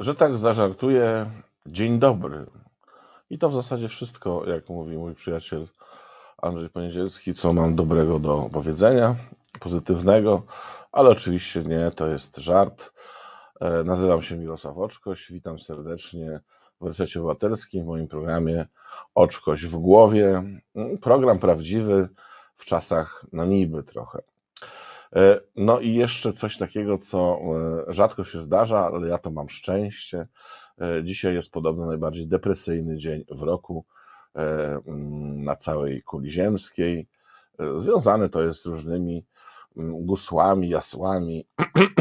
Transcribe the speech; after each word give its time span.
że 0.00 0.14
tak 0.14 0.38
zażartuję, 0.38 1.30
dzień 1.66 1.98
dobry. 1.98 2.46
I 3.30 3.38
to 3.38 3.48
w 3.48 3.54
zasadzie 3.54 3.88
wszystko, 3.88 4.42
jak 4.46 4.68
mówi 4.68 4.96
mój 4.96 5.14
przyjaciel 5.14 5.66
Andrzej 6.42 6.70
Poniedzielski, 6.70 7.34
co 7.34 7.52
mam 7.52 7.74
dobrego 7.74 8.18
do 8.18 8.48
powiedzenia, 8.52 9.16
pozytywnego, 9.60 10.42
ale 10.92 11.10
oczywiście 11.10 11.62
nie, 11.62 11.90
to 11.90 12.06
jest 12.06 12.36
żart. 12.36 12.92
E, 13.60 13.84
nazywam 13.84 14.22
się 14.22 14.36
Mirosław 14.36 14.78
Oczkoś, 14.78 15.32
witam 15.32 15.58
serdecznie 15.58 16.40
w 16.80 16.86
Resecie 16.86 17.20
Obywatelskim, 17.20 17.84
w 17.84 17.86
moim 17.86 18.08
programie 18.08 18.66
Oczkoś 19.14 19.66
w 19.66 19.76
głowie. 19.76 20.42
Program 21.00 21.38
prawdziwy 21.38 22.08
w 22.56 22.64
czasach 22.64 23.24
na 23.32 23.44
niby 23.44 23.82
trochę. 23.82 24.29
E, 25.16 25.40
no 25.56 25.80
i 25.80 25.94
jeszcze 25.94 26.32
coś 26.32 26.56
takiego, 26.56 26.98
co 26.98 27.38
e, 27.88 27.92
rzadko 27.92 28.24
się 28.24 28.40
zdarza, 28.40 28.78
ale 28.78 29.08
ja 29.08 29.18
to 29.18 29.30
mam 29.30 29.48
szczęście. 29.48 30.28
E, 30.80 31.04
dzisiaj 31.04 31.34
jest 31.34 31.50
podobno 31.50 31.86
najbardziej 31.86 32.26
depresyjny 32.26 32.96
dzień 32.96 33.24
w 33.30 33.42
roku 33.42 33.84
mm, 34.34 35.44
na 35.44 35.56
całej 35.56 36.02
kuli 36.02 36.30
ziemskiej. 36.30 37.08
Związany 37.76 38.28
to 38.28 38.42
jest 38.42 38.62
z 38.62 38.66
różnymi 38.66 39.26
mm, 39.76 40.06
gusłami, 40.06 40.68
jasłami, 40.68 41.48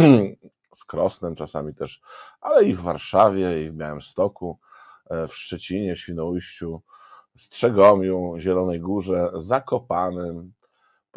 z 0.75 0.85
Krosnem 0.85 1.35
czasami 1.35 1.75
też, 1.75 2.01
ale 2.41 2.65
i 2.65 2.73
w 2.73 2.81
Warszawie, 2.81 3.63
i 3.63 3.69
w 3.69 3.73
Białymstoku, 3.73 4.59
w 5.27 5.33
Szczecinie, 5.33 5.95
Świnoujściu, 5.95 6.81
Strzegomiu, 7.37 8.35
Zielonej 8.39 8.79
Górze, 8.79 9.31
Zakopanym. 9.35 10.53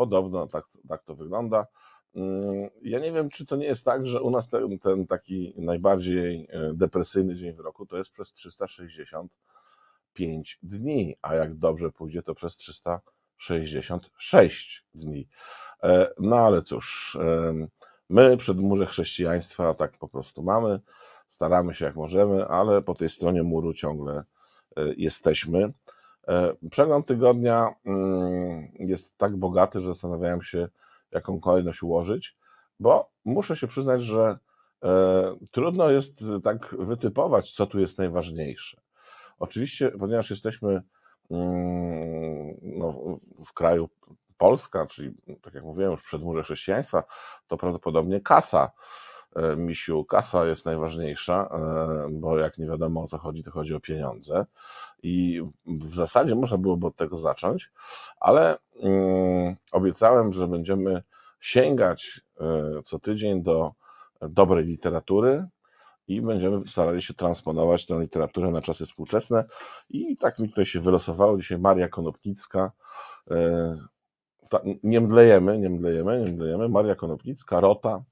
Podobno 0.02 0.46
tak, 0.46 0.64
tak 0.88 1.04
to 1.04 1.14
wygląda. 1.14 1.66
Mm, 2.14 2.68
ja 2.82 2.98
nie 2.98 3.12
wiem, 3.12 3.28
czy 3.28 3.46
to 3.46 3.56
nie 3.56 3.66
jest 3.66 3.84
tak, 3.84 4.06
że 4.06 4.22
u 4.22 4.30
nas 4.30 4.48
ten, 4.48 4.78
ten, 4.78 5.06
taki 5.06 5.54
najbardziej 5.56 6.48
e, 6.50 6.72
depresyjny 6.74 7.34
dzień 7.34 7.54
w 7.54 7.60
roku 7.60 7.86
to 7.86 7.96
jest 7.96 8.10
przez 8.10 8.32
365 8.32 10.58
dni, 10.62 11.16
a 11.22 11.34
jak 11.34 11.54
dobrze 11.54 11.90
pójdzie, 11.90 12.22
to 12.22 12.34
przez 12.34 12.56
366 12.56 14.84
dni. 14.94 15.28
E, 15.82 16.12
no 16.18 16.36
ale 16.36 16.62
cóż, 16.62 17.18
my 18.08 18.36
przed 18.36 18.58
murze 18.58 18.86
chrześcijaństwa 18.86 19.74
tak 19.74 19.98
po 19.98 20.08
prostu 20.08 20.42
mamy, 20.42 20.80
staramy 21.28 21.74
się 21.74 21.84
jak 21.84 21.96
możemy, 21.96 22.46
ale 22.46 22.82
po 22.82 22.94
tej 22.94 23.08
stronie 23.08 23.42
muru 23.42 23.74
ciągle 23.74 24.24
e, 24.76 24.94
jesteśmy. 24.96 25.72
Przegląd 26.70 27.06
tygodnia 27.06 27.74
mm, 27.84 28.72
jest 28.78 29.18
tak 29.18 29.36
bogaty, 29.36 29.80
że 29.80 29.86
zastanawiałem 29.86 30.42
się, 30.42 30.68
jaką 31.12 31.40
kolejność 31.40 31.82
ułożyć, 31.82 32.36
bo 32.80 33.10
muszę 33.24 33.56
się 33.56 33.66
przyznać, 33.66 34.02
że 34.02 34.38
e, 34.84 35.34
trudno 35.50 35.90
jest 35.90 36.24
tak 36.44 36.74
wytypować, 36.78 37.52
co 37.52 37.66
tu 37.66 37.78
jest 37.78 37.98
najważniejsze. 37.98 38.80
Oczywiście, 39.38 39.88
ponieważ 39.90 40.30
jesteśmy 40.30 40.82
mm, 41.30 42.56
no, 42.62 43.18
w 43.44 43.52
kraju 43.52 43.88
Polska, 44.38 44.86
czyli 44.86 45.14
tak 45.42 45.54
jak 45.54 45.64
mówiłem, 45.64 45.92
już 45.92 46.02
przedmurze 46.02 46.42
chrześcijaństwa, 46.42 47.04
to 47.46 47.56
prawdopodobnie 47.56 48.20
kasa, 48.20 48.64
e, 48.64 48.72
misiu, 49.56 50.04
kasa 50.04 50.46
jest 50.46 50.66
najważniejsza, 50.66 51.48
e, 51.52 52.06
bo 52.12 52.38
jak 52.38 52.58
nie 52.58 52.66
wiadomo 52.66 53.02
o 53.02 53.06
co 53.06 53.18
chodzi, 53.18 53.42
to 53.42 53.50
chodzi 53.50 53.74
o 53.74 53.80
pieniądze. 53.80 54.46
I 55.02 55.42
w 55.66 55.94
zasadzie 55.94 56.34
można 56.34 56.58
byłoby 56.58 56.86
od 56.86 56.96
tego 56.96 57.18
zacząć, 57.18 57.70
ale 58.20 58.58
mm, 58.82 59.56
obiecałem, 59.72 60.32
że 60.32 60.48
będziemy 60.48 61.02
sięgać 61.40 62.20
e, 62.40 62.82
co 62.84 62.98
tydzień 62.98 63.42
do 63.42 63.72
dobrej 64.20 64.64
literatury 64.64 65.46
i 66.08 66.22
będziemy 66.22 66.68
starali 66.68 67.02
się 67.02 67.14
transponować 67.14 67.86
tę 67.86 68.00
literaturę 68.00 68.50
na 68.50 68.62
czasy 68.62 68.86
współczesne. 68.86 69.44
I 69.90 70.16
tak 70.16 70.38
mi 70.38 70.48
tutaj 70.48 70.66
się 70.66 70.80
wylosowało 70.80 71.36
dzisiaj 71.36 71.58
Maria 71.58 71.88
Konopnicka. 71.88 72.72
E, 73.30 73.76
nie 74.82 75.00
mdlejemy, 75.00 75.58
nie 75.58 75.70
mdlejemy, 75.70 76.24
nie 76.24 76.32
mdlejemy. 76.32 76.68
Maria 76.68 76.94
Konopnicka, 76.94 77.60
Rota. 77.60 78.02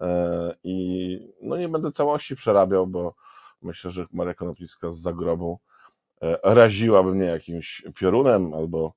E, 0.00 0.54
I 0.64 1.18
no 1.42 1.56
nie 1.56 1.68
będę 1.68 1.92
całości 1.92 2.36
przerabiał, 2.36 2.86
bo 2.86 3.14
myślę, 3.62 3.90
że 3.90 4.06
Maria 4.12 4.34
Konopnicka 4.34 4.90
z 4.90 5.00
zagrobu 5.00 5.58
raziłaby 6.42 7.14
mnie 7.14 7.26
jakimś 7.26 7.82
piorunem 7.94 8.54
albo 8.54 8.94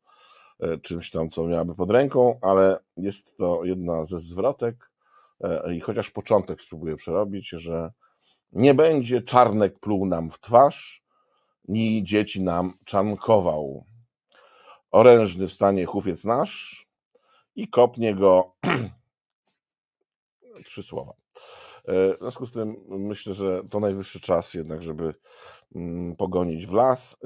E, 0.59 0.77
czymś 0.77 1.11
tam, 1.11 1.29
co 1.29 1.43
miałaby 1.43 1.75
pod 1.75 1.91
ręką, 1.91 2.39
ale 2.41 2.79
jest 2.97 3.37
to 3.37 3.63
jedna 3.63 4.05
ze 4.05 4.19
zwrotek 4.19 4.91
e, 5.41 5.75
i 5.75 5.79
chociaż 5.79 6.09
początek 6.09 6.61
spróbuję 6.61 6.95
przerobić, 6.95 7.49
że 7.49 7.91
nie 8.51 8.73
będzie 8.73 9.21
czarnek 9.21 9.79
pluł 9.79 10.05
nam 10.05 10.29
w 10.29 10.39
twarz, 10.39 11.03
ni 11.67 12.03
dzieci 12.03 12.43
nam 12.43 12.73
czankował. 12.85 13.85
Orężny 14.91 15.47
wstanie 15.47 15.85
hufiec 15.85 16.23
nasz 16.25 16.85
i 17.55 17.67
kopnie 17.67 18.15
go 18.15 18.55
trzy 20.63 20.83
słowa. 20.83 21.13
E, 21.85 22.15
w 22.15 22.17
związku 22.19 22.45
z 22.45 22.51
tym 22.51 22.75
myślę, 22.87 23.33
że 23.33 23.61
to 23.69 23.79
najwyższy 23.79 24.19
czas 24.19 24.53
jednak, 24.53 24.81
żeby 24.81 25.13
mm, 25.75 26.15
pogonić 26.15 26.67
w 26.67 26.73
las, 26.73 27.17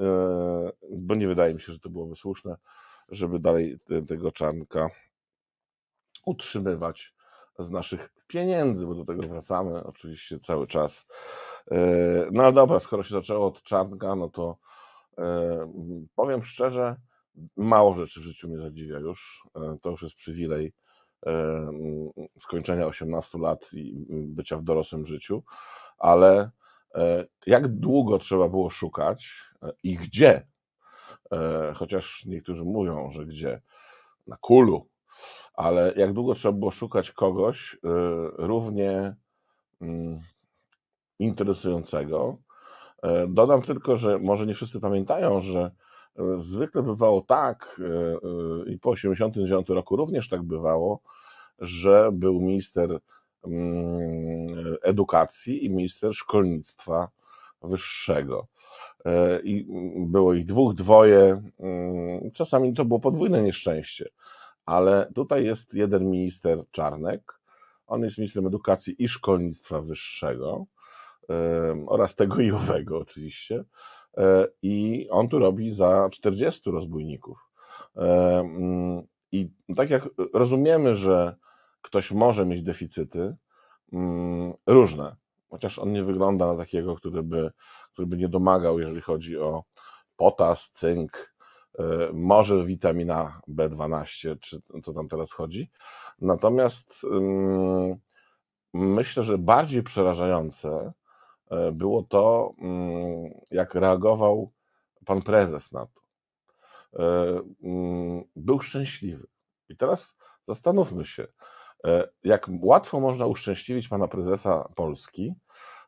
bo 0.90 1.14
nie 1.14 1.28
wydaje 1.28 1.54
mi 1.54 1.60
się, 1.60 1.72
że 1.72 1.78
to 1.78 1.90
byłoby 1.90 2.16
słuszne 2.16 2.56
żeby 3.12 3.38
dalej 3.38 3.78
tego 4.08 4.32
czarnka 4.32 4.90
utrzymywać 6.26 7.14
z 7.58 7.70
naszych 7.70 8.08
pieniędzy, 8.26 8.86
bo 8.86 8.94
do 8.94 9.04
tego 9.04 9.28
wracamy 9.28 9.84
oczywiście 9.84 10.38
cały 10.38 10.66
czas. 10.66 11.06
E, 11.70 11.78
no 12.32 12.42
ale 12.42 12.52
dobra, 12.52 12.80
skoro 12.80 13.02
się 13.02 13.14
zaczęło 13.14 13.46
od 13.46 13.62
czarnka, 13.62 14.16
no 14.16 14.28
to 14.28 14.56
e, 15.18 15.72
powiem 16.14 16.44
szczerze, 16.44 16.96
mało 17.56 17.96
rzeczy 17.96 18.20
w 18.20 18.22
życiu 18.22 18.48
mnie 18.48 18.58
zadziwia 18.58 18.98
już. 18.98 19.48
E, 19.56 19.76
to 19.82 19.90
już 19.90 20.02
jest 20.02 20.14
przywilej 20.14 20.72
skończenia 22.38 22.86
18 22.86 23.38
lat 23.38 23.70
i 23.72 24.06
bycia 24.08 24.56
w 24.56 24.62
dorosłym 24.62 25.06
życiu, 25.06 25.42
ale 25.98 26.50
jak 27.46 27.68
długo 27.68 28.18
trzeba 28.18 28.48
było 28.48 28.70
szukać 28.70 29.50
i 29.82 29.96
gdzie 29.96 30.46
E, 31.32 31.72
chociaż 31.74 32.24
niektórzy 32.26 32.64
mówią, 32.64 33.10
że 33.10 33.26
gdzie? 33.26 33.60
Na 34.26 34.36
kulu. 34.36 34.88
Ale 35.54 35.92
jak 35.96 36.12
długo 36.12 36.34
trzeba 36.34 36.58
było 36.58 36.70
szukać 36.70 37.10
kogoś 37.10 37.74
e, 37.74 37.78
równie 38.36 39.16
mm, 39.80 40.20
interesującego. 41.18 42.36
E, 43.02 43.26
dodam 43.28 43.62
tylko, 43.62 43.96
że 43.96 44.18
może 44.18 44.46
nie 44.46 44.54
wszyscy 44.54 44.80
pamiętają, 44.80 45.40
że 45.40 45.70
zwykle 46.36 46.82
bywało 46.82 47.20
tak, 47.20 47.80
i 48.66 48.78
po 48.78 48.94
1989 48.94 49.68
roku 49.68 49.96
również 49.96 50.28
tak 50.28 50.42
bywało, 50.42 51.00
że 51.58 52.10
był 52.12 52.40
minister 52.40 52.98
mm, 53.44 54.76
edukacji 54.82 55.64
i 55.64 55.70
minister 55.70 56.14
szkolnictwa 56.14 57.08
wyższego. 57.62 58.46
E, 59.04 59.40
i 59.40 59.66
było 59.96 60.34
ich 60.34 60.44
dwóch, 60.44 60.74
dwoje. 60.74 61.42
Mm, 61.60 62.30
czasami 62.30 62.74
to 62.74 62.84
było 62.84 63.00
podwójne 63.00 63.42
nieszczęście, 63.42 64.08
ale 64.66 65.12
tutaj 65.14 65.44
jest 65.44 65.74
jeden 65.74 66.10
minister 66.10 66.64
Czarnek. 66.70 67.40
On 67.86 68.02
jest 68.02 68.18
ministrem 68.18 68.46
edukacji 68.46 69.04
i 69.04 69.08
szkolnictwa 69.08 69.80
wyższego 69.80 70.66
oraz 71.86 72.14
tego 72.14 72.40
i 72.40 72.50
owego 72.50 72.98
oczywiście. 72.98 73.64
E, 74.16 74.48
I 74.62 75.06
on 75.10 75.28
tu 75.28 75.38
robi 75.38 75.70
za 75.70 76.08
40 76.12 76.70
rozbójników. 76.70 77.38
E, 77.96 78.40
mm, 78.40 79.02
I 79.32 79.50
tak 79.76 79.90
jak 79.90 80.08
rozumiemy, 80.34 80.94
że 80.94 81.36
ktoś 81.82 82.12
może 82.12 82.46
mieć 82.46 82.62
deficyty, 82.62 83.36
mm, 83.92 84.52
różne, 84.66 85.16
chociaż 85.50 85.78
on 85.78 85.92
nie 85.92 86.02
wygląda 86.02 86.46
na 86.46 86.58
takiego, 86.58 86.96
który 86.96 87.22
by, 87.22 87.50
który 87.92 88.06
by 88.06 88.16
nie 88.16 88.28
domagał, 88.28 88.78
jeżeli 88.78 89.00
chodzi 89.00 89.38
o 89.38 89.62
potas, 90.16 90.70
cynk, 90.70 91.34
e, 91.78 91.84
może 92.12 92.64
witamina 92.64 93.40
B12, 93.48 94.36
czy 94.40 94.60
co 94.82 94.92
tam 94.92 95.08
teraz 95.08 95.32
chodzi. 95.32 95.70
Natomiast 96.18 97.04
mm, 97.10 97.96
myślę, 98.74 99.22
że 99.22 99.38
bardziej 99.38 99.82
przerażające 99.82 100.92
było 101.72 102.02
to, 102.02 102.54
mm, 102.58 103.30
jak 103.50 103.74
reagował 103.74 104.52
pan 105.04 105.22
prezes 105.22 105.72
na 105.72 105.86
to. 105.86 106.00
E, 107.02 107.42
mm, 107.62 108.24
był 108.36 108.60
szczęśliwy. 108.60 109.26
I 109.68 109.76
teraz 109.76 110.16
zastanówmy 110.44 111.04
się, 111.04 111.26
E, 111.86 112.08
jak 112.24 112.46
łatwo 112.60 113.00
można 113.00 113.26
uszczęśliwić 113.26 113.88
pana 113.88 114.08
prezesa 114.08 114.68
Polski, 114.74 115.34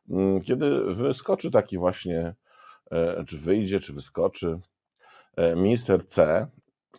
mm, 0.09 0.41
kiedy 0.41 0.93
wyskoczy 0.93 1.51
taki 1.51 1.77
właśnie, 1.77 2.35
e, 2.91 3.23
czy 3.25 3.37
wyjdzie, 3.37 3.79
czy 3.79 3.93
wyskoczy 3.93 4.59
e, 5.35 5.55
minister 5.55 6.05
C, 6.05 6.47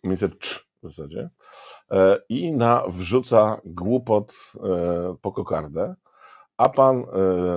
minister 0.05 0.39
C 0.39 0.59
w 0.83 0.89
zasadzie, 0.89 1.31
i 2.29 2.53
na 2.53 2.83
wrzuca 2.89 3.61
głupot 3.65 4.35
po 5.23 5.33
kokardę, 5.33 5.95
a 6.57 6.69
pan 6.69 7.05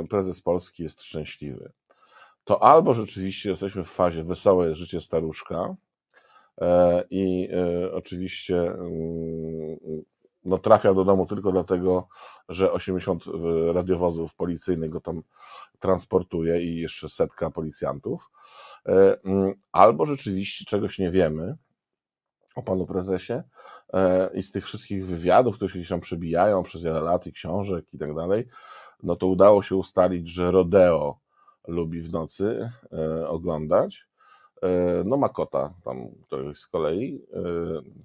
prezes 0.09 0.41
Polski 0.41 0.83
jest 0.83 1.01
szczęśliwy. 1.01 1.71
To 2.43 2.63
albo 2.63 2.93
rzeczywiście 2.93 3.49
jesteśmy 3.49 3.83
w 3.83 3.89
fazie 3.89 4.23
wesołe 4.23 4.75
życie 4.75 5.01
staruszka 5.01 5.75
i 7.09 7.49
oczywiście 7.93 8.61
mm, 8.61 9.77
no, 10.45 10.57
trafia 10.57 10.93
do 10.93 11.05
domu 11.05 11.25
tylko 11.25 11.51
dlatego, 11.51 12.07
że 12.49 12.71
80 12.71 13.23
radiowozów 13.73 14.35
policyjnych 14.35 14.89
go 14.89 15.01
tam 15.01 15.21
transportuje 15.79 16.61
i 16.61 16.75
jeszcze 16.75 17.09
setka 17.09 17.51
policjantów, 17.51 18.29
e, 18.85 19.17
mm, 19.23 19.53
albo 19.71 20.05
rzeczywiście 20.05 20.65
czegoś 20.65 20.99
nie 20.99 21.09
wiemy 21.09 21.57
o 22.55 22.63
panu 22.63 22.85
prezesie 22.85 23.43
e, 23.93 24.29
i 24.33 24.43
z 24.43 24.51
tych 24.51 24.65
wszystkich 24.65 25.05
wywiadów, 25.05 25.55
które 25.55 25.83
się 25.83 25.89
tam 25.89 25.99
przebijają 25.99 26.63
przez 26.63 26.83
wiele 26.83 27.01
lat 27.01 27.27
i 27.27 27.33
książek 27.33 27.85
i 27.93 27.97
tak 27.97 28.15
dalej, 28.15 28.47
no 29.03 29.15
to 29.15 29.27
udało 29.27 29.63
się 29.63 29.75
ustalić, 29.75 30.27
że 30.27 30.51
rodeo 30.51 31.19
lubi 31.67 32.01
w 32.01 32.11
nocy 32.11 32.71
e, 32.91 33.27
oglądać. 33.29 34.09
No 35.05 35.17
ma 35.17 35.29
kota 35.29 35.73
tam 35.83 36.09
któryś 36.25 36.59
z 36.59 36.67
kolei, 36.67 37.25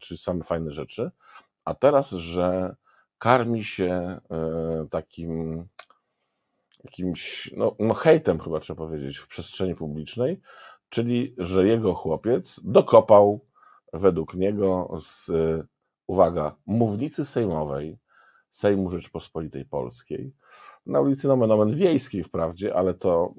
czyli 0.00 0.19
same 0.19 0.44
fajne 0.44 0.70
rzeczy. 0.70 1.11
A 1.64 1.75
teraz, 1.75 2.11
że 2.11 2.76
karmi 3.19 3.64
się 3.64 4.20
takim 4.91 5.67
jakimś 6.85 7.50
no, 7.56 7.76
no 7.79 7.94
hejtem 7.94 8.38
chyba 8.38 8.61
trzeba 8.61 8.87
powiedzieć 8.87 9.19
w 9.19 9.29
przestrzeni 9.29 9.75
publicznej, 9.75 10.41
czyli 10.88 11.35
że 11.38 11.67
jego 11.67 11.94
chłopiec 11.94 12.61
dokopał 12.64 13.41
według 13.93 14.35
niego 14.35 14.96
z, 15.00 15.31
uwaga, 16.06 16.56
mównicy 16.67 17.25
sejmowej 17.25 17.99
Sejmu 18.50 18.91
Rzeczpospolitej 18.91 19.64
Polskiej, 19.64 20.32
na 20.86 21.00
ulicy 21.00 21.28
Nomen 21.28 21.52
Omen 21.52 21.75
Wiejskiej 21.75 22.22
wprawdzie, 22.22 22.75
ale 22.75 22.94
to 22.94 23.34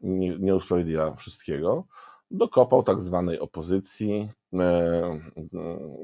nie, 0.00 0.38
nie 0.38 0.56
usprawiedliwia 0.56 1.14
wszystkiego, 1.14 1.84
dokopał 2.30 2.82
tak 2.82 3.00
zwanej 3.00 3.38
opozycji, 3.38 4.30
e, 4.54 5.20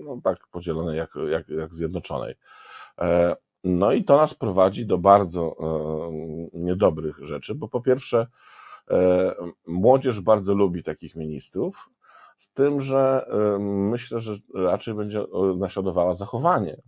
no 0.00 0.20
tak 0.24 0.38
podzielonej 0.50 0.98
jak, 0.98 1.10
jak, 1.30 1.48
jak 1.48 1.74
zjednoczonej. 1.74 2.34
E, 3.00 3.36
no 3.64 3.92
i 3.92 4.04
to 4.04 4.16
nas 4.16 4.34
prowadzi 4.34 4.86
do 4.86 4.98
bardzo 4.98 5.56
e, 5.60 6.58
niedobrych 6.58 7.18
rzeczy, 7.18 7.54
bo 7.54 7.68
po 7.68 7.80
pierwsze, 7.80 8.26
młodzież 9.66 10.20
bardzo 10.20 10.54
lubi 10.54 10.82
takich 10.82 11.16
ministrów, 11.16 11.90
z 12.38 12.52
tym, 12.52 12.80
że 12.80 13.26
myślę, 13.60 14.20
że 14.20 14.32
raczej 14.54 14.94
będzie 14.94 15.24
naśladowała 15.56 16.14
zachowanie 16.14 16.82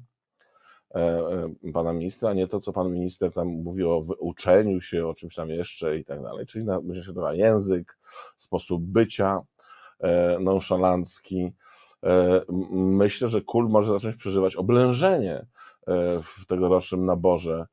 pana 1.73 1.93
ministra, 1.93 2.35
nie 2.35 2.47
to, 2.49 2.61
co 2.61 2.73
pan 2.73 2.93
minister 2.93 3.33
tam 3.33 3.49
mówił 3.49 3.91
o 3.91 4.03
uczeniu 4.19 4.81
się, 4.81 5.07
o 5.07 5.15
czymś 5.15 5.35
tam 5.35 5.51
jeszcze 5.51 5.99
i 5.99 6.05
tak 6.05 6.23
dalej, 6.23 6.47
czyli 6.47 6.65
będzie 6.65 6.99
naśladowała 6.99 7.35
język, 7.35 7.99
sposób 8.37 8.83
bycia 8.83 9.41
nonszalancki. 10.41 11.53
Myślę, 12.71 13.29
że 13.29 13.43
KUL 13.43 13.69
może 13.69 13.93
zacząć 13.93 14.17
przeżywać 14.17 14.57
oblężenie 14.57 15.47
E, 15.89 16.21
w 16.21 16.47
tegorocznym 16.47 17.07
naborze 17.07 17.67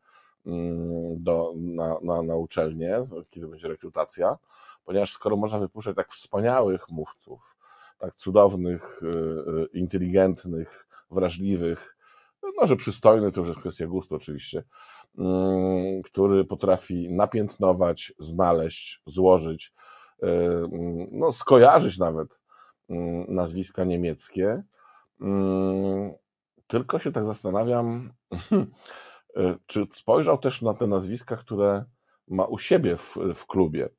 mm, 0.45 1.23
do, 1.23 1.53
na, 1.57 1.95
na, 2.03 2.21
na 2.21 2.35
uczelnię, 2.35 3.03
kiedy 3.29 3.47
będzie 3.47 3.67
rekrutacja, 3.67 4.37
ponieważ 4.85 5.11
skoro 5.11 5.35
można 5.35 5.59
wypuszczać 5.59 5.95
tak 5.95 6.11
wspaniałych 6.11 6.89
mówców, 6.89 7.55
tak 7.97 8.15
cudownych, 8.15 9.01
e, 9.03 9.07
e, 9.07 9.65
inteligentnych, 9.73 10.87
wrażliwych, 11.11 11.94
no 12.57 12.67
że 12.67 12.75
przystojny 12.75 13.31
to 13.31 13.39
już 13.39 13.47
jest 13.47 13.59
kwestia 13.59 13.87
gustu 13.87 14.15
oczywiście, 14.15 14.63
mm, 15.17 16.01
który 16.01 16.45
potrafi 16.45 17.11
napiętnować, 17.11 18.13
znaleźć, 18.19 19.01
złożyć, 19.05 19.73
mm, 20.21 21.07
no 21.11 21.31
skojarzyć 21.31 21.97
nawet 21.97 22.39
nazwiska 23.27 23.83
niemieckie, 23.83 24.63
tylko 26.67 26.99
się 26.99 27.11
tak 27.11 27.25
zastanawiam, 27.25 28.09
e, 29.35 29.55
czy 29.65 29.87
spojrzał 29.93 30.37
też 30.37 30.61
na 30.61 30.73
te 30.73 30.87
nazwiska, 30.87 31.35
które 31.35 31.85
ma 32.27 32.45
u 32.45 32.57
siebie 32.57 32.97
w, 32.97 33.17
w 33.35 33.45
klubie. 33.45 33.89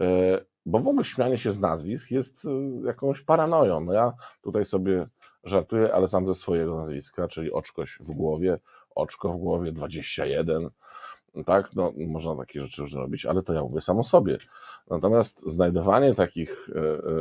E, 0.00 0.38
bo 0.66 0.78
w 0.78 0.88
ogóle 0.88 1.04
śmianie 1.04 1.38
się 1.38 1.52
z 1.52 1.60
nazwisk 1.60 2.10
jest 2.10 2.44
e, 2.44 2.48
jakąś 2.86 3.22
paranoją. 3.22 3.80
No 3.80 3.92
ja 3.92 4.12
tutaj 4.42 4.64
sobie 4.64 5.06
żartuję, 5.44 5.94
ale 5.94 6.08
sam 6.08 6.26
ze 6.26 6.34
swojego 6.34 6.78
nazwiska, 6.78 7.28
czyli 7.28 7.52
oczkoś 7.52 7.98
w 8.00 8.10
głowie, 8.10 8.58
oczko 8.94 9.28
w 9.28 9.36
głowie 9.36 9.72
21. 9.72 10.70
Tak, 11.46 11.74
no 11.74 11.92
można 12.06 12.36
takie 12.36 12.60
rzeczy 12.60 12.82
już 12.82 12.94
robić, 12.94 13.26
ale 13.26 13.42
to 13.42 13.52
ja 13.52 13.62
mówię 13.62 13.80
samo 13.80 14.04
sobie. 14.04 14.38
Natomiast 14.90 15.40
znajdowanie 15.40 16.14
takich 16.14 16.68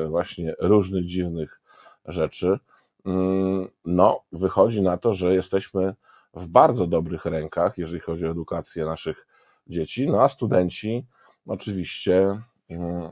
właśnie 0.10 0.56
różnych 0.60 1.06
dziwnych 1.06 1.62
rzeczy, 2.06 2.60
Mm, 3.06 3.68
no, 3.86 4.24
wychodzi 4.32 4.82
na 4.82 4.98
to, 4.98 5.14
że 5.14 5.34
jesteśmy 5.34 5.96
w 6.34 6.48
bardzo 6.48 6.88
dobrych 6.88 7.26
rękach, 7.26 7.78
jeżeli 7.78 8.00
chodzi 8.00 8.26
o 8.28 8.32
edukację 8.32 8.86
naszych 8.86 9.28
dzieci, 9.68 10.08
no 10.08 10.22
a 10.22 10.28
studenci 10.28 11.06
oczywiście 11.48 12.42
mm, 12.70 13.12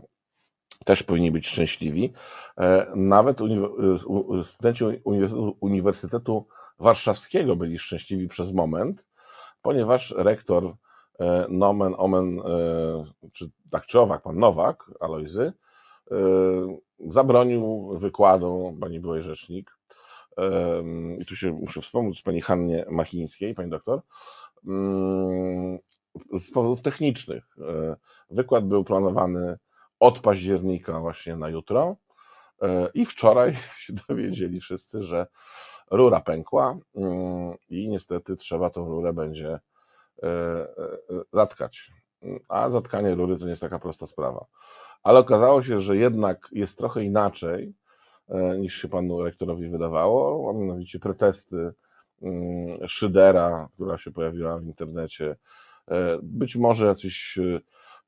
też 0.85 1.03
powinni 1.03 1.31
być 1.31 1.47
szczęśliwi. 1.47 2.13
E, 2.57 2.91
nawet 2.95 3.39
studenci 4.43 4.83
Uniwersytetu 5.59 6.47
Warszawskiego 6.79 7.55
byli 7.55 7.79
szczęśliwi 7.79 8.27
przez 8.27 8.53
moment, 8.53 9.05
ponieważ 9.61 10.13
rektor 10.17 10.75
e, 11.19 11.45
Nomen 11.49 11.95
Omen, 11.97 12.39
e, 12.39 12.43
czy 13.33 13.49
tak 13.71 13.85
czy 13.85 13.99
owak, 13.99 14.21
pan 14.21 14.37
Nowak, 14.37 14.91
Alojzy, 14.99 15.53
zabronił 16.99 17.91
wykładu 17.97 18.77
pani 18.81 18.99
byłej 18.99 19.21
rzecznik 19.21 19.77
i 21.19 21.25
tu 21.25 21.35
się 21.35 21.51
muszę 21.51 21.81
wspomóc 21.81 22.21
pani 22.21 22.41
Hannie 22.41 22.85
Machińskiej, 22.91 23.55
pani 23.55 23.69
doktor, 23.69 24.01
mm, 24.67 25.79
z 26.33 26.51
powodów 26.51 26.81
technicznych. 26.81 27.43
Wykład 28.29 28.67
był 28.67 28.83
planowany 28.83 29.57
od 29.99 30.19
października 30.19 30.99
właśnie 30.99 31.35
na 31.35 31.49
jutro 31.49 31.95
e, 32.61 32.89
i 32.93 33.05
wczoraj 33.05 33.55
się 33.83 33.93
dowiedzieli 34.09 34.59
wszyscy, 34.59 35.03
że 35.03 35.27
rura 35.91 36.21
pękła 36.21 36.77
mm, 36.95 37.53
i 37.69 37.89
niestety 37.89 38.35
trzeba 38.35 38.69
tą 38.69 38.85
rurę 38.89 39.13
będzie 39.13 39.59
e, 40.23 40.67
zatkać. 41.33 41.91
A 42.47 42.69
zatkanie 42.69 43.15
rury 43.15 43.37
to 43.37 43.43
nie 43.43 43.49
jest 43.49 43.61
taka 43.61 43.79
prosta 43.79 44.07
sprawa. 44.07 44.45
Ale 45.03 45.19
okazało 45.19 45.63
się, 45.63 45.79
że 45.79 45.97
jednak 45.97 46.49
jest 46.51 46.77
trochę 46.77 47.03
inaczej, 47.03 47.73
E, 48.29 48.57
niż 48.59 48.81
się 48.81 48.87
panu 48.87 49.23
rektorowi 49.23 49.69
wydawało, 49.69 50.49
a 50.49 50.53
mianowicie 50.53 50.99
pretesty 50.99 51.73
mm, 52.21 52.87
Szydera, 52.87 53.69
która 53.73 53.97
się 53.97 54.11
pojawiła 54.11 54.59
w 54.59 54.65
internecie. 54.65 55.35
E, 55.87 56.17
być 56.23 56.55
może 56.55 56.85
jacyś 56.85 57.37
e, 57.37 57.59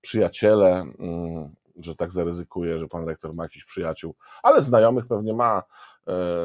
przyjaciele, 0.01 0.71
mm, 0.99 1.55
że 1.75 1.95
tak 1.95 2.11
zaryzykuje, 2.11 2.79
że 2.79 2.87
pan 2.87 3.07
rektor 3.07 3.33
ma 3.33 3.43
jakiś 3.43 3.65
przyjaciół, 3.65 4.15
ale 4.43 4.61
znajomych 4.61 5.07
pewnie 5.07 5.33
ma, 5.33 5.63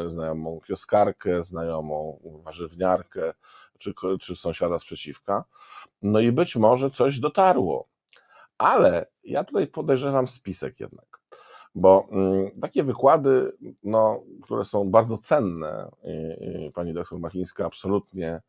znajomą 0.07 0.61
kioskarkę, 0.67 1.43
znajomą 1.43 2.21
warzywniarkę, 2.45 3.35
czy, 3.79 3.95
czy 4.21 4.37
sąsiada 4.37 4.79
sprzeciwka. 4.79 5.45
No 6.03 6.21
i 6.21 6.33
być 6.33 6.57
może 6.57 6.91
coś 6.91 7.19
dotarło. 7.19 7.89
Ale 8.59 9.07
ja 9.25 9.45
tutaj 9.45 9.67
podejrzewam 9.67 10.29
spisek 10.29 10.81
jednak. 10.81 11.21
Bo 11.75 12.09
mm, 12.11 12.61
takie 12.61 12.83
wykłady, 12.83 13.53
no, 13.83 14.23
które 14.43 14.65
są 14.65 14.91
bardzo 14.91 15.19
cenne, 15.19 15.91
pani 16.75 16.95
doktor 16.95 17.19
Machińska 17.19 17.67
absolutnie 17.67 18.43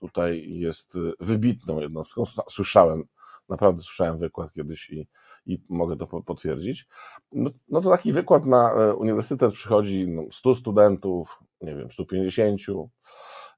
tutaj 0.00 0.48
jest 0.48 0.98
wybitną 1.20 1.80
jednostką. 1.80 2.24
Słyszałem, 2.50 3.04
naprawdę 3.48 3.82
słyszałem 3.82 4.18
wykład 4.18 4.52
kiedyś 4.52 4.90
i, 4.90 5.08
i 5.46 5.62
mogę 5.68 5.96
to 5.96 6.06
potwierdzić. 6.06 6.86
No, 7.32 7.50
no 7.68 7.80
to 7.80 7.90
taki 7.90 8.12
wykład 8.12 8.46
na 8.46 8.72
e, 8.72 8.94
uniwersytet 8.94 9.52
przychodzi 9.52 10.08
no, 10.08 10.22
100 10.30 10.54
studentów, 10.54 11.38
nie 11.60 11.76
wiem, 11.76 11.90
150. 11.90 12.60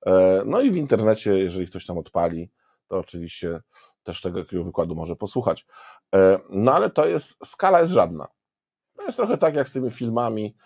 E, 0.07 0.43
no 0.47 0.61
i 0.61 0.71
w 0.71 0.76
internecie, 0.76 1.38
jeżeli 1.38 1.67
ktoś 1.67 1.87
tam 1.87 1.99
odpali, 1.99 2.50
to 2.88 2.99
oczywiście 2.99 3.61
też 4.03 4.21
tego 4.21 4.43
wykładu 4.53 4.95
może 4.95 5.17
posłuchać. 5.17 5.67
E, 6.14 6.38
no 6.50 6.73
ale 6.73 6.91
to 6.91 7.07
jest, 7.07 7.47
skala 7.47 7.81
jest 7.81 7.93
żadna. 7.93 8.29
To 8.97 9.03
jest 9.03 9.17
trochę 9.17 9.38
tak 9.38 9.55
jak 9.55 9.69
z 9.69 9.73
tymi 9.73 9.91
filmami, 9.91 10.57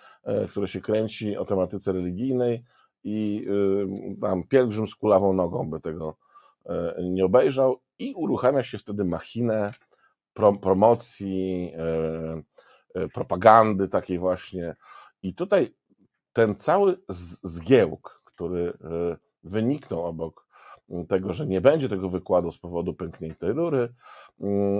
które 0.49 0.69
się 0.69 0.81
kręci 0.81 1.37
o 1.37 1.45
tematyce 1.45 1.93
religijnej 1.93 2.65
i 3.05 3.47
y, 3.49 4.21
tam 4.21 4.43
pielgrzym 4.43 4.87
z 4.87 4.95
kulawą 4.95 5.33
nogą 5.33 5.71
by 5.71 5.81
tego 5.81 6.17
nie 7.03 7.25
obejrzał 7.25 7.81
i 7.99 8.15
uruchamia 8.15 8.63
się 8.63 8.79
wtedy 8.79 9.05
machinę 9.05 9.73
promocji, 10.61 11.73
e, 12.95 13.09
propagandy 13.09 13.89
takiej 13.89 14.19
właśnie. 14.19 14.77
I 15.23 15.35
tutaj 15.35 15.75
ten 16.33 16.57
cały 16.57 16.99
zgiełk, 17.43 18.23
który 18.25 18.73
wyniknął 19.43 20.07
obok 20.07 20.49
tego, 21.09 21.33
że 21.33 21.47
nie 21.47 21.61
będzie 21.61 21.89
tego 21.89 22.09
wykładu 22.09 22.53
z 22.53 22.59
powodu 22.59 22.95
pękniętej 22.95 23.53
rury, 23.53 23.95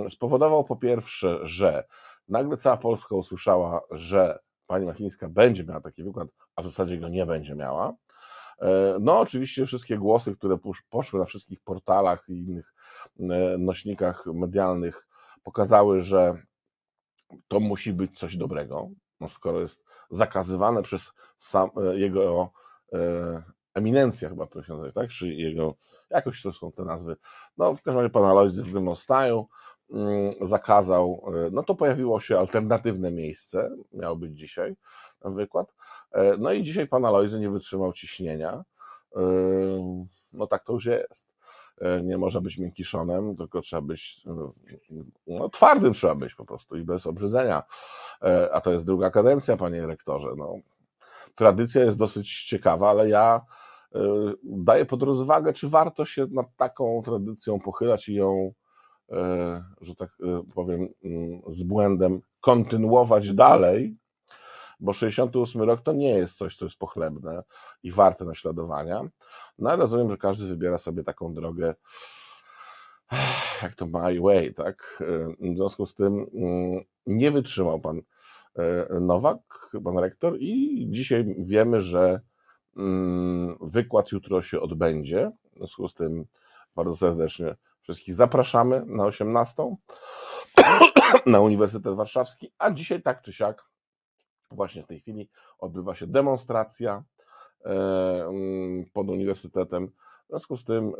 spowodował 0.09 0.63
po 0.63 0.75
pierwsze, 0.75 1.39
że 1.43 1.83
nagle 2.29 2.57
cała 2.57 2.77
Polska 2.77 3.15
usłyszała, 3.15 3.81
że 3.91 4.39
pani 4.67 4.85
Machińska 4.85 5.29
będzie 5.29 5.63
miała 5.63 5.81
taki 5.81 6.03
wykład, 6.03 6.27
a 6.55 6.61
w 6.61 6.65
zasadzie 6.65 6.97
go 6.97 7.09
nie 7.09 7.25
będzie 7.25 7.55
miała. 7.55 7.93
E, 8.61 8.97
no, 9.01 9.19
oczywiście 9.19 9.65
wszystkie 9.65 9.97
głosy, 9.97 10.35
które 10.35 10.57
poszły 10.89 11.19
na 11.19 11.25
wszystkich 11.25 11.59
portalach 11.61 12.25
i 12.29 12.33
innych 12.33 12.73
e, 13.19 13.57
nośnikach 13.57 14.25
medialnych, 14.25 15.07
pokazały, 15.49 15.99
że 15.99 16.41
to 17.47 17.59
musi 17.59 17.93
być 17.93 18.19
coś 18.19 18.37
dobrego, 18.37 18.89
no 19.19 19.29
skoro 19.29 19.59
jest 19.59 19.83
zakazywane 20.09 20.83
przez 20.83 21.13
sam, 21.37 21.69
e, 21.77 21.99
jego 21.99 22.51
eminencja, 23.73 24.29
chyba 24.29 24.47
to 24.47 24.63
się 24.63 24.73
nazywa, 24.73 25.01
tak? 25.01 25.09
Czy 25.09 25.33
jego, 25.33 25.75
jakoś 26.09 26.41
to 26.41 26.53
są 26.53 26.71
te 26.71 26.83
nazwy. 26.83 27.15
No, 27.57 27.75
w 27.75 27.81
każdym 27.81 28.01
razie 28.01 28.09
pan 28.09 28.23
Alojzy 28.23 28.63
w 28.63 28.69
Grymonstaju 28.69 29.47
mm, 29.91 30.33
zakazał, 30.41 31.23
no 31.51 31.63
to 31.63 31.75
pojawiło 31.75 32.19
się 32.19 32.39
alternatywne 32.39 33.11
miejsce, 33.11 33.75
miało 33.93 34.15
być 34.15 34.39
dzisiaj 34.39 34.75
wykład, 35.25 35.73
E, 36.11 36.37
no 36.37 36.51
i 36.51 36.63
dzisiaj 36.63 36.87
pan 36.87 37.05
Alojzy 37.05 37.39
nie 37.39 37.49
wytrzymał 37.49 37.93
ciśnienia. 37.93 38.63
E, 39.15 39.21
no 40.33 40.47
tak 40.47 40.63
to 40.65 40.73
już 40.73 40.85
jest. 40.85 41.38
E, 41.81 42.03
nie 42.03 42.17
można 42.17 42.41
być 42.41 42.57
miękkiszonem, 42.57 43.35
tylko 43.35 43.61
trzeba 43.61 43.81
być 43.81 44.21
no, 45.27 45.49
twardym 45.49 45.93
trzeba 45.93 46.15
być 46.15 46.33
po 46.35 46.45
prostu 46.45 46.77
i 46.77 46.83
bez 46.83 47.07
obrzydzenia. 47.07 47.63
A 48.51 48.61
to 48.61 48.71
jest 48.71 48.85
druga 48.85 49.09
kadencja, 49.09 49.57
panie 49.57 49.87
rektorze. 49.87 50.29
No, 50.37 50.55
tradycja 51.35 51.83
jest 51.83 51.97
dosyć 51.97 52.43
ciekawa, 52.43 52.89
ale 52.89 53.09
ja 53.09 53.41
daję 54.43 54.85
pod 54.85 55.03
rozwagę, 55.03 55.53
czy 55.53 55.69
warto 55.69 56.05
się 56.05 56.27
nad 56.31 56.55
taką 56.57 57.01
tradycją 57.05 57.59
pochylać 57.59 58.09
i 58.09 58.15
ją, 58.15 58.53
że 59.81 59.95
tak 59.95 60.09
powiem, 60.55 60.87
mm, 61.03 61.41
z 61.47 61.63
błędem 61.63 62.21
kontynuować 62.41 63.33
dalej, 63.33 63.97
bo 64.79 64.93
68 64.93 65.61
rok 65.61 65.81
to 65.81 65.93
nie 65.93 66.09
jest 66.09 66.37
coś, 66.37 66.55
co 66.55 66.65
jest 66.65 66.77
pochlebne 66.77 67.43
i 67.83 67.91
warte 67.91 68.25
naśladowania. 68.25 69.01
No 69.59 69.69
ale 69.69 69.79
rozumiem, 69.79 70.09
że 70.09 70.17
każdy 70.17 70.47
wybiera 70.47 70.77
sobie 70.77 71.03
taką 71.03 71.33
drogę, 71.33 71.75
jak 73.63 73.75
to 73.75 73.85
my 73.85 74.21
way, 74.21 74.53
tak? 74.53 75.03
W 75.39 75.55
związku 75.55 75.85
z 75.85 75.95
tym 75.95 76.25
mm, 76.33 76.83
nie 77.05 77.31
wytrzymał 77.31 77.79
pan 77.79 78.01
e, 78.55 78.99
Nowak, 78.99 79.71
pan 79.83 79.97
rektor, 79.97 80.37
i 80.39 80.85
dzisiaj 80.89 81.35
wiemy, 81.37 81.81
że 81.81 82.21
mm, 82.77 83.57
wykład 83.61 84.11
jutro 84.11 84.41
się 84.41 84.61
odbędzie. 84.61 85.31
W 85.53 85.57
związku 85.57 85.87
z 85.87 85.93
tym 85.93 86.25
bardzo 86.75 86.95
serdecznie 86.95 87.55
wszystkich 87.81 88.15
zapraszamy 88.15 88.83
na 88.85 89.05
18 89.05 89.75
na 91.25 91.39
Uniwersytet 91.39 91.95
Warszawski, 91.95 92.51
a 92.57 92.71
dzisiaj 92.71 93.01
tak 93.01 93.21
czy 93.21 93.33
siak 93.33 93.69
Właśnie 94.51 94.83
w 94.83 94.87
tej 94.87 94.99
chwili 94.99 95.29
odbywa 95.59 95.95
się 95.95 96.07
demonstracja 96.07 97.03
e, 97.65 98.25
mm, 98.25 98.85
pod 98.93 99.09
uniwersytetem. 99.09 99.87
W 100.25 100.29
związku 100.29 100.57
z 100.57 100.63
tym 100.63 100.93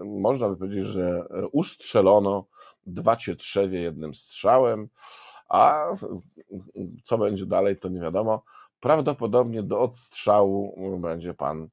e, 0.00 0.04
można 0.04 0.48
by 0.48 0.56
powiedzieć, 0.56 0.84
że 0.84 1.24
ustrzelono 1.52 2.46
dwa 2.86 3.16
cietrzewie 3.16 3.80
jednym 3.80 4.14
strzałem, 4.14 4.88
a 5.48 5.86
co 7.02 7.18
będzie 7.18 7.46
dalej, 7.46 7.76
to 7.76 7.88
nie 7.88 8.00
wiadomo. 8.00 8.42
Prawdopodobnie 8.80 9.62
do 9.62 9.80
odstrzału 9.80 10.74
będzie 11.00 11.34
pan 11.34 11.68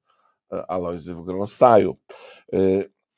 e, 0.53 0.71
Alojzy 0.71 1.15
w 1.15 1.21
Grąstaju. 1.21 1.97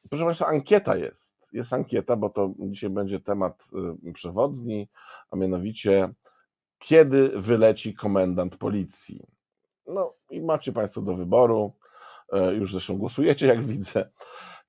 Proszę 0.10 0.26
Państwa, 0.26 0.46
ankieta 0.46 0.98
jest. 0.98 1.50
Jest 1.54 1.74
ankieta, 1.74 2.16
bo 2.16 2.30
to 2.30 2.54
dzisiaj 2.60 2.90
będzie 2.90 3.20
temat 3.20 3.68
przewodni, 4.14 4.90
a 5.32 5.36
mianowicie 5.36 6.14
kiedy 6.84 7.30
wyleci 7.30 7.94
komendant 7.94 8.58
policji. 8.58 9.28
No 9.88 10.14
i 10.30 10.42
macie 10.42 10.72
Państwo 10.72 11.02
do 11.02 11.14
wyboru, 11.14 11.74
e, 12.34 12.54
już 12.54 12.72
zresztą 12.72 12.98
głosujecie, 12.98 13.48
jak 13.48 13.64
widzę, 13.64 14.10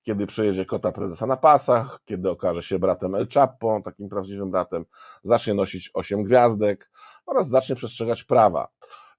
kiedy 0.02 0.26
przejedzie 0.26 0.64
kota 0.64 0.92
prezesa 0.92 1.26
na 1.26 1.37
pasach, 1.37 2.00
kiedy 2.04 2.30
okaże 2.30 2.62
się 2.62 2.78
bratem 2.78 3.14
El 3.14 3.28
Chapo, 3.35 3.80
takim 3.85 4.09
prawdziwym 4.09 4.50
bratem, 4.50 4.85
zacznie 5.23 5.54
nosić 5.54 5.90
osiem 5.94 6.23
gwiazdek 6.23 6.90
oraz 7.26 7.49
zacznie 7.49 7.76
przestrzegać 7.76 8.25
prawa. 8.25 8.68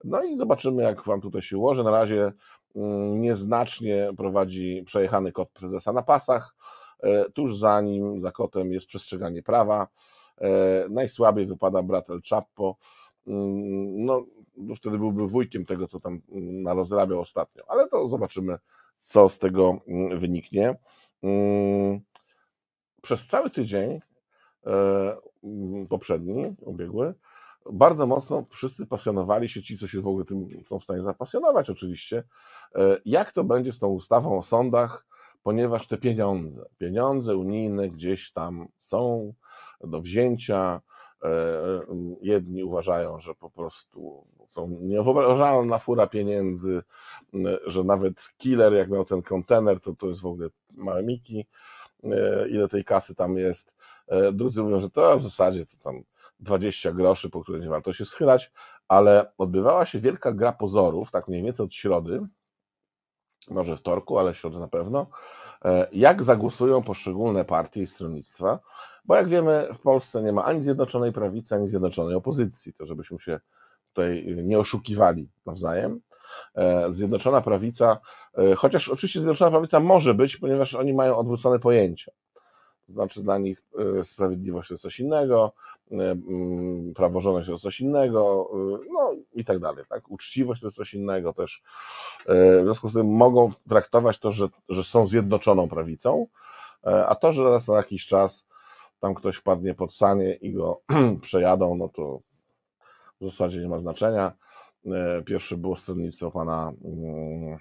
No 0.04 0.24
i 0.24 0.38
zobaczymy, 0.38 0.84
jak 0.84 1.04
Wam 1.04 1.22
tutaj 1.22 1.42
się 1.42 1.58
ułoży. 1.58 1.84
Na 1.84 1.92
razie 1.92 2.32
mm, 2.76 3.22
nieznacznie 3.22 4.10
prowadzi 4.18 4.84
przejechany 4.86 5.32
kot 5.32 5.50
prezesa 5.50 5.94
na 5.94 6.02
pasach. 6.02 6.56
E, 7.00 7.30
tuż 7.30 7.58
za 7.58 7.82
nim, 7.82 8.22
za 8.22 8.32
kotem 8.32 8.72
jest 8.72 8.86
przestrzeganie 8.86 9.44
prawa. 9.44 9.88
E, 10.42 10.86
najsłabiej 10.90 11.46
wypada 11.46 11.84
brat 11.84 12.10
El 12.10 12.22
Chapo. 12.30 12.78
Mm, 13.28 14.06
no, 14.06 14.26
wtedy 14.76 14.98
byłby 14.98 15.28
wujkiem 15.28 15.66
tego, 15.66 15.88
co 15.88 16.00
tam 16.00 16.22
mm, 16.32 16.64
narozrabiał 16.64 17.20
ostatnio, 17.20 17.64
ale 17.68 17.90
to 17.90 18.08
zobaczymy, 18.08 18.58
co 19.06 19.30
z 19.30 19.40
tego 19.40 19.78
mm, 19.88 20.20
wyniknie. 20.20 20.76
Przez 23.02 23.28
cały 23.28 23.50
tydzień 23.50 24.00
e, 24.66 25.16
poprzedni, 25.90 26.56
ubiegły, 26.62 27.14
bardzo 27.72 28.08
mocno 28.08 28.46
wszyscy 28.50 28.86
pasjonowali 28.88 29.50
się, 29.50 29.62
ci, 29.62 29.78
co 29.78 29.88
się 29.88 30.02
w 30.02 30.08
ogóle 30.08 30.26
tym 30.26 30.48
są 30.66 30.80
w 30.80 30.84
stanie 30.84 31.02
zapasjonować, 31.02 31.70
oczywiście, 31.70 32.24
e, 32.76 32.98
jak 33.06 33.32
to 33.32 33.44
będzie 33.44 33.72
z 33.72 33.80
tą 33.80 33.88
ustawą 33.88 34.38
o 34.38 34.42
sądach, 34.42 35.06
ponieważ 35.44 35.88
te 35.88 35.98
pieniądze, 35.98 36.66
pieniądze 36.78 37.36
unijne 37.38 37.90
gdzieś 37.90 38.32
tam 38.32 38.68
są, 38.78 39.34
do 39.84 40.02
wzięcia. 40.02 40.82
E, 41.24 41.28
e, 41.28 41.82
jedni 42.22 42.64
uważają, 42.64 43.20
że 43.20 43.36
po 43.36 43.50
prostu 43.50 44.28
są 44.48 44.68
niewyobrażalna 44.82 45.78
fura 45.78 46.08
pieniędzy, 46.08 46.84
że 47.66 47.84
nawet 47.84 48.30
killer, 48.38 48.74
jak 48.74 48.90
miał 48.90 49.06
ten 49.06 49.22
kontener, 49.22 49.80
to 49.80 49.94
to 49.94 50.08
jest 50.08 50.22
w 50.22 50.26
ogóle 50.26 50.50
małe 50.72 51.04
miki, 51.04 51.46
e, 52.04 52.48
ile 52.50 52.68
tej 52.68 52.84
kasy 52.84 53.16
tam 53.16 53.38
jest. 53.38 53.76
Drudzy 54.34 54.64
mówią, 54.64 54.80
że 54.80 54.90
to 54.90 55.18
w 55.18 55.22
zasadzie 55.22 55.66
to 55.66 55.78
tam 55.84 56.04
20 56.40 56.92
groszy, 56.92 57.30
po 57.30 57.42
które 57.42 57.60
nie 57.60 57.70
warto 57.70 57.94
się 57.94 58.06
schylać, 58.06 58.52
ale 58.88 59.32
odbywała 59.38 59.86
się 59.86 60.00
wielka 60.00 60.32
gra 60.34 60.52
pozorów, 60.52 61.12
tak 61.12 61.28
mniej 61.28 61.44
więcej 61.44 61.66
od 61.66 61.74
środy, 61.74 62.22
może 63.50 63.78
wtorku, 63.78 64.20
ale 64.20 64.36
środy 64.36 64.60
na 64.60 64.68
pewno, 64.68 65.08
jak 65.92 66.24
zagłosują 66.24 66.82
poszczególne 66.82 67.46
partie 67.46 67.82
i 67.82 67.88
stronnictwa. 67.88 68.60
Bo 69.06 69.16
jak 69.16 69.28
wiemy, 69.28 69.68
w 69.74 69.80
Polsce 69.80 70.24
nie 70.24 70.34
ma 70.34 70.46
ani 70.46 70.64
Zjednoczonej 70.64 71.12
Prawicy, 71.14 71.56
ani 71.56 71.68
Zjednoczonej 71.68 72.16
Opozycji, 72.16 72.74
to 72.74 72.86
żebyśmy 72.86 73.20
się 73.20 73.40
tutaj 73.94 74.36
nie 74.44 74.60
oszukiwali 74.60 75.30
nawzajem. 75.46 76.00
E, 76.56 76.94
Zjednoczona 76.94 77.42
Prawica, 77.42 77.98
e, 78.38 78.56
chociaż 78.56 78.90
oczywiście 78.90 79.20
Zjednoczona 79.20 79.52
Prawica 79.52 79.80
może 79.80 80.14
być, 80.14 80.38
ponieważ 80.38 80.76
oni 80.76 80.94
mają 80.94 81.18
odwrócone 81.18 81.60
pojęcia. 81.60 82.12
Znaczy 82.90 83.24
dla 83.24 83.38
nich 83.38 83.64
e, 84.00 84.04
sprawiedliwość 84.04 84.68
to 84.68 84.74
jest 84.74 84.82
coś 84.82 85.00
innego, 85.00 85.52
mm, 85.92 86.94
praworządność 86.94 87.46
to 87.46 87.52
jest 87.52 87.64
coś 87.64 87.82
innego, 87.82 88.52
no 88.94 89.14
i 89.34 89.46
tak 89.46 89.60
dalej. 89.60 89.86
Tak? 89.90 90.12
Uczciwość 90.12 90.62
to 90.62 90.68
jest 90.68 90.78
coś 90.78 90.94
innego 90.94 91.34
też. 91.34 91.64
W 92.28 92.62
związku 92.64 92.90
z 92.90 92.94
tym 92.94 93.08
mogą 93.08 93.52
traktować 93.70 94.20
to, 94.20 94.32
że, 94.32 94.48
że 94.70 94.84
są 94.84 95.06
zjednoczoną 95.06 95.70
prawicą, 95.70 96.28
a 97.08 97.16
to, 97.16 97.34
że 97.34 97.44
raz 97.44 97.68
na 97.68 97.78
jakiś 97.78 98.06
czas 98.06 98.46
tam 99.00 99.14
ktoś 99.14 99.36
wpadnie 99.36 99.74
pod 99.74 99.94
sanie 99.94 100.34
i 100.34 100.54
go 100.54 100.82
przejadą, 101.22 101.76
no 101.76 101.90
to 101.90 102.20
w 103.22 103.26
zasadzie 103.26 103.60
nie 103.60 103.68
ma 103.68 103.80
znaczenia. 103.80 104.32
E, 104.86 105.22
pierwsze 105.22 105.58
było 105.58 105.76
stronnictwo 105.76 106.32
pana, 106.32 106.74
mm, 106.84 107.58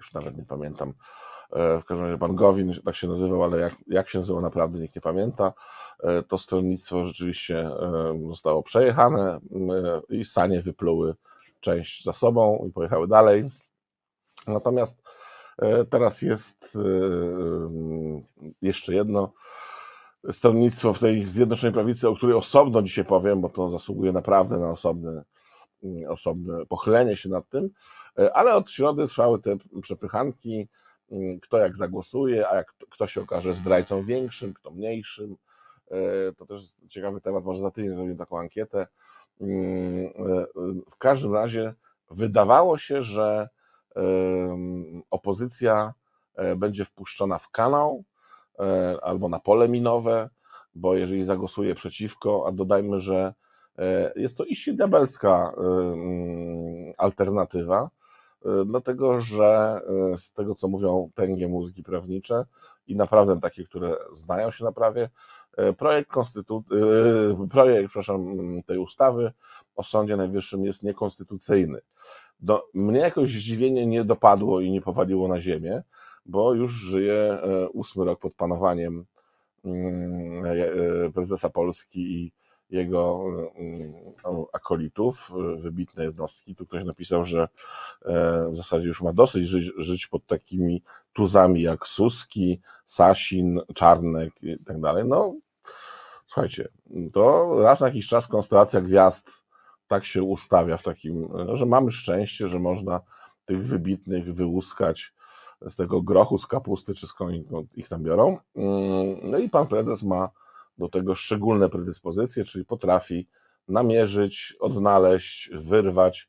już 0.00 0.12
nawet 0.12 0.36
nie 0.36 0.44
pamiętam, 0.44 0.92
e, 1.52 1.78
w 1.78 1.84
każdym 1.84 2.06
razie 2.06 2.18
pan 2.18 2.34
Gowin, 2.34 2.74
tak 2.84 2.96
się 2.96 3.08
nazywał, 3.08 3.42
ale 3.42 3.58
jak, 3.58 3.76
jak 3.86 4.08
się 4.08 4.18
nazywał 4.18 4.42
naprawdę 4.42 4.78
nikt 4.78 4.96
nie 4.96 5.02
pamięta. 5.02 5.52
E, 6.02 6.22
to 6.22 6.38
stronnictwo 6.38 7.04
rzeczywiście 7.04 7.70
zostało 8.28 8.62
przejechane 8.62 9.40
i 10.08 10.24
sanie 10.24 10.60
wypluły 10.60 11.14
część 11.60 12.04
za 12.04 12.12
sobą 12.12 12.64
i 12.68 12.72
pojechały 12.72 13.08
dalej. 13.08 13.50
Natomiast 14.46 15.02
teraz 15.90 16.22
jest 16.22 16.78
jeszcze 18.62 18.94
jedno 18.94 19.32
stronnictwo 20.30 20.92
w 20.92 20.98
tej 20.98 21.24
Zjednoczonej 21.24 21.74
Prawicy, 21.74 22.08
o 22.08 22.14
której 22.14 22.36
osobno 22.36 22.82
dzisiaj 22.82 23.04
powiem, 23.04 23.40
bo 23.40 23.48
to 23.48 23.70
zasługuje 23.70 24.12
naprawdę 24.12 24.58
na 24.58 24.70
osobne, 24.70 25.24
osobne 26.08 26.66
pochylenie 26.66 27.16
się 27.16 27.28
nad 27.28 27.48
tym, 27.48 27.70
e, 28.18 28.36
ale 28.36 28.54
od 28.54 28.70
środy 28.70 29.08
trwały 29.08 29.38
te 29.42 29.56
przepychanki, 29.82 30.68
mm, 31.10 31.40
kto 31.40 31.58
jak 31.58 31.76
zagłosuje, 31.76 32.48
a 32.48 32.54
jak, 32.56 32.74
kto 32.90 33.06
się 33.06 33.20
okaże 33.20 33.54
zdrajcą 33.54 34.04
większym, 34.04 34.54
kto 34.54 34.70
mniejszym. 34.70 35.36
E, 35.90 36.32
to 36.32 36.46
też 36.46 36.74
ciekawy 36.88 37.20
temat, 37.20 37.44
może 37.44 37.60
za 37.60 37.70
tydzień 37.70 37.92
zrobimy 37.92 38.16
taką 38.16 38.38
ankietę. 38.38 38.86
Mm, 39.40 40.06
e, 40.06 40.46
w 40.90 40.96
każdym 40.98 41.34
razie 41.34 41.74
wydawało 42.10 42.78
się, 42.78 43.02
że 43.02 43.48
opozycja 45.10 45.94
będzie 46.56 46.84
wpuszczona 46.84 47.38
w 47.38 47.50
kanał 47.50 48.04
albo 49.02 49.28
na 49.28 49.40
pole 49.40 49.68
minowe, 49.68 50.30
bo 50.74 50.94
jeżeli 50.94 51.24
zagłosuje 51.24 51.74
przeciwko, 51.74 52.44
a 52.46 52.52
dodajmy, 52.52 52.98
że 52.98 53.34
jest 54.16 54.36
to 54.36 54.44
iście 54.44 54.72
diabelska 54.72 55.52
mm, 55.56 56.92
alternatywa, 56.98 57.90
dlatego 58.66 59.20
że 59.20 59.80
z 60.16 60.32
tego, 60.32 60.54
co 60.54 60.68
mówią 60.68 61.10
tęgie 61.14 61.48
mózgi 61.48 61.82
prawnicze 61.82 62.44
i 62.86 62.96
naprawdę 62.96 63.40
takie, 63.40 63.64
które 63.64 63.96
znają 64.12 64.50
się 64.50 64.64
na 64.64 64.72
prawie, 64.72 65.10
projekt, 65.78 66.10
konstytu... 66.10 66.64
projekt 67.50 67.88
przepraszam, 67.88 68.36
tej 68.66 68.78
ustawy 68.78 69.32
o 69.76 69.82
Sądzie 69.82 70.16
Najwyższym 70.16 70.64
jest 70.64 70.82
niekonstytucyjny. 70.82 71.80
Do, 72.40 72.68
mnie 72.74 73.00
jakoś 73.00 73.30
zdziwienie 73.30 73.86
nie 73.86 74.04
dopadło 74.04 74.60
i 74.60 74.70
nie 74.70 74.80
powaliło 74.80 75.28
na 75.28 75.40
ziemię, 75.40 75.82
bo 76.26 76.54
już 76.54 76.72
żyję 76.72 77.38
ósmy 77.72 78.04
rok 78.04 78.20
pod 78.20 78.34
panowaniem 78.34 79.04
mm, 79.64 81.12
prezesa 81.12 81.50
Polski 81.50 82.00
i 82.00 82.32
jego 82.70 83.24
mm, 83.54 83.94
no, 84.24 84.46
akolitów, 84.52 85.30
wybitne 85.56 86.04
jednostki. 86.04 86.54
Tu 86.54 86.66
ktoś 86.66 86.84
napisał, 86.84 87.24
że 87.24 87.48
e, 88.04 88.48
w 88.50 88.54
zasadzie 88.54 88.88
już 88.88 89.02
ma 89.02 89.12
dosyć 89.12 89.48
żyć, 89.48 89.72
żyć 89.76 90.06
pod 90.06 90.26
takimi 90.26 90.82
tuzami 91.12 91.62
jak 91.62 91.86
Suski, 91.86 92.60
Sasin, 92.84 93.60
Czarnek 93.74 94.42
i 94.42 94.64
tak 94.64 94.80
dalej. 94.80 95.04
No, 95.06 95.34
słuchajcie, 96.26 96.68
to 97.12 97.54
raz 97.62 97.80
na 97.80 97.86
jakiś 97.86 98.08
czas 98.08 98.28
konstelacja 98.28 98.80
gwiazd 98.80 99.44
tak 99.88 100.04
się 100.04 100.22
ustawia 100.22 100.76
w 100.76 100.82
takim, 100.82 101.28
że 101.52 101.66
mamy 101.66 101.90
szczęście, 101.90 102.48
że 102.48 102.58
można 102.58 103.00
tych 103.44 103.58
wybitnych 103.66 104.34
wyłuskać 104.34 105.14
z 105.68 105.76
tego 105.76 106.02
grochu, 106.02 106.38
z 106.38 106.46
kapusty, 106.46 106.94
czy 106.94 107.06
skąd 107.06 107.34
ich 107.76 107.88
tam 107.88 108.02
biorą. 108.02 108.38
Mm, 108.56 109.30
no 109.30 109.38
i 109.38 109.48
pan 109.48 109.66
prezes 109.66 110.02
ma 110.02 110.30
do 110.80 110.88
tego 110.88 111.14
szczególne 111.14 111.68
predyspozycje, 111.68 112.44
czyli 112.44 112.64
potrafi 112.64 113.28
namierzyć, 113.68 114.56
odnaleźć, 114.60 115.50
wyrwać, 115.52 116.28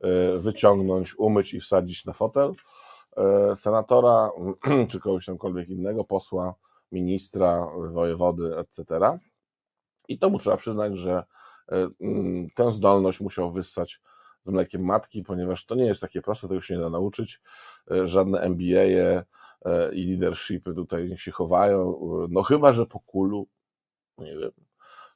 e, 0.00 0.38
wyciągnąć, 0.38 1.18
umyć 1.18 1.54
i 1.54 1.60
wsadzić 1.60 2.04
na 2.04 2.12
fotel 2.12 2.52
e, 3.16 3.56
senatora, 3.56 4.30
czy 4.90 5.00
kogoś 5.00 5.26
tamkolwiek 5.26 5.68
innego, 5.68 6.04
posła, 6.04 6.54
ministra, 6.92 7.66
wojewody, 7.92 8.58
etc. 8.58 8.84
I 10.08 10.18
to 10.18 10.30
mu 10.30 10.38
trzeba 10.38 10.56
przyznać, 10.56 10.96
że 10.96 11.24
e, 11.72 11.88
mm, 12.00 12.48
tę 12.54 12.72
zdolność 12.72 13.20
musiał 13.20 13.50
wyssać 13.50 14.00
z 14.44 14.50
mlekiem 14.50 14.84
matki, 14.84 15.22
ponieważ 15.22 15.66
to 15.66 15.74
nie 15.74 15.84
jest 15.84 16.00
takie 16.00 16.22
proste, 16.22 16.48
tego 16.48 16.60
się 16.60 16.74
nie 16.74 16.80
da 16.80 16.90
nauczyć. 16.90 17.40
Żadne 18.04 18.40
MBA 18.40 18.84
i 19.92 20.06
leadershipy 20.06 20.74
tutaj 20.74 21.16
się 21.16 21.30
chowają, 21.30 22.00
no 22.30 22.42
chyba, 22.42 22.72
że 22.72 22.86
po 22.86 23.00
kulu, 23.00 23.46
nie 24.18 24.36
wiem, 24.36 24.52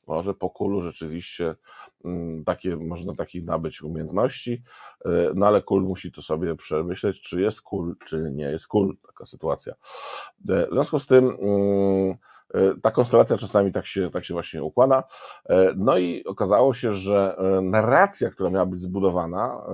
może 0.06 0.34
po 0.34 0.50
kulu 0.50 0.80
rzeczywiście 0.80 1.54
mm, 2.04 2.44
takie, 2.44 2.76
można 2.76 3.14
takich 3.14 3.44
nabyć 3.44 3.82
umiejętności, 3.82 4.62
e, 5.04 5.08
no 5.34 5.46
ale 5.46 5.62
kul 5.62 5.82
musi 5.82 6.12
to 6.12 6.22
sobie 6.22 6.56
przemyśleć, 6.56 7.20
czy 7.20 7.40
jest 7.40 7.60
kul, 7.62 7.96
czy 8.06 8.30
nie 8.32 8.44
jest 8.44 8.66
kul, 8.66 8.96
taka 9.06 9.26
sytuacja. 9.26 9.72
E, 10.48 10.66
w 10.66 10.72
związku 10.72 10.98
z 10.98 11.06
tym 11.06 11.24
mm, 11.24 12.14
e, 12.54 12.80
ta 12.82 12.90
konstelacja 12.90 13.36
czasami 13.36 13.72
tak 13.72 13.86
się, 13.86 14.10
tak 14.10 14.24
się 14.24 14.34
właśnie 14.34 14.62
układa. 14.62 15.04
No 15.76 15.98
i 15.98 16.24
okazało 16.24 16.74
się, 16.74 16.92
że 16.92 17.36
narracja, 17.62 18.30
która 18.30 18.50
miała 18.50 18.66
być 18.66 18.80
zbudowana, 18.80 19.66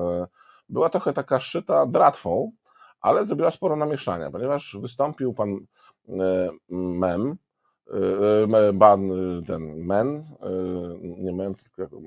była 0.69 0.89
trochę 0.89 1.13
taka 1.13 1.41
szyta 1.41 1.87
dratwą, 1.87 2.53
ale 3.01 3.25
zrobiła 3.25 3.51
sporo 3.51 3.77
namieszania, 3.77 4.31
ponieważ 4.31 4.77
wystąpił 4.81 5.35
pan 5.35 5.59
Mem, 6.69 7.37
ban, 8.73 9.11
ten 9.47 9.77
men, 9.77 10.25
nie 11.03 11.33
men, 11.33 11.55
tylko 11.55 12.01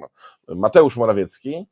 Mateusz 0.48 0.98
Morawiecki 0.98 1.66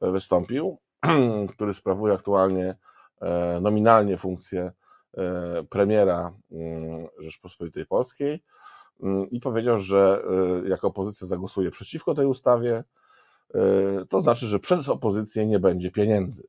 wystąpił, 0.00 0.78
który 1.54 1.74
sprawuje 1.74 2.14
aktualnie 2.14 2.76
e, 3.20 3.60
nominalnie 3.60 4.16
funkcję 4.16 4.72
e, 5.16 5.64
premiera 5.70 6.32
mm, 6.52 7.06
Rzeczpospolitej 7.18 7.86
Polskiej 7.86 8.42
mm, 9.02 9.30
i 9.30 9.40
powiedział, 9.40 9.78
że 9.78 10.22
e, 10.64 10.68
jako 10.68 10.86
opozycja 10.86 11.26
zagłosuje 11.26 11.70
przeciwko 11.70 12.14
tej 12.14 12.26
ustawie, 12.26 12.84
to 14.08 14.20
znaczy, 14.20 14.46
że 14.46 14.58
przez 14.58 14.88
opozycję 14.88 15.46
nie 15.46 15.58
będzie 15.58 15.90
pieniędzy. 15.90 16.48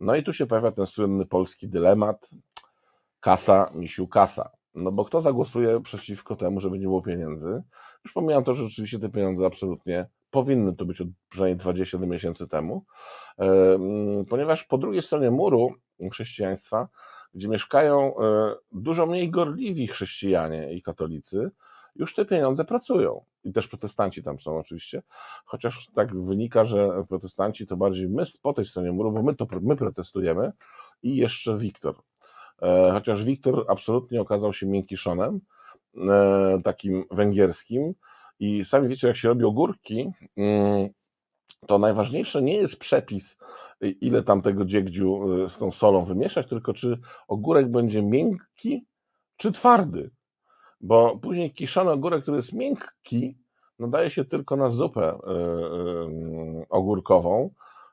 No 0.00 0.16
i 0.16 0.22
tu 0.22 0.32
się 0.32 0.46
pojawia 0.46 0.72
ten 0.72 0.86
słynny 0.86 1.26
polski 1.26 1.68
dylemat 1.68 2.30
kasa, 3.20 3.70
misiu, 3.74 4.08
kasa. 4.08 4.50
No 4.74 4.92
bo 4.92 5.04
kto 5.04 5.20
zagłosuje 5.20 5.80
przeciwko 5.80 6.36
temu, 6.36 6.60
żeby 6.60 6.78
nie 6.78 6.86
było 6.86 7.02
pieniędzy? 7.02 7.62
Już 8.04 8.12
pomijam 8.12 8.44
to, 8.44 8.54
że 8.54 8.64
rzeczywiście 8.64 8.98
te 8.98 9.08
pieniądze 9.08 9.46
absolutnie 9.46 10.06
powinny 10.30 10.76
tu 10.76 10.86
być 10.86 11.00
od 11.00 11.08
przynajmniej 11.28 11.56
20 11.56 11.98
miesięcy 11.98 12.48
temu, 12.48 12.84
ponieważ 14.28 14.64
po 14.64 14.78
drugiej 14.78 15.02
stronie 15.02 15.30
muru 15.30 15.74
chrześcijaństwa, 16.12 16.88
gdzie 17.34 17.48
mieszkają 17.48 18.18
e, 18.18 18.54
dużo 18.72 19.06
mniej 19.06 19.30
gorliwi 19.30 19.86
chrześcijanie 19.86 20.72
i 20.72 20.82
katolicy, 20.82 21.50
już 21.96 22.14
te 22.14 22.24
pieniądze 22.24 22.64
pracują. 22.64 23.24
I 23.44 23.52
też 23.52 23.68
protestanci 23.68 24.22
tam 24.22 24.40
są 24.40 24.58
oczywiście, 24.58 25.02
chociaż 25.44 25.90
tak 25.94 26.22
wynika, 26.22 26.64
że 26.64 27.04
protestanci 27.08 27.66
to 27.66 27.76
bardziej 27.76 28.08
my 28.08 28.22
po 28.42 28.52
tej 28.52 28.64
stronie 28.64 28.92
muru, 28.92 29.12
bo 29.12 29.22
my 29.22 29.34
to 29.34 29.46
my 29.62 29.76
protestujemy 29.76 30.52
i 31.02 31.16
jeszcze 31.16 31.56
Wiktor. 31.56 31.94
E, 32.62 32.92
chociaż 32.92 33.24
Wiktor 33.24 33.64
absolutnie 33.68 34.20
okazał 34.20 34.52
się 34.52 34.66
miękkiszonem, 34.66 35.40
e, 35.96 36.60
takim 36.64 37.04
węgierskim 37.10 37.94
i 38.40 38.64
sami 38.64 38.88
wiecie, 38.88 39.06
jak 39.08 39.16
się 39.16 39.28
robi 39.28 39.44
ogórki, 39.44 40.10
mm, 40.36 40.88
to 41.66 41.78
najważniejsze 41.78 42.42
nie 42.42 42.54
jest 42.54 42.76
przepis, 42.78 43.36
ile 43.80 44.22
tam 44.22 44.42
tego 44.42 44.64
dziegdziu 44.64 45.32
e, 45.44 45.48
z 45.48 45.58
tą 45.58 45.70
solą 45.70 46.04
wymieszać, 46.04 46.46
tylko 46.46 46.72
czy 46.72 46.98
ogórek 47.28 47.70
będzie 47.70 48.02
miękki, 48.02 48.86
czy 49.36 49.52
twardy. 49.52 50.10
Bo 50.80 51.18
później 51.18 51.52
kiszony 51.52 51.90
ogórek, 51.90 52.22
który 52.22 52.36
jest 52.36 52.52
miękki, 52.52 53.38
nadaje 53.78 54.10
się 54.10 54.24
tylko 54.24 54.56
na 54.56 54.68
zupę 54.68 55.18
ogórkową, 56.68 57.50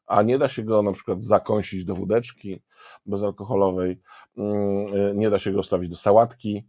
a 0.08 0.22
nie 0.22 0.38
da 0.38 0.48
się 0.48 0.64
go 0.64 0.82
na 0.82 0.92
przykład 0.92 1.24
zakąsić 1.24 1.86
do 1.86 1.96
wódeczki 1.96 2.62
bezalkoholowej, 3.06 4.02
mm, 4.38 4.94
y, 4.96 5.14
nie 5.16 5.30
da 5.30 5.40
się 5.40 5.52
go 5.52 5.64
stawić 5.64 5.90
do 5.90 5.96
sałatki, 5.96 6.68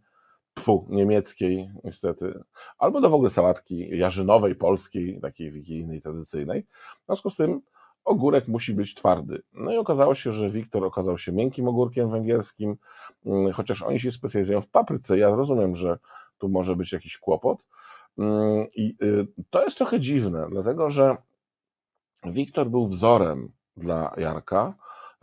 pfu, 0.53 0.87
niemieckiej 0.89 1.71
niestety, 1.83 2.39
albo 2.77 3.01
do 3.01 3.09
w 3.09 3.13
ogóle 3.13 3.29
sałatki 3.29 3.97
jarzynowej, 3.97 4.55
polskiej, 4.55 5.19
takiej 5.21 5.51
wigilijnej, 5.51 6.01
tradycyjnej. 6.01 6.65
W 7.01 7.05
związku 7.05 7.29
z 7.29 7.35
tym 7.35 7.61
ogórek 8.05 8.47
musi 8.47 8.73
być 8.73 8.93
twardy. 8.93 9.41
No 9.53 9.73
i 9.73 9.77
okazało 9.77 10.15
się, 10.15 10.31
że 10.31 10.49
Wiktor 10.49 10.85
okazał 10.85 11.17
się 11.17 11.31
miękkim 11.31 11.67
ogórkiem 11.67 12.09
węgierskim, 12.09 12.75
mm, 13.25 13.51
chociaż 13.51 13.81
oni 13.81 13.99
się 13.99 14.11
specjalizują 14.11 14.61
w 14.61 14.67
papryce. 14.67 15.17
Ja 15.17 15.35
rozumiem, 15.35 15.75
że 15.75 15.97
tu 16.37 16.49
może 16.49 16.75
być 16.75 16.91
jakiś 16.91 17.17
kłopot. 17.17 17.63
Mm, 18.17 18.67
I 18.75 18.95
y, 19.03 19.27
to 19.49 19.63
jest 19.63 19.77
trochę 19.77 19.99
dziwne, 19.99 20.47
dlatego 20.51 20.89
że 20.89 21.17
Wiktor 22.25 22.69
był 22.69 22.87
wzorem 22.87 23.51
dla 23.77 24.13
Jarka. 24.17 24.73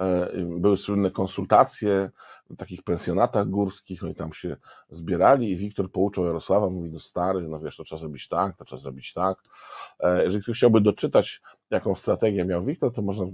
E, 0.01 0.29
były 0.43 0.77
słynne 0.77 1.11
konsultacje 1.11 2.11
w 2.51 2.57
takich 2.57 2.83
pensjonatach 2.83 3.49
górskich, 3.49 4.05
oni 4.05 4.15
tam 4.15 4.33
się 4.33 4.57
zbierali 4.91 5.51
i 5.51 5.57
Wiktor 5.57 5.93
pouczał 5.93 6.25
Jarosława, 6.25 6.71
mówi, 6.71 6.91
no 6.91 6.99
stary, 6.99 7.49
no 7.49 7.61
wiesz, 7.61 7.77
to 7.77 7.85
trzeba 7.85 8.01
zrobić 8.01 8.29
tak, 8.29 8.57
to 8.57 8.65
trzeba 8.65 8.83
zrobić 8.83 9.13
tak. 9.13 9.39
E, 10.01 10.25
jeżeli 10.25 10.43
ktoś 10.43 10.57
chciałby 10.57 10.81
doczytać, 10.81 11.41
jaką 11.71 11.95
strategię 11.95 12.45
miał 12.45 12.63
Wiktor, 12.63 12.93
to 12.93 13.03
można 13.03 13.25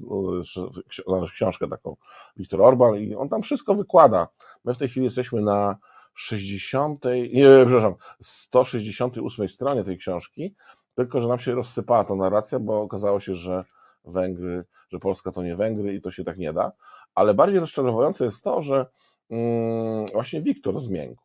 znaleźć 1.07 1.33
książkę 1.33 1.69
taką, 1.69 1.97
Wiktor 2.37 2.63
Orban 2.63 2.97
i 2.97 3.15
on 3.15 3.29
tam 3.29 3.43
wszystko 3.43 3.75
wykłada. 3.75 4.29
My 4.65 4.75
w 4.75 4.79
tej 4.79 4.89
chwili 4.89 5.05
jesteśmy 5.05 5.41
na 5.41 5.77
60, 6.15 7.05
nie, 7.33 7.47
przepraszam, 7.67 7.95
168 8.21 9.49
stronie 9.49 9.85
tej 9.85 9.99
książki, 9.99 10.55
tylko, 10.95 11.21
że 11.21 11.29
nam 11.29 11.39
się 11.39 11.55
rozsypała 11.55 12.05
ta 12.05 12.15
narracja, 12.15 12.59
bo 12.59 12.81
okazało 12.81 13.21
się, 13.21 13.35
że 13.35 13.65
Węgry, 14.05 14.65
że 14.93 14.99
Polska 14.99 15.33
to 15.33 15.43
nie 15.43 15.57
Węgry 15.57 15.95
i 15.95 16.01
to 16.01 16.11
się 16.11 16.25
tak 16.25 16.39
nie 16.39 16.53
da. 16.53 16.73
Ale 17.15 17.35
bardziej 17.35 17.61
rozczarowujące 17.61 18.25
jest 18.25 18.45
to, 18.45 18.63
że 18.63 18.87
mm, 19.31 20.07
właśnie 20.13 20.41
Wiktor 20.41 20.79
zmiękł. 20.79 21.23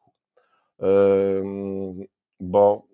Bo 2.39 2.88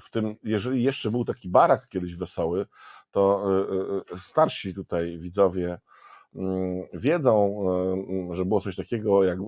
w 0.00 0.10
tym, 0.10 0.36
jeżeli 0.42 0.82
jeszcze 0.82 1.10
był 1.10 1.24
taki 1.24 1.48
barak 1.48 1.88
kiedyś 1.88 2.16
wesoły, 2.16 2.66
to 3.10 3.44
e, 4.10 4.14
e, 4.14 4.18
starsi 4.18 4.74
tutaj 4.74 5.18
widzowie 5.18 5.78
wiedzą, 6.94 7.64
e, 8.30 8.34
że 8.34 8.44
było 8.44 8.60
coś 8.60 8.76
takiego 8.76 9.24
jak 9.24 9.38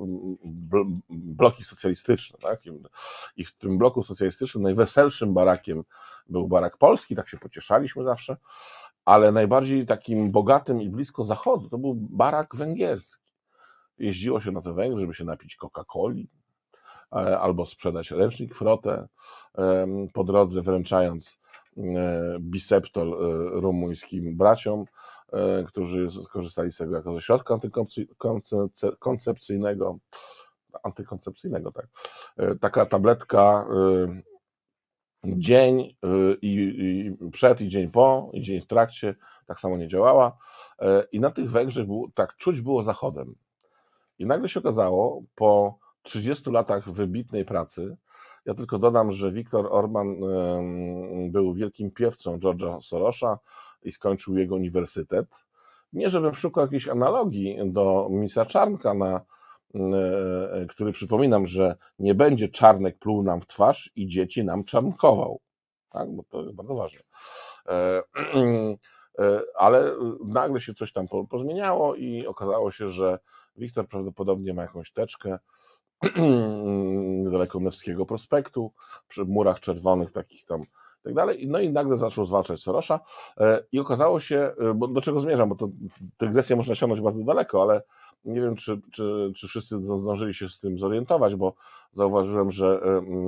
bloki 1.11 1.65
socjalistyczne. 1.65 2.39
Tak? 2.43 2.61
I 3.37 3.45
w 3.45 3.57
tym 3.57 3.79
bloku 3.79 4.03
socjalistycznym 4.03 4.63
najweselszym 4.63 5.35
barakiem 5.35 5.85
był 6.29 6.49
barak 6.49 6.77
polski, 6.77 7.17
tak 7.17 7.29
się 7.29 7.39
pocieszaliśmy 7.39 8.05
zawsze, 8.05 8.37
ale 9.05 9.33
najbardziej 9.33 9.87
takim 9.87 10.31
bogatym 10.31 10.83
i 10.83 10.89
blisko 10.89 11.25
zachodu 11.25 11.69
to 11.69 11.79
był 11.79 11.95
barak 11.95 12.57
węgierski. 12.57 13.25
jeździło 13.99 14.41
się 14.41 14.53
na 14.53 14.61
te 14.61 14.73
Węgry, 14.73 15.01
żeby 15.01 15.15
się 15.15 15.25
napić 15.25 15.57
Coca-Coli 15.57 16.27
e, 17.13 17.39
albo 17.39 17.67
sprzedać 17.67 18.11
ręcznik 18.11 18.55
frotę 18.55 19.09
po 20.13 20.25
drodze, 20.25 20.63
wręczając 20.63 21.39
biseptol 22.41 23.17
rumuńskim 23.53 24.37
braciom, 24.37 24.85
którzy 25.67 26.11
skorzystali 26.11 26.73
z 26.73 26.77
tego 26.77 26.97
jako 26.97 27.15
ze 27.15 27.21
środka 27.21 27.55
antykoncepcyjnego, 27.55 29.99
antykoncepcyjnego, 30.83 31.73
tak. 31.73 31.87
Taka 32.61 32.87
tabletka 32.87 33.67
dzień 35.25 35.81
y, 35.81 35.95
i, 36.43 37.17
przed, 37.33 37.61
i 37.61 37.69
dzień 37.69 37.91
po, 37.91 38.31
i 38.33 38.43
dzień 38.43 38.61
w 38.61 38.67
trakcie, 38.67 39.15
tak 39.47 39.61
samo 39.61 39.77
nie 39.77 39.89
działała. 39.89 40.37
E, 40.79 41.05
I 41.13 41.21
na 41.21 41.31
tych 41.31 41.51
Węgrzech 41.51 41.87
był, 41.87 42.11
tak 42.15 42.37
czuć 42.37 42.61
było 42.61 42.83
zachodem. 42.83 43.35
I 44.19 44.27
nagle 44.27 44.49
się 44.49 44.61
okazało, 44.61 45.23
po 45.35 45.79
30 46.03 46.51
latach 46.51 46.91
wybitnej 46.91 47.45
pracy, 47.45 47.97
ja 48.47 48.55
tylko 48.55 48.79
dodam, 48.79 49.11
że 49.11 49.31
Viktor 49.31 49.69
Orban 49.71 50.17
był 51.31 51.55
wielkim 51.55 51.91
piewcą 51.91 52.39
George'a 52.39 52.83
Sorosza 52.83 53.39
i 53.85 53.93
skończył 53.93 54.37
jego 54.39 54.55
uniwersytet. 54.55 55.27
Nie, 55.93 56.11
żebym 56.11 56.35
szukał 56.35 56.65
jakiejś 56.65 56.89
analogii 56.89 57.59
do 57.65 58.09
ministra 58.11 58.47
Czarnka 58.47 58.95
na 58.95 59.21
E, 59.75 60.67
który 60.69 60.93
przypominam, 60.93 61.47
że 61.47 61.77
nie 61.99 62.15
będzie 62.15 62.49
czarnek 62.49 62.99
pluł 62.99 63.23
nam 63.23 63.41
w 63.41 63.47
twarz 63.47 63.91
i 63.97 64.07
dzieci 64.07 64.45
nam 64.45 64.65
czarnkował. 64.65 65.41
Tak? 65.91 66.17
Bo 66.17 66.23
to 66.29 66.43
jest 66.43 66.55
bardzo 66.55 66.75
ważne. 66.75 67.01
E, 67.69 68.03
e, 69.19 69.41
ale 69.55 69.93
nagle 70.25 70.61
się 70.61 70.75
coś 70.75 70.93
tam 70.93 71.07
pozmieniało 71.31 71.95
i 71.95 72.27
okazało 72.27 72.71
się, 72.71 72.89
że 72.89 73.19
Wiktor 73.57 73.89
prawdopodobnie 73.89 74.55
ma 74.55 74.63
jakąś 74.63 74.93
teczkę 74.93 75.39
niedaleko 77.25 77.61
Newskiego 77.61 78.07
Prospektu, 78.07 78.73
przy 79.09 79.25
murach 79.25 79.61
czerwonych 79.61 80.13
takich 80.13 80.45
tam 80.45 80.65
tak 81.05 81.15
dalej. 81.15 81.49
No 81.49 81.61
i 81.61 81.71
nagle 81.71 81.97
zaczął 81.97 82.25
zwalczać 82.25 82.61
Sorosza 82.61 83.01
i 83.73 83.81
okazało 83.81 84.21
się, 84.21 84.53
bo 84.75 84.89
do 84.89 85.01
czego 85.01 85.21
zmierzam, 85.21 85.49
bo 85.49 85.55
to 85.55 85.69
dygresję 86.19 86.57
można 86.57 86.75
ciągnąć 86.75 87.03
bardzo 87.03 87.25
daleko, 87.25 87.63
ale 87.63 87.83
nie 88.25 88.41
wiem, 88.41 88.57
czy, 88.57 88.81
czy, 88.93 89.33
czy 89.37 89.49
wszyscy 89.49 89.77
zdążyli 89.83 90.35
się 90.35 90.49
z 90.49 90.59
tym 90.59 90.79
zorientować, 90.79 91.35
bo 91.35 91.55
zauważyłem, 91.93 92.51
że 92.51 92.81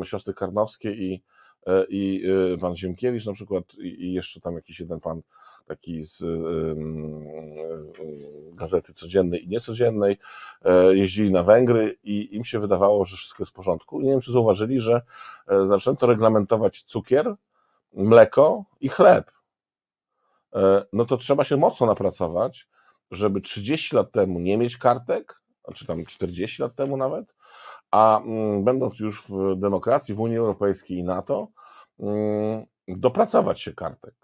siostry 0.05 0.35
Karnowskie 0.35 0.91
i, 0.91 1.23
e, 1.67 1.85
i 1.89 2.23
e, 2.55 2.59
pan 2.59 2.77
Ziemkiewicz 2.77 3.27
na 3.27 3.33
przykład 3.33 3.65
i 3.79 4.13
jeszcze 4.13 4.41
tam 4.41 4.55
jakiś 4.55 4.81
jeden 4.81 5.01
pan 5.01 5.23
taki 5.67 6.03
z 6.03 6.25
gazety 8.55 8.93
codziennej 8.93 9.45
i 9.45 9.49
niecodziennej, 9.49 10.19
e, 10.65 10.97
jeździli 10.97 11.31
na 11.31 11.43
Węgry 11.43 11.99
i 12.05 12.37
im 12.37 12.45
się 12.45 12.59
wydawało, 12.59 13.05
że 13.05 13.17
wszystko 13.17 13.43
jest 13.43 13.53
w 13.53 13.55
porządku. 13.55 14.01
I 14.01 14.05
nie 14.05 14.11
wiem, 14.11 14.21
czy 14.21 14.33
zauważyli, 14.33 14.81
że 14.81 15.03
zaczęto 15.65 16.07
reglamentować 16.07 16.83
cukier, 16.83 17.35
mleko 17.97 18.65
i 18.81 18.89
chleb. 18.89 19.31
No 20.93 21.05
to 21.05 21.17
trzeba 21.17 21.45
się 21.45 21.57
mocno 21.57 21.87
napracować, 21.87 22.69
żeby 23.11 23.41
30 23.41 23.97
lat 23.97 24.13
temu 24.13 24.41
nie 24.41 24.59
mieć 24.59 24.77
kartek, 24.77 25.43
czy 25.75 25.87
tam 25.87 26.05
40 26.05 26.63
lat 26.63 26.75
temu 26.75 26.97
nawet, 26.97 27.35
a 27.91 28.21
mm, 28.21 28.65
będąc 28.65 29.01
już 29.01 29.29
w 29.29 29.57
demokracji, 29.57 30.15
w 30.15 30.21
Unii 30.21 30.37
Europejskiej 30.37 30.99
i 30.99 31.05
NATO, 31.05 31.49
mm, 31.99 32.67
dopracować 32.89 33.61
się 33.61 33.73
kartek. 33.73 34.15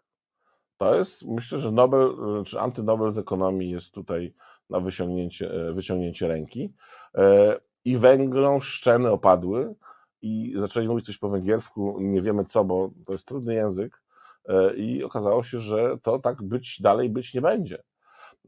To 0.76 0.94
jest, 0.94 1.22
myślę, 1.22 1.58
że 1.58 1.72
Nobel, 1.72 2.16
czy 2.46 2.61
antynobel 2.61 3.12
z 3.12 3.18
ekonomii 3.18 3.70
jest 3.70 3.90
tutaj 3.90 4.35
na 4.70 4.80
wyciągnięcie, 4.80 5.50
e, 5.50 5.72
wyciągnięcie 5.72 6.28
ręki. 6.28 6.74
E, 7.14 7.61
I 7.85 7.96
Węgrom 7.96 8.61
szczeny 8.61 9.11
opadły 9.11 9.74
i 10.22 10.52
zaczęli 10.56 10.88
mówić 10.88 11.06
coś 11.06 11.18
po 11.18 11.28
węgiersku, 11.28 11.96
nie 12.00 12.20
wiemy 12.20 12.44
co, 12.44 12.64
bo 12.64 12.90
to 13.06 13.12
jest 13.12 13.26
trudny 13.26 13.54
język. 13.54 14.02
E, 14.48 14.74
I 14.74 15.04
okazało 15.04 15.42
się, 15.42 15.58
że 15.58 15.98
to 16.02 16.18
tak 16.18 16.42
być 16.42 16.82
dalej 16.82 17.08
być 17.08 17.35
nie 17.35 17.40
będzie. 17.40 17.82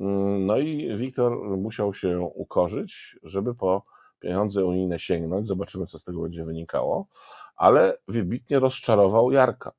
Mm, 0.01 0.47
no 0.47 0.59
i 0.59 0.97
Wiktor 0.97 1.59
musiał 1.59 1.95
się 1.95 2.21
ukorzyć, 2.21 3.19
żeby 3.23 3.55
po 3.55 3.83
pieniądze 4.21 4.65
unijne 4.65 4.99
sięgnąć. 4.99 5.49
Zobaczymy, 5.49 5.87
co 5.87 5.99
z 5.99 6.05
tego 6.05 6.23
będzie 6.23 6.45
wynikało. 6.45 7.07
Ale 7.57 7.99
wybitnie 8.09 8.59
rozczarował 8.59 9.33
Jarka. 9.33 9.73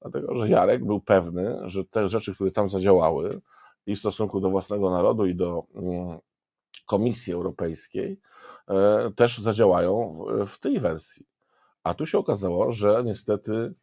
Dlatego, 0.00 0.36
że 0.36 0.48
Jarek 0.48 0.84
był 0.84 1.00
pewny, 1.00 1.58
że 1.64 1.84
te 1.84 2.08
rzeczy, 2.08 2.34
które 2.34 2.50
tam 2.50 2.70
zadziałały 2.70 3.40
i 3.86 3.96
w 3.96 3.98
stosunku 3.98 4.40
do 4.40 4.50
własnego 4.50 4.90
narodu, 4.90 5.26
i 5.26 5.34
do 5.34 5.64
mm, 5.74 6.18
Komisji 6.86 7.32
Europejskiej, 7.32 8.20
też 9.16 9.38
zadziałają 9.38 10.18
w 10.46 10.58
tej 10.58 10.80
wersji. 10.80 11.26
A 11.82 11.94
tu 11.94 12.06
się 12.06 12.18
okazało, 12.18 12.72
że 12.72 13.02
niestety 13.04 13.74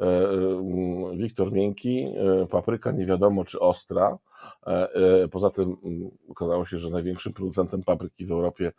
E, 0.00 0.06
e, 0.06 1.16
Wiktor 1.16 1.52
Miękki, 1.52 2.04
e, 2.04 2.46
papryka 2.46 2.92
nie 2.92 3.06
wiadomo 3.06 3.44
czy 3.44 3.60
ostra. 3.60 4.18
Poza 5.30 5.50
tym 5.50 5.76
okazało 6.28 6.64
się, 6.64 6.78
że 6.78 6.90
największym 6.90 7.32
producentem 7.32 7.82
papryki 7.82 8.26
w 8.26 8.32
Europie 8.32 8.72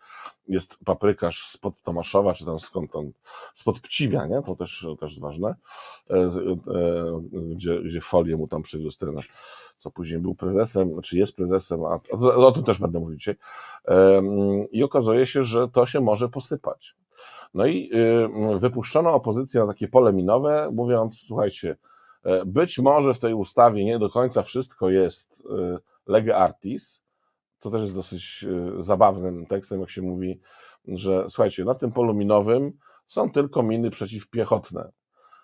jest 0.47 0.77
paprykarz 0.85 1.47
spod 1.47 1.81
Tomaszowa, 1.83 2.33
czy 2.33 2.45
tam 2.45 2.59
skąd 2.59 2.91
tam, 2.91 3.11
spod 3.53 3.79
Pcimia, 3.79 4.25
nie? 4.25 4.41
To 4.41 4.55
też, 4.55 4.87
też 4.99 5.19
ważne, 5.19 5.55
gdzie, 7.55 7.81
gdzie 7.81 8.01
folię 8.01 8.37
mu 8.37 8.47
tam 8.47 8.61
przywiózł 8.61 8.99
ten, 8.99 9.15
co 9.79 9.91
później 9.91 10.19
był 10.19 10.35
prezesem, 10.35 11.01
czy 11.01 11.17
jest 11.17 11.35
prezesem, 11.35 11.85
a 11.85 11.99
o 12.35 12.51
tym 12.51 12.63
też 12.63 12.77
będę 12.77 12.99
mówić 12.99 13.19
dzisiaj. 13.19 13.35
I 14.71 14.83
okazuje 14.83 15.25
się, 15.25 15.43
że 15.43 15.67
to 15.67 15.85
się 15.85 16.01
może 16.01 16.29
posypać. 16.29 16.95
No 17.53 17.65
i 17.65 17.89
y, 18.55 18.59
wypuszczono 18.59 19.13
opozycję 19.13 19.61
na 19.61 19.67
takie 19.67 19.87
pole 19.87 20.13
minowe, 20.13 20.69
mówiąc, 20.73 21.19
słuchajcie, 21.27 21.71
e, 21.71 21.75
być 22.45 22.79
może 22.79 23.13
w 23.13 23.19
tej 23.19 23.33
ustawie 23.33 23.85
nie 23.85 23.99
do 23.99 24.09
końca 24.09 24.41
wszystko 24.41 24.89
jest 24.89 25.39
y, 25.39 25.77
lege 26.07 26.37
artis, 26.37 27.03
co 27.59 27.71
też 27.71 27.81
jest 27.81 27.95
dosyć 27.95 28.45
y, 28.79 28.83
zabawnym 28.83 29.45
tekstem, 29.45 29.79
jak 29.79 29.89
się 29.89 30.01
mówi, 30.01 30.39
że 30.87 31.25
słuchajcie, 31.29 31.65
na 31.65 31.75
tym 31.75 31.91
polu 31.91 32.13
minowym 32.13 32.73
są 33.07 33.31
tylko 33.31 33.63
miny 33.63 33.89
przeciwpiechotne. 33.89 34.91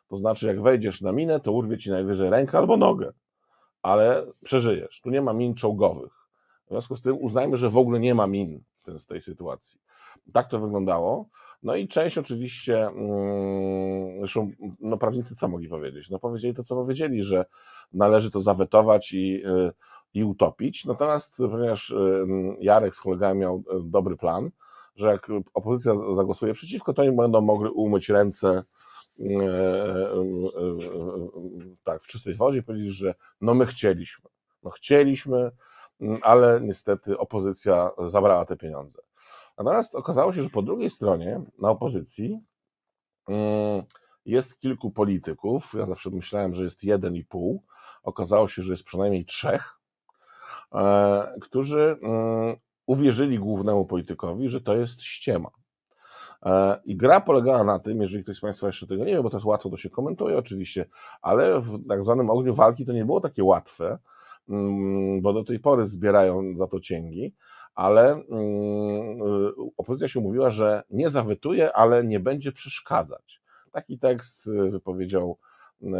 To 0.08 0.18
znaczy, 0.18 0.48
jak 0.48 0.62
wejdziesz 0.62 1.02
na 1.02 1.12
minę, 1.12 1.40
to 1.40 1.52
urwie 1.52 1.78
ci 1.78 1.90
najwyżej 1.90 2.30
rękę 2.30 2.58
albo 2.58 2.78
nogę, 2.78 3.14
ale 3.82 4.26
przeżyjesz. 4.44 5.02
Tu 5.02 5.10
nie 5.10 5.22
ma 5.22 5.34
min 5.34 5.54
czołgowych. 5.54 6.14
W 6.66 6.70
związku 6.70 6.96
z 6.96 7.02
tym 7.02 7.18
uznajmy, 7.18 7.58
że 7.58 7.70
w 7.70 7.78
ogóle 7.78 8.00
nie 8.00 8.16
ma 8.16 8.28
min 8.28 8.64
w 9.00 9.06
tej 9.06 9.22
sytuacji. 9.22 9.80
Tak 10.34 10.48
to 10.48 10.60
wyglądało. 10.60 11.30
No 11.68 11.76
i 11.76 11.88
część 11.88 12.18
oczywiście, 12.18 12.88
mm, 12.88 14.20
zresztą 14.20 14.52
no 14.80 14.98
prawnicy 14.98 15.36
co 15.36 15.48
mogli 15.48 15.70
powiedzieć? 15.70 16.10
No 16.10 16.20
powiedzieli 16.20 16.54
to, 16.54 16.64
co 16.64 16.76
powiedzieli, 16.76 17.24
że 17.24 17.46
należy 17.94 18.32
to 18.32 18.42
zawetować 18.42 19.14
i, 19.14 19.46
y, 19.46 19.72
i 20.14 20.24
utopić. 20.24 20.86
Natomiast 20.86 21.38
ponieważ 21.38 21.90
y, 21.90 22.26
Jarek 22.60 22.96
z 22.96 23.02
kolegami 23.02 23.40
miał 23.40 23.58
y, 23.58 23.62
dobry 23.84 24.18
plan, 24.18 24.50
że 24.96 25.08
jak 25.08 25.28
opozycja 25.54 25.94
zagłosuje 26.14 26.54
przeciwko, 26.54 26.94
to 26.94 27.02
oni 27.02 27.12
będą 27.12 27.42
mogli 27.42 27.70
umyć 27.70 28.10
ręce 28.10 28.64
tak, 31.84 32.04
w 32.04 32.08
czystej 32.08 32.36
wodzie 32.36 32.60
i 32.60 32.64
powiedzieć, 32.64 32.92
że 32.92 33.16
no 33.42 33.54
my 33.54 33.66
chcieliśmy. 33.66 34.30
No 34.64 34.70
chcieliśmy, 34.70 35.52
ale 36.22 36.62
niestety 36.62 37.18
opozycja 37.18 37.92
zabrała 38.06 38.46
te 38.46 38.58
pieniądze. 38.58 39.07
Natomiast 39.58 39.96
okazało 39.96 40.34
się, 40.34 40.44
że 40.44 40.50
po 40.50 40.62
drugiej 40.62 40.90
stronie, 40.90 41.42
na 41.60 41.70
opozycji, 41.70 42.40
mm, 43.30 43.84
jest 44.26 44.60
kilku 44.60 44.92
polityków. 44.92 45.74
Ja 45.78 45.86
zawsze 45.86 46.10
myślałem, 46.10 46.54
że 46.54 46.64
jest 46.64 46.84
jeden 46.84 47.16
i 47.16 47.24
pół. 47.24 47.64
Okazało 48.04 48.48
się, 48.48 48.62
że 48.62 48.74
jest 48.74 48.84
przynajmniej 48.84 49.26
trzech, 49.26 49.80
e, 50.74 51.34
którzy 51.42 51.98
mm, 52.02 52.56
uwierzyli 52.86 53.40
głównemu 53.40 53.86
politykowi, 53.86 54.50
że 54.50 54.62
to 54.62 54.76
jest 54.76 55.02
ściema. 55.02 55.50
E, 56.46 56.80
I 56.86 56.98
gra 56.98 57.22
polegała 57.22 57.64
na 57.64 57.80
tym, 57.80 58.02
jeżeli 58.02 58.24
ktoś 58.24 58.38
z 58.38 58.42
Państwa 58.42 58.68
jeszcze 58.68 58.88
tego 58.88 59.06
nie 59.06 59.14
wie, 59.14 59.24
bo 59.24 59.30
to 59.30 59.38
jest 59.38 59.46
łatwo, 59.46 59.70
to 59.70 59.78
się 59.78 59.90
komentuje 59.90 60.38
oczywiście, 60.38 60.86
ale 61.22 61.62
w 61.62 61.88
tak 61.88 62.04
zwanym 62.04 62.30
ogniu 62.30 62.54
walki 62.54 62.86
to 62.86 62.94
nie 62.94 63.06
było 63.06 63.22
takie 63.22 63.44
łatwe, 63.44 63.98
mm, 64.50 65.22
bo 65.22 65.34
do 65.34 65.44
tej 65.44 65.60
pory 65.60 65.88
zbierają 65.88 66.58
za 66.58 66.68
to 66.68 66.80
cięgi, 66.80 67.36
ale 67.78 68.12
mm, 68.12 68.22
y, 69.22 69.54
opozycja 69.78 70.08
się 70.08 70.20
mówiła, 70.20 70.50
że 70.50 70.84
nie 70.90 71.10
zawetuje, 71.10 71.74
ale 71.74 72.04
nie 72.04 72.20
będzie 72.20 72.52
przeszkadzać. 72.52 73.42
Taki 73.72 74.00
tekst 74.00 74.48
y, 74.48 74.72
wypowiedział 74.72 75.38
e, 75.84 75.88
e, 75.88 75.96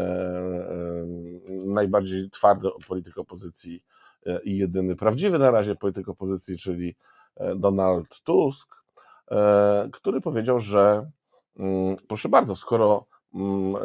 najbardziej 1.66 2.30
twardy 2.30 2.70
polityk 2.88 3.18
opozycji 3.18 3.84
e, 4.26 4.42
i 4.44 4.58
jedyny 4.58 4.96
prawdziwy 4.96 5.40
na 5.40 5.52
razie 5.52 5.76
polityk 5.76 6.10
opozycji, 6.10 6.58
czyli 6.58 6.96
Donald 7.56 8.22
Tusk, 8.24 8.84
który 9.94 10.22
powiedział, 10.22 10.60
że 10.60 11.12
mm, 11.60 11.96
proszę 12.08 12.30
bardzo, 12.30 12.56
skoro 12.56 13.06
mm, 13.34 13.76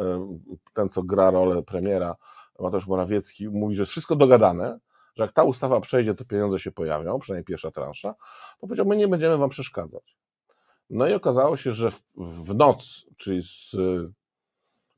ten, 0.73 0.89
co 0.89 1.03
gra 1.03 1.31
rolę 1.31 1.63
premiera, 1.63 2.15
Mateusz 2.59 2.87
Morawiecki, 2.87 3.49
mówi, 3.49 3.75
że 3.75 3.81
jest 3.81 3.91
wszystko 3.91 4.15
dogadane, 4.15 4.79
że 5.15 5.23
jak 5.23 5.31
ta 5.31 5.43
ustawa 5.43 5.81
przejdzie, 5.81 6.15
to 6.15 6.25
pieniądze 6.25 6.59
się 6.59 6.71
pojawią, 6.71 7.19
przynajmniej 7.19 7.45
pierwsza 7.45 7.71
transza, 7.71 8.15
to 8.59 8.67
powiedział, 8.67 8.85
my 8.85 8.97
nie 8.97 9.07
będziemy 9.07 9.37
wam 9.37 9.49
przeszkadzać. 9.49 10.17
No 10.89 11.07
i 11.07 11.13
okazało 11.13 11.57
się, 11.57 11.71
że 11.71 11.91
w, 11.91 12.01
w 12.17 12.55
noc, 12.55 13.05
czyli 13.17 13.41
z 13.43 13.75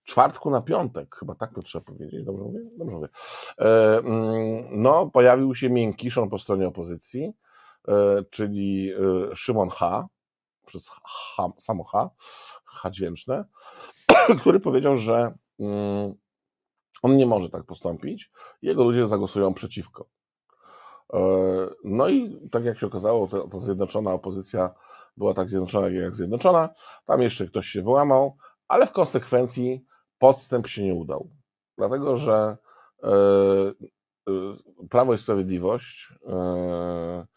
czwartku 0.06 0.49
na 0.49 0.62
piątek, 0.62 1.15
chyba 1.15 1.36
tak 1.36 1.54
to 1.54 1.62
trzeba 1.62 1.86
powiedzieć, 1.86 2.23
dobrze 2.25 2.43
mówię? 2.43 2.60
Dobrze 2.78 2.95
mówię. 2.95 3.08
E, 3.60 3.97
mm, 3.97 4.65
no, 4.71 5.10
pojawił 5.10 5.56
się 5.56 5.69
miękiszon 5.69 6.30
po 6.30 6.39
stronie 6.39 6.67
opozycji, 6.67 7.34
e, 7.88 8.23
czyli 8.30 8.93
e, 8.93 9.36
Szymon 9.36 9.69
H., 9.69 10.08
przez 10.65 10.89
H, 10.89 11.49
samo 11.58 11.84
H, 11.84 12.10
H 12.65 12.91
dźwięczne, 12.91 13.45
który 14.39 14.60
powiedział, 14.60 14.95
że 14.95 15.34
mm, 15.60 16.13
on 17.06 17.18
nie 17.18 17.26
może 17.26 17.50
tak 17.50 17.63
postąpić, 17.63 18.32
jego 18.62 18.84
ludzie 18.84 19.08
zagłosują 19.08 19.54
przeciwko. 19.54 20.10
No 21.84 22.10
i 22.10 22.50
tak 22.52 22.65
jak 22.65 22.80
się 22.80 22.88
okazało, 22.88 23.28
ta, 23.28 23.60
zjednoczona 23.60 24.13
opozycja 24.13 24.74
była 25.18 25.34
tak 25.34 25.50
zjednoczona, 25.50 25.89
jak 25.89 26.15
zjednoczona. 26.15 26.70
Tam 27.06 27.22
jeszcze 27.22 27.48
ktoś 27.48 27.68
się 27.68 27.82
wyłamał, 27.82 28.38
ale 28.68 28.88
w 28.88 28.91
konsekwencji 28.91 29.86
podstęp 30.20 30.68
się 30.68 30.84
nie 30.84 30.94
udał. 30.94 31.30
Dlatego, 31.78 32.15
że 32.15 32.58
e, 33.04 33.10
e, 33.10 34.32
Prawo 34.89 35.13
i 35.13 35.18
Sprawiedliwość 35.18 36.13
e, 36.28 37.28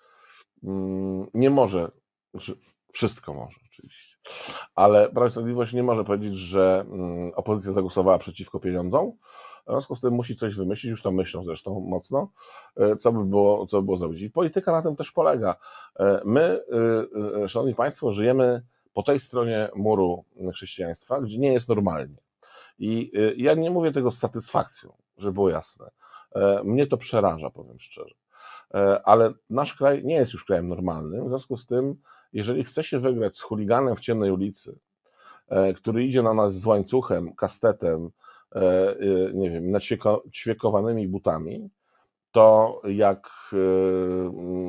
mm, 0.62 1.26
nie 1.34 1.50
może, 1.50 1.90
znaczy 2.34 2.58
wszystko 2.92 3.34
może 3.34 3.56
oczywiście, 3.72 4.16
ale 4.74 5.08
Prawo 5.08 5.26
i 5.26 5.30
Sprawiedliwość 5.30 5.72
nie 5.72 5.82
może 5.82 6.04
powiedzieć, 6.04 6.34
że 6.34 6.84
mm, 6.90 7.32
opozycja 7.36 7.72
zagłosowała 7.72 8.18
przeciwko 8.18 8.60
pieniądzom, 8.60 9.12
w 9.66 9.70
związku 9.70 9.94
z 9.94 10.00
tym 10.00 10.14
musi 10.14 10.36
coś 10.36 10.56
wymyślić, 10.56 10.90
już 10.90 11.02
to 11.02 11.10
myślą 11.10 11.44
zresztą 11.44 11.80
mocno, 11.80 12.30
co 12.98 13.12
by 13.12 13.24
było, 13.24 13.66
co 13.66 13.76
by 13.76 13.84
było 13.84 13.96
zrobić. 13.96 14.22
I 14.22 14.30
polityka 14.30 14.72
na 14.72 14.82
tym 14.82 14.96
też 14.96 15.12
polega. 15.12 15.56
My, 16.24 16.60
Szanowni 17.46 17.74
Państwo, 17.74 18.12
żyjemy 18.12 18.62
po 18.92 19.02
tej 19.02 19.20
stronie 19.20 19.68
muru 19.76 20.24
chrześcijaństwa, 20.54 21.20
gdzie 21.20 21.38
nie 21.38 21.52
jest 21.52 21.68
normalnie. 21.68 22.16
I 22.78 23.12
ja 23.36 23.54
nie 23.54 23.70
mówię 23.70 23.92
tego 23.92 24.10
z 24.10 24.18
satysfakcją, 24.18 24.92
żeby 25.16 25.32
było 25.32 25.50
jasne. 25.50 25.90
E, 26.34 26.64
mnie 26.64 26.86
to 26.86 26.96
przeraża, 26.96 27.50
powiem 27.50 27.80
szczerze. 27.80 28.14
E, 28.74 29.00
ale 29.04 29.32
nasz 29.50 29.74
kraj 29.74 30.04
nie 30.04 30.14
jest 30.14 30.32
już 30.32 30.44
krajem 30.44 30.68
normalnym, 30.68 31.24
w 31.24 31.28
związku 31.28 31.56
z 31.56 31.66
tym, 31.66 31.96
jeżeli 32.32 32.64
chce 32.64 32.82
się 32.84 32.98
wygrać 32.98 33.36
z 33.36 33.40
chuliganem 33.40 33.96
w 33.96 34.00
ciemnej 34.00 34.30
ulicy, 34.30 34.78
e, 35.48 35.72
który 35.72 36.04
idzie 36.04 36.22
na 36.22 36.34
nas 36.34 36.54
z 36.54 36.66
łańcuchem, 36.66 37.34
kastetem, 37.34 38.10
y, 38.56 39.32
nie 39.34 39.50
wiem, 39.50 39.70
naćwiekowanymi 39.70 41.08
butami, 41.08 41.70
to 42.32 42.80
jak 42.84 43.30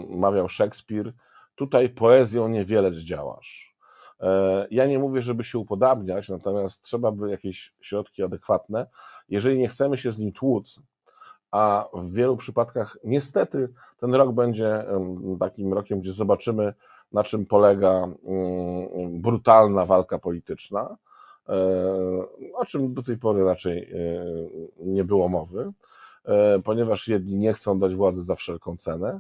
mawiał 0.10 0.50
Szekspir, 0.50 1.14
tutaj 1.56 1.90
poezją 1.90 2.48
niewiele 2.48 2.94
zdziałasz. 2.94 3.76
E, 4.20 4.68
ja 4.72 4.86
nie 4.86 5.00
mówię, 5.00 5.22
żeby 5.22 5.44
się 5.44 5.58
upodabniać, 5.60 6.30
natomiast 6.30 6.82
trzeba 6.82 7.12
by 7.12 7.30
jakieś 7.30 7.74
środki 7.82 8.24
adekwatne. 8.24 8.88
Jeżeli 9.30 9.58
nie 9.58 9.68
chcemy 9.68 9.98
się 9.98 10.12
z 10.12 10.20
nim 10.20 10.32
tłuc, 10.32 10.80
a 11.52 11.90
w 11.94 12.14
wielu 12.14 12.38
przypadkach 12.38 12.98
niestety 13.04 13.74
ten 13.98 14.16
rok 14.16 14.32
będzie 14.32 14.86
takim 15.40 15.74
rokiem, 15.74 16.02
gdzie 16.02 16.12
zobaczymy, 16.12 16.74
na 17.12 17.24
czym 17.24 17.46
polega 17.46 18.04
mm, 18.04 19.22
brutalna 19.22 19.86
walka 19.86 20.20
polityczna, 20.20 20.98
e, 21.50 21.56
o 22.54 22.66
czym 22.66 22.94
do 22.94 23.04
tej 23.04 23.18
pory 23.18 23.44
raczej 23.44 23.84
e, 23.84 24.26
nie 24.80 25.04
było 25.04 25.30
mowy, 25.30 25.72
ponieważ 26.64 27.08
jedni 27.08 27.36
nie 27.38 27.54
chcą 27.54 27.80
dać 27.80 27.96
władzy 27.96 28.24
za 28.24 28.36
wszelką 28.36 28.78
cenę, 28.78 29.20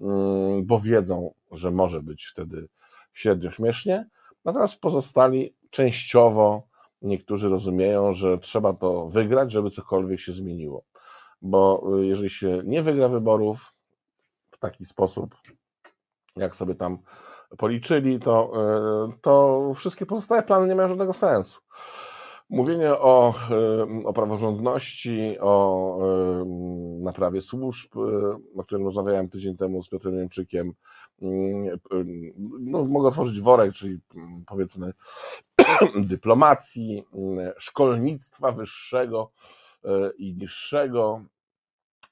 mm, 0.00 0.66
bo 0.66 0.80
wiedzą, 0.80 1.34
że 1.52 1.70
może 1.70 2.02
być 2.02 2.24
wtedy 2.24 2.68
średnio 3.12 3.50
śmiesznie, 3.50 4.06
Natomiast 4.44 4.80
pozostali 4.80 5.54
częściowo 5.70 6.62
niektórzy 7.02 7.48
rozumieją, 7.48 8.12
że 8.12 8.38
trzeba 8.38 8.72
to 8.72 9.08
wygrać, 9.08 9.52
żeby 9.52 9.70
cokolwiek 9.70 10.20
się 10.20 10.32
zmieniło. 10.32 10.84
Bo 11.42 11.82
jeżeli 12.00 12.30
się 12.30 12.62
nie 12.64 12.82
wygra 12.82 13.08
wyborów 13.08 13.74
w 14.50 14.58
taki 14.58 14.84
sposób, 14.84 15.34
jak 16.36 16.56
sobie 16.56 16.74
tam 16.74 16.98
policzyli, 17.58 18.20
to, 18.20 18.52
y, 19.08 19.18
to 19.20 19.60
wszystkie 19.74 20.06
pozostałe 20.06 20.42
plany 20.42 20.68
nie 20.68 20.74
mają 20.74 20.88
żadnego 20.88 21.12
sensu. 21.12 21.60
Mówienie 22.50 22.92
o, 22.92 23.34
y, 24.02 24.06
o 24.06 24.12
praworządności, 24.12 25.36
o 25.40 25.98
naprawie 27.00 27.42
służb, 27.42 27.96
o 28.56 28.62
którym 28.62 28.84
rozmawiałem 28.84 29.28
tydzień 29.28 29.56
temu 29.56 29.82
z 29.82 29.88
Piotrem 29.88 30.16
Niemczykiem, 30.16 30.74
Mm, 31.22 31.78
no, 32.60 32.84
mogę 32.84 33.08
otworzyć 33.08 33.40
worek, 33.40 33.72
czyli 33.72 33.98
mm, 34.14 34.44
powiedzmy 34.46 34.92
dyplomacji, 36.10 37.04
mm, 37.14 37.52
szkolnictwa 37.58 38.52
wyższego 38.52 39.30
e, 39.84 40.10
i 40.18 40.34
niższego, 40.34 41.24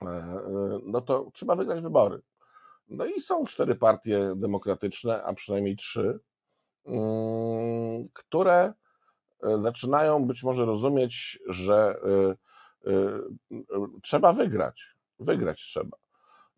e, 0.02 0.06
e, 0.06 0.40
no 0.84 1.00
to 1.00 1.30
trzeba 1.32 1.56
wygrać 1.56 1.80
wybory. 1.80 2.20
No 2.90 3.04
i 3.04 3.20
są 3.20 3.44
cztery 3.44 3.74
partie 3.74 4.32
demokratyczne, 4.36 5.22
a 5.22 5.34
przynajmniej 5.34 5.76
trzy, 5.76 6.20
które 8.12 8.72
zaczynają 9.58 10.24
być 10.24 10.42
może 10.42 10.66
rozumieć, 10.66 11.38
że 11.48 12.00
trzeba 14.02 14.32
wygrać. 14.32 14.94
Wygrać 15.18 15.60
trzeba. 15.60 15.96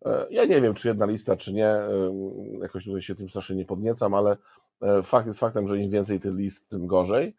E, 0.05 0.27
ja 0.29 0.45
nie 0.45 0.61
wiem, 0.61 0.73
czy 0.73 0.87
jedna 0.87 1.05
lista, 1.05 1.35
czy 1.35 1.53
nie. 1.53 1.67
E, 1.67 2.13
jakoś 2.61 2.83
tutaj 2.83 3.01
się 3.01 3.15
tym 3.15 3.29
strasznie 3.29 3.55
nie 3.55 3.65
podniecam, 3.65 4.13
ale 4.13 4.37
e, 4.81 5.03
fakt 5.03 5.27
jest 5.27 5.39
faktem, 5.39 5.67
że 5.67 5.77
im 5.77 5.89
więcej 5.89 6.19
tych 6.19 6.35
list, 6.35 6.69
tym 6.69 6.87
gorzej. 6.87 7.35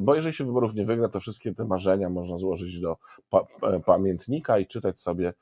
Bo 0.00 0.14
jeżeli 0.14 0.34
się 0.34 0.44
wyborów 0.44 0.74
nie 0.74 0.84
wygra, 0.84 1.08
to 1.08 1.20
wszystkie 1.20 1.54
te 1.54 1.64
marzenia 1.64 2.10
można 2.10 2.38
złożyć 2.38 2.80
do 2.80 2.96
pa 3.30 3.46
pamiętnika 3.86 4.58
i 4.58 4.66
czytać 4.66 4.98
sobie 4.98 5.26
mm, 5.26 5.34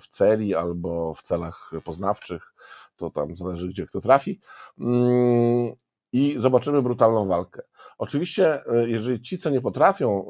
w 0.00 0.08
celi 0.10 0.54
albo 0.54 1.14
w 1.14 1.22
celach 1.22 1.70
poznawczych. 1.84 2.54
To 2.96 3.10
tam 3.10 3.36
zależy, 3.36 3.68
gdzie 3.68 3.86
kto 3.86 4.00
trafi. 4.00 4.40
Mm, 4.80 5.72
I 6.12 6.34
zobaczymy 6.38 6.82
brutalną 6.82 7.26
walkę. 7.26 7.62
Oczywiście, 7.98 8.62
jeżeli 8.86 9.20
ci, 9.20 9.38
co 9.38 9.50
nie 9.50 9.60
potrafią 9.60 10.26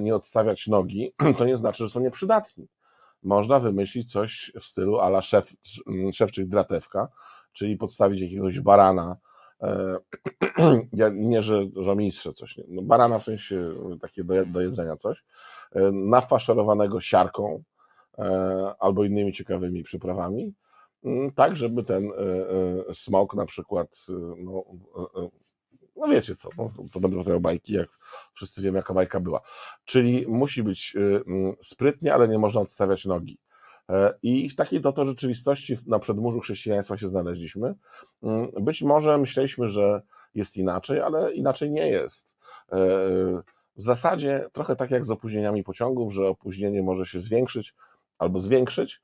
nie 0.00 0.14
odstawiać 0.14 0.66
nogi, 0.66 1.14
to 1.38 1.44
nie 1.44 1.56
znaczy, 1.56 1.84
że 1.84 1.90
są 1.90 2.00
nieprzydatni 2.00 2.68
można 3.24 3.58
wymyślić 3.58 4.12
coś 4.12 4.52
w 4.60 4.64
stylu 4.64 4.98
ala 4.98 5.22
szef, 5.22 5.52
szewczyk 6.12 6.48
dratewka, 6.48 7.08
czyli 7.52 7.76
podstawić 7.76 8.20
jakiegoś 8.20 8.60
barana, 8.60 9.16
e, 9.62 9.98
nie, 11.12 11.42
że 11.42 11.66
żomistrze 11.76 12.32
coś, 12.32 12.56
nie. 12.56 12.64
No 12.68 12.82
barana 12.82 13.18
w 13.18 13.22
sensie 13.22 13.74
takie 14.00 14.24
do, 14.24 14.46
do 14.46 14.60
jedzenia 14.60 14.96
coś, 14.96 15.24
e, 15.72 15.92
nafaszerowanego 15.92 17.00
siarką 17.00 17.54
e, 17.54 17.62
albo 18.78 19.04
innymi 19.04 19.32
ciekawymi 19.32 19.82
przyprawami, 19.82 20.54
tak 21.34 21.56
żeby 21.56 21.84
ten 21.84 22.10
smok 22.92 23.34
na 23.34 23.46
przykład 23.46 23.88
no, 24.38 24.64
no 25.96 26.06
wiecie 26.06 26.34
co, 26.34 26.48
no, 26.58 26.66
co 26.90 27.00
będą 27.00 27.24
te 27.24 27.40
bajki, 27.40 27.72
jak 27.72 27.88
wszyscy 28.34 28.62
wiemy, 28.62 28.76
jaka 28.76 28.94
bajka 28.94 29.20
była. 29.20 29.40
Czyli 29.84 30.26
musi 30.28 30.62
być 30.62 30.96
mm, 31.26 31.54
sprytnie, 31.60 32.14
ale 32.14 32.28
nie 32.28 32.38
można 32.38 32.60
odstawiać 32.60 33.04
nogi. 33.04 33.38
E, 33.90 34.14
I 34.22 34.48
w 34.48 34.56
takiej 34.56 34.80
to, 34.80 34.92
to 34.92 35.04
rzeczywistości 35.04 35.74
na 35.86 35.98
przedmurzu 35.98 36.40
chrześcijaństwa 36.40 36.96
się 36.96 37.08
znaleźliśmy. 37.08 37.74
Mm, 38.22 38.50
być 38.60 38.82
może 38.82 39.18
myśleliśmy, 39.18 39.68
że 39.68 40.02
jest 40.34 40.56
inaczej, 40.56 41.00
ale 41.00 41.32
inaczej 41.32 41.70
nie 41.70 41.88
jest. 41.88 42.36
E, 42.72 42.76
w 43.76 43.82
zasadzie 43.82 44.46
trochę 44.52 44.76
tak 44.76 44.90
jak 44.90 45.04
z 45.04 45.10
opóźnieniami 45.10 45.64
pociągów, 45.64 46.14
że 46.14 46.28
opóźnienie 46.28 46.82
może 46.82 47.06
się 47.06 47.20
zwiększyć 47.20 47.74
albo 48.18 48.40
zwiększyć, 48.40 49.02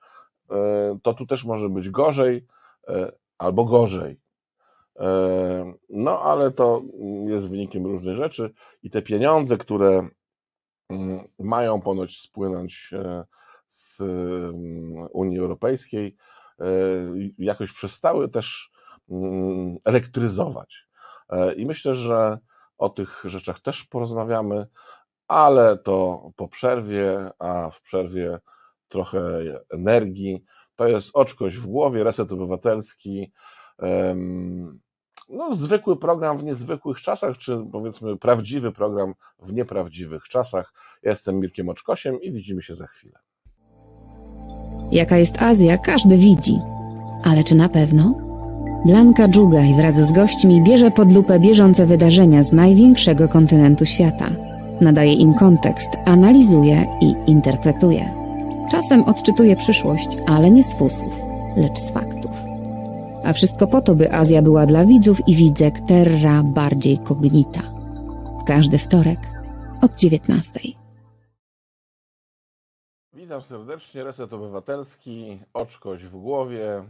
e, 0.51 0.99
to 1.03 1.15
tu 1.15 1.27
też 1.27 1.45
może 1.45 1.69
być 1.69 1.91
gorzej 1.91 2.47
albo 3.39 3.65
gorzej. 3.65 4.21
No, 5.89 6.23
ale 6.23 6.51
to 6.51 6.83
jest 7.27 7.51
wynikiem 7.51 7.87
różnych 7.87 8.17
rzeczy 8.17 8.53
i 8.83 8.91
te 8.91 9.03
pieniądze, 9.03 9.57
które 9.57 10.09
mm, 10.89 11.29
mają 11.39 11.81
ponoć 11.81 12.21
spłynąć 12.21 12.91
e, 12.93 13.25
z 13.67 14.01
mm, 14.01 15.09
Unii 15.13 15.39
Europejskiej, 15.39 16.17
e, 16.61 16.65
jakoś 17.39 17.73
przestały 17.73 18.29
też 18.29 18.71
mm, 19.11 19.77
elektryzować. 19.85 20.89
E, 21.29 21.53
I 21.53 21.67
myślę, 21.67 21.95
że 21.95 22.39
o 22.79 22.89
tych 22.89 23.23
rzeczach 23.25 23.61
też 23.61 23.85
porozmawiamy, 23.85 24.67
ale 25.29 25.79
to 25.79 26.31
po 26.37 26.49
przerwie, 26.49 27.31
a 27.39 27.71
w 27.71 27.83
przerwie 27.83 28.39
trochę 28.91 29.21
energii. 29.71 30.45
To 30.77 30.89
jest 30.89 31.11
oczkość 31.15 31.57
w 31.57 31.67
głowie, 31.67 32.05
reset 32.05 32.33
obywatelski 32.33 33.33
no, 35.29 35.55
zwykły 35.55 35.97
program 35.97 36.39
w 36.39 36.45
niezwykłych 36.45 37.01
czasach, 37.01 37.39
czy 37.39 37.67
powiedzmy 37.73 38.17
prawdziwy 38.17 38.73
program 38.73 39.15
w 39.39 39.53
nieprawdziwych 39.53 40.29
czasach. 40.29 40.73
Ja 41.03 41.11
jestem 41.11 41.41
Mirkiem 41.41 41.69
Oczkosiem 41.69 42.23
i 42.23 42.33
widzimy 42.33 42.63
się 42.63 42.75
za 42.75 42.87
chwilę. 42.87 43.19
Jaka 44.93 45.17
jest 45.17 45.43
Azja, 45.43 45.79
każdy 45.79 46.17
widzi. 46.17 46.59
Ale 47.25 47.45
czy 47.45 47.55
na 47.55 47.69
pewno? 47.69 48.15
Blanka 48.87 49.29
Dżugaj 49.29 49.75
wraz 49.75 49.95
z 49.95 50.13
gośćmi 50.13 50.63
bierze 50.63 50.91
pod 50.91 51.13
lupę 51.13 51.41
bieżące 51.41 51.87
wydarzenia 51.87 52.43
z 52.43 52.53
największego 52.53 53.29
kontynentu 53.29 53.87
świata. 53.87 54.31
Nadaje 54.81 55.13
im 55.13 55.35
kontekst, 55.35 55.97
analizuje 56.07 56.87
i 57.01 57.31
interpretuje. 57.31 58.20
Czasem 58.71 59.05
odczytuje 59.05 59.57
przyszłość, 59.57 60.09
ale 60.27 60.51
nie 60.51 60.65
z 60.65 60.79
fusów, 60.79 61.13
lecz 61.57 61.79
z 61.79 61.93
faktów. 61.93 62.31
A 63.25 63.33
wszystko 63.33 63.67
po 63.67 63.81
to, 63.81 63.95
by 63.95 64.13
Azja 64.13 64.43
była 64.43 64.67
dla 64.67 64.85
widzów 64.85 65.29
i 65.29 65.37
widzek 65.37 65.75
terra 65.89 66.43
bardziej 66.43 66.99
cognita. 66.99 67.61
Każdy 68.47 68.79
wtorek 68.79 69.19
od 69.83 69.97
19. 69.97 70.61
Witam 73.13 73.43
serdecznie, 73.43 74.05
Reset 74.05 74.33
Obywatelski, 74.33 75.41
Oczkość 75.55 76.05
w 76.05 76.17
głowie, 76.17 76.85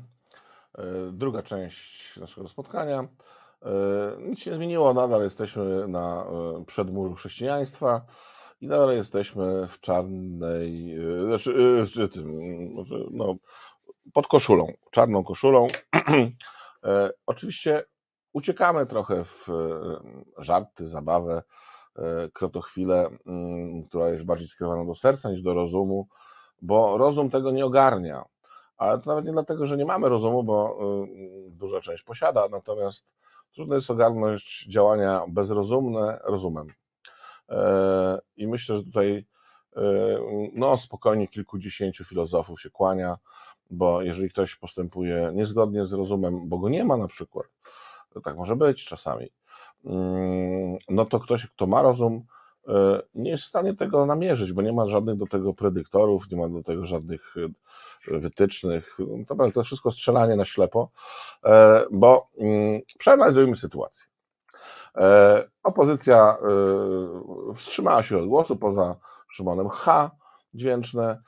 e, 0.79 0.85
druga 1.13 1.43
część 1.43 2.17
naszego 2.17 2.49
spotkania. 2.49 2.99
E, 3.01 3.69
nic 4.29 4.39
się 4.39 4.51
nie 4.51 4.57
zmieniło, 4.57 4.95
nadal 4.95 5.23
jesteśmy 5.23 5.89
na 5.89 6.25
e, 6.25 6.65
przedmurzu 6.65 7.15
chrześcijaństwa 7.15 8.01
i 8.61 8.67
nadal 8.67 8.93
jesteśmy 8.93 9.69
w 9.69 9.81
czarnej, 9.81 10.97
znaczy, 11.27 12.09
tym, 12.09 12.39
no, 13.11 13.35
pod 14.13 14.27
koszulą, 14.27 14.73
czarną 14.91 15.25
koszulą. 15.25 15.67
Oczywiście 17.27 17.83
uciekamy 18.33 18.87
trochę 18.87 19.25
w 19.25 19.47
żarty, 20.39 20.89
zabawę, 20.89 21.43
krotochwilę, 22.33 23.11
mm, 23.27 23.85
która 23.85 24.09
jest 24.09 24.25
bardziej 24.25 24.49
skierowana 24.49 24.85
do 24.85 24.95
serca 24.95 25.31
niż 25.31 25.43
do 25.43 25.55
rozumu 25.55 26.09
bo 26.63 26.99
rozum 26.99 27.31
tego 27.31 27.51
nie 27.51 27.67
ogarnia. 27.67 28.25
Ale 28.77 28.99
to 28.99 29.11
nawet 29.11 29.25
nie 29.25 29.33
dlatego, 29.33 29.67
że 29.67 29.77
nie 29.77 29.85
mamy 29.85 30.09
rozumu, 30.09 30.45
bo 30.45 30.79
y, 31.49 31.51
duża 31.51 31.81
część 31.81 32.03
posiada, 32.03 32.49
natomiast 32.49 33.15
trudno 33.55 33.75
jest 33.75 33.91
ogarnąć 33.91 34.67
działania 34.69 35.23
bezrozumne 35.29 36.21
rozumem. 36.25 36.67
E, 37.51 38.19
I 38.37 38.47
myślę, 38.47 38.77
że 38.77 38.83
tutaj 38.83 39.27
e, 39.77 39.83
no, 40.53 40.77
spokojnie 40.77 41.29
kilkudziesięciu 41.29 42.05
filozofów 42.05 42.61
się 42.61 42.71
kłania, 42.71 43.19
bo 43.71 44.03
jeżeli 44.03 44.31
ktoś 44.31 44.57
postępuje 44.57 45.31
niezgodnie 45.35 45.87
z 45.87 45.93
rozumem, 45.93 46.49
bo 46.49 46.59
go 46.59 46.69
nie 46.69 46.85
ma 46.85 46.97
na 46.97 47.09
przykład, 47.09 47.47
tak 48.25 48.37
może 48.37 48.57
być 48.57 48.85
czasami, 48.85 49.31
mm, 49.85 50.79
no 50.89 51.05
to 51.05 51.21
ktoś, 51.21 51.47
kto 51.47 51.67
ma 51.67 51.83
rozum, 51.83 52.23
E, 52.69 53.03
nie 53.15 53.31
jest 53.31 53.45
w 53.45 53.47
stanie 53.47 53.77
tego 53.77 54.07
namierzyć, 54.07 54.53
bo 54.53 54.63
nie 54.63 54.73
ma 54.73 54.87
żadnych 54.87 55.17
do 55.17 55.27
tego 55.27 55.55
predyktorów, 55.55 56.31
nie 56.31 56.37
ma 56.39 56.49
do 56.49 56.63
tego 56.63 56.87
żadnych 56.87 57.35
wytycznych. 58.07 58.97
Dobra, 59.29 59.51
to 59.51 59.63
wszystko 59.63 59.91
strzelanie 59.91 60.37
na 60.37 60.45
ślepo, 60.45 60.91
bo 61.91 62.29
mm, 62.39 62.81
przeanalizujmy 62.99 63.57
sytuację. 63.57 64.10
Opozycja 65.63 66.37
wstrzymała 67.55 68.03
się 68.03 68.19
od 68.19 68.27
głosu 68.27 68.57
poza 68.57 68.97
Szymonem 69.33 69.69
H. 69.69 70.11
dźwięczne. 70.55 71.23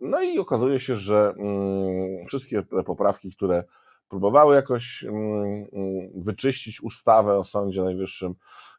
No 0.00 0.22
i 0.22 0.38
okazuje 0.38 0.80
się, 0.80 0.96
że 0.96 1.34
mm, 1.38 2.26
wszystkie 2.26 2.62
te 2.62 2.82
poprawki, 2.82 3.32
które 3.32 3.64
próbowały 4.08 4.54
jakoś 4.54 5.04
mm, 5.04 5.66
wyczyścić 6.14 6.82
ustawę 6.82 7.38
o 7.38 7.44
Sądzie 7.44 7.82
Najwyższym, 7.82 8.34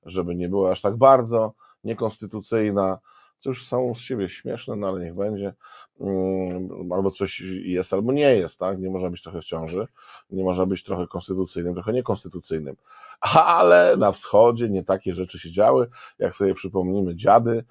żeby 0.06 0.36
nie 0.36 0.50
było 0.50 0.72
aż 0.72 0.82
tak 0.82 0.98
bardzo, 0.98 1.54
niekonstytucyjna, 1.84 3.00
co 3.42 3.50
już 3.50 3.66
są 3.66 3.96
z 3.96 4.00
siebie 4.00 4.30
śmieszne, 4.30 4.76
no 4.76 4.88
ale 4.88 5.06
niech 5.06 5.16
będzie, 5.16 5.54
mm, 6.00 6.92
albo 6.92 7.12
coś 7.12 7.40
jest, 7.64 7.94
albo 7.94 8.12
nie 8.12 8.36
jest, 8.36 8.60
tak? 8.60 8.80
Nie 8.80 8.90
można 8.90 9.10
być 9.10 9.22
trochę 9.22 9.42
w 9.42 9.46
ciąży, 9.46 9.88
nie 10.30 10.44
można 10.44 10.66
być 10.66 10.84
trochę 10.84 11.08
konstytucyjnym, 11.08 11.74
trochę 11.74 11.94
niekonstytucyjnym. 11.94 12.76
Ale 13.46 13.98
na 13.98 14.12
wschodzie 14.12 14.70
nie 14.70 14.84
takie 14.84 15.14
rzeczy 15.14 15.40
się 15.40 15.52
działy, 15.52 15.88
jak 16.20 16.36
sobie 16.36 16.54
przypomnimy 16.54 17.16
dziady, 17.16 17.64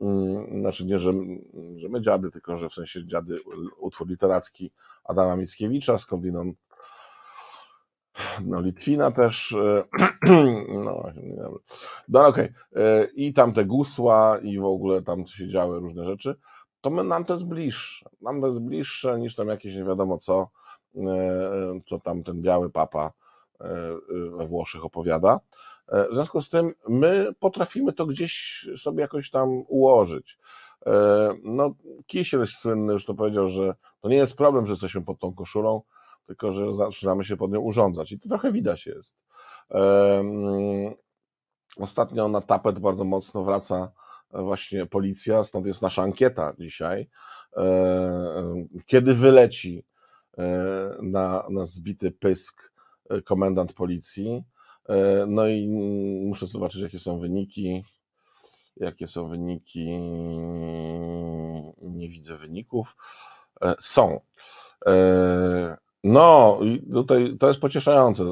mm, 0.00 0.60
znaczy 0.60 0.84
nie, 0.84 0.98
że, 0.98 1.12
że 1.76 1.88
my 1.88 2.00
dziady, 2.00 2.30
tylko 2.30 2.56
że 2.56 2.68
w 2.68 2.72
sensie 2.72 3.06
dziady, 3.06 3.40
utwór 3.78 4.08
literacki 4.08 4.70
Adama 5.04 5.36
Mickiewicza, 5.36 5.98
skądinąd 5.98 6.56
no 8.44 8.60
Litwina 8.60 9.10
też, 9.10 9.52
e, 9.52 9.84
no, 10.84 11.12
no 12.08 12.26
okej, 12.26 12.48
okay. 12.72 13.08
i 13.14 13.32
tam 13.32 13.52
te 13.52 13.64
gusła 13.64 14.38
i 14.42 14.58
w 14.58 14.64
ogóle 14.64 15.02
tam 15.02 15.26
się 15.26 15.48
działy 15.48 15.80
różne 15.80 16.04
rzeczy, 16.04 16.36
to 16.80 16.90
my, 16.90 17.04
nam 17.04 17.24
to 17.24 17.34
jest 17.34 17.46
bliższe, 17.46 18.08
nam 18.20 18.40
to 18.40 18.46
jest 18.46 18.60
bliższe 18.60 19.20
niż 19.20 19.34
tam 19.34 19.48
jakieś 19.48 19.74
nie 19.74 19.84
wiadomo 19.84 20.18
co, 20.18 20.50
e, 20.96 21.00
co 21.84 22.00
tam 22.00 22.22
ten 22.22 22.42
biały 22.42 22.70
papa 22.70 23.12
e, 23.60 23.68
we 24.36 24.46
Włoszech 24.46 24.84
opowiada. 24.84 25.40
W 26.10 26.14
związku 26.14 26.40
z 26.40 26.48
tym 26.48 26.74
my 26.88 27.26
potrafimy 27.40 27.92
to 27.92 28.06
gdzieś 28.06 28.66
sobie 28.76 29.00
jakoś 29.00 29.30
tam 29.30 29.48
ułożyć. 29.68 30.38
No, 31.42 31.74
Kisiel 32.06 32.46
słynny 32.46 32.92
już 32.92 33.04
to 33.04 33.14
powiedział, 33.14 33.48
że 33.48 33.74
to 34.00 34.08
nie 34.08 34.16
jest 34.16 34.34
problem, 34.34 34.66
że 34.66 34.72
jesteśmy 34.72 35.02
pod 35.02 35.18
tą 35.18 35.34
koszulą, 35.34 35.82
tylko 36.26 36.52
że 36.52 36.74
zaczynamy 36.74 37.24
się 37.24 37.36
pod 37.36 37.52
nią 37.52 37.60
urządzać 37.60 38.12
i 38.12 38.20
to 38.20 38.28
trochę 38.28 38.52
widać 38.52 38.86
jest. 38.86 39.16
Ostatnio 41.76 42.28
na 42.28 42.40
tapet 42.40 42.78
bardzo 42.78 43.04
mocno 43.04 43.44
wraca 43.44 43.92
właśnie 44.30 44.86
policja, 44.86 45.44
stąd 45.44 45.66
jest 45.66 45.82
nasza 45.82 46.02
ankieta 46.02 46.54
dzisiaj. 46.58 47.08
Kiedy 48.86 49.14
wyleci 49.14 49.84
e, 50.38 50.44
na, 51.02 51.44
na 51.50 51.66
zbity 51.66 52.10
pysk 52.10 52.72
e, 53.10 53.22
komendant 53.22 53.72
policji? 53.72 54.44
E, 54.88 55.26
no 55.28 55.48
i 55.48 55.68
muszę 56.26 56.46
zobaczyć, 56.46 56.80
jakie 56.80 56.98
są 56.98 57.18
wyniki. 57.18 57.84
Jakie 58.76 59.06
są 59.06 59.28
wyniki? 59.28 59.86
Nie 61.82 62.08
widzę 62.08 62.36
wyników. 62.36 62.96
Są. 63.80 64.20
No, 66.04 66.60
tutaj 66.92 67.36
to 67.40 67.48
jest 67.48 67.60
pocieszające. 67.60 68.24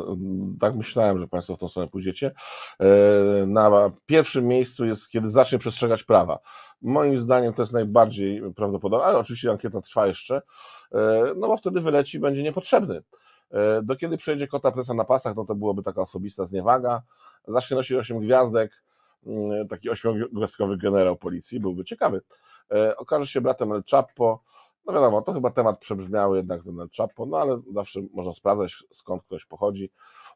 Tak 0.60 0.74
myślałem, 0.76 1.18
że 1.18 1.28
Państwo 1.28 1.56
w 1.56 1.58
tą 1.58 1.68
stronę 1.68 1.88
pójdziecie. 1.88 2.32
E, 2.80 3.46
na 3.46 3.90
pierwszym 4.06 4.46
miejscu 4.46 4.84
jest, 4.84 5.08
kiedy 5.08 5.30
zacznie 5.30 5.58
przestrzegać 5.58 6.02
prawa. 6.02 6.38
Moim 6.82 7.18
zdaniem 7.18 7.54
to 7.54 7.62
jest 7.62 7.72
najbardziej 7.72 8.42
prawdopodobne, 8.56 9.06
ale 9.06 9.18
oczywiście 9.18 9.50
ankieta 9.50 9.80
trwa 9.80 10.06
jeszcze, 10.06 10.42
e, 10.92 11.24
no 11.36 11.48
bo 11.48 11.56
wtedy 11.56 11.80
wyleci 11.80 12.18
będzie 12.18 12.42
niepotrzebny. 12.42 13.02
E, 13.50 13.82
do 13.82 13.96
kiedy 13.96 14.16
przejdzie 14.16 14.46
kota 14.46 14.72
presa 14.72 14.94
na 14.94 15.04
pasach, 15.04 15.36
no 15.36 15.44
to 15.44 15.54
byłoby 15.54 15.82
taka 15.82 16.00
osobista 16.00 16.44
zniewaga. 16.44 17.02
Zacznie 17.46 17.76
nosić 17.76 17.92
8 17.96 18.20
gwiazdek, 18.20 18.82
mm, 19.26 19.68
taki 19.68 19.90
ośmiogwiazdkowy 19.90 20.76
generał 20.76 21.16
policji, 21.16 21.60
byłby 21.60 21.84
ciekawy. 21.84 22.20
Okaże 22.96 23.26
się 23.26 23.40
bratem 23.40 23.72
El 23.72 23.82
Chapo, 23.90 24.40
no 24.86 24.92
wiadomo, 24.92 25.22
to 25.22 25.32
chyba 25.32 25.50
temat 25.50 25.78
przebrzmiały 25.78 26.36
jednak 26.36 26.60
El 26.80 26.88
Chapo, 26.96 27.26
no 27.26 27.36
ale 27.36 27.60
zawsze 27.74 28.00
można 28.12 28.32
sprawdzać 28.32 28.84
skąd 28.90 29.22
ktoś 29.22 29.44
pochodzi 29.44 29.90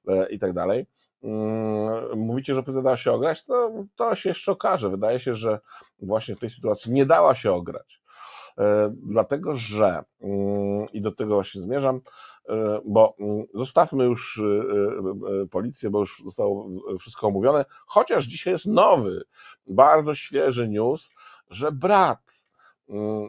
e, 0.08 0.28
i 0.30 0.38
tak 0.38 0.52
dalej. 0.52 0.86
Mm, 1.22 2.18
mówicie, 2.18 2.54
że 2.54 2.60
opozycja 2.60 2.82
dała 2.82 2.96
się 2.96 3.12
ograć, 3.12 3.44
to, 3.44 3.70
to 3.96 4.14
się 4.14 4.28
jeszcze 4.28 4.52
okaże. 4.52 4.90
Wydaje 4.90 5.20
się, 5.20 5.34
że 5.34 5.60
właśnie 6.02 6.34
w 6.34 6.38
tej 6.38 6.50
sytuacji 6.50 6.92
nie 6.92 7.06
dała 7.06 7.34
się 7.34 7.52
ograć. 7.52 8.02
E, 8.58 8.94
dlatego, 9.02 9.54
że 9.54 10.04
mm, 10.20 10.86
i 10.92 11.00
do 11.00 11.12
tego 11.12 11.34
właśnie 11.34 11.60
zmierzam, 11.60 12.00
e, 12.48 12.80
bo 12.84 13.14
mm, 13.20 13.44
zostawmy 13.54 14.04
już 14.04 14.42
policję, 15.50 15.90
bo 15.90 15.98
już 15.98 16.22
zostało 16.24 16.68
wszystko 16.98 17.26
omówione, 17.26 17.64
chociaż 17.86 18.24
dzisiaj 18.24 18.52
jest 18.52 18.66
nowy, 18.66 19.24
bardzo 19.66 20.14
świeży 20.14 20.68
news, 20.68 21.10
że 21.50 21.72
brat 21.72 22.45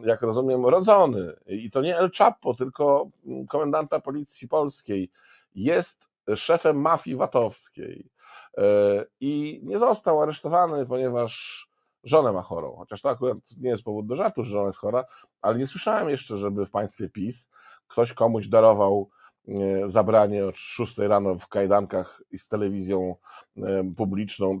jak 0.04 0.22
rozumiem, 0.22 0.66
rodzony. 0.66 1.32
I 1.46 1.70
to 1.70 1.80
nie 1.80 1.98
El 1.98 2.10
Chapo, 2.18 2.54
tylko 2.54 3.08
mm, 3.26 3.46
komendanta 3.46 4.00
policji 4.00 4.48
polskiej. 4.48 5.10
Jest 5.54 6.08
szefem 6.36 6.80
mafii 6.80 7.16
VAT-owskiej. 7.16 8.10
E, 8.58 9.04
I 9.20 9.60
nie 9.64 9.78
został 9.78 10.22
aresztowany, 10.22 10.86
ponieważ 10.86 11.68
żonę 12.04 12.32
ma 12.32 12.42
chorą. 12.42 12.76
Chociaż 12.76 13.00
to 13.00 13.10
akurat 13.10 13.38
nie 13.56 13.70
jest 13.70 13.82
powód 13.82 14.06
do 14.06 14.16
żartu, 14.16 14.44
że 14.44 14.50
żona 14.50 14.66
jest 14.66 14.78
chora, 14.78 15.04
ale 15.42 15.58
nie 15.58 15.66
słyszałem 15.66 16.08
jeszcze, 16.08 16.36
żeby 16.36 16.66
w 16.66 16.70
państwie 16.70 17.08
PiS 17.08 17.48
ktoś 17.88 18.12
komuś 18.12 18.48
darował 18.48 19.10
zabranie 19.84 20.46
od 20.46 20.56
6 20.56 20.98
rano 20.98 21.34
w 21.34 21.48
kajdankach 21.48 22.22
i 22.30 22.38
z 22.38 22.48
telewizją 22.48 23.16
e, 23.56 23.92
publiczną, 23.96 24.60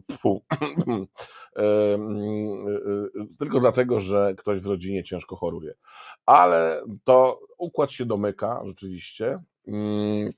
e, 1.56 1.98
tylko 3.38 3.60
dlatego, 3.60 4.00
że 4.00 4.34
ktoś 4.36 4.60
w 4.60 4.66
rodzinie 4.66 5.04
ciężko 5.04 5.36
choruje. 5.36 5.74
Ale 6.26 6.82
to 7.04 7.40
układ 7.58 7.92
się 7.92 8.06
domyka 8.06 8.60
rzeczywiście. 8.64 9.42
Mm, 9.68 10.32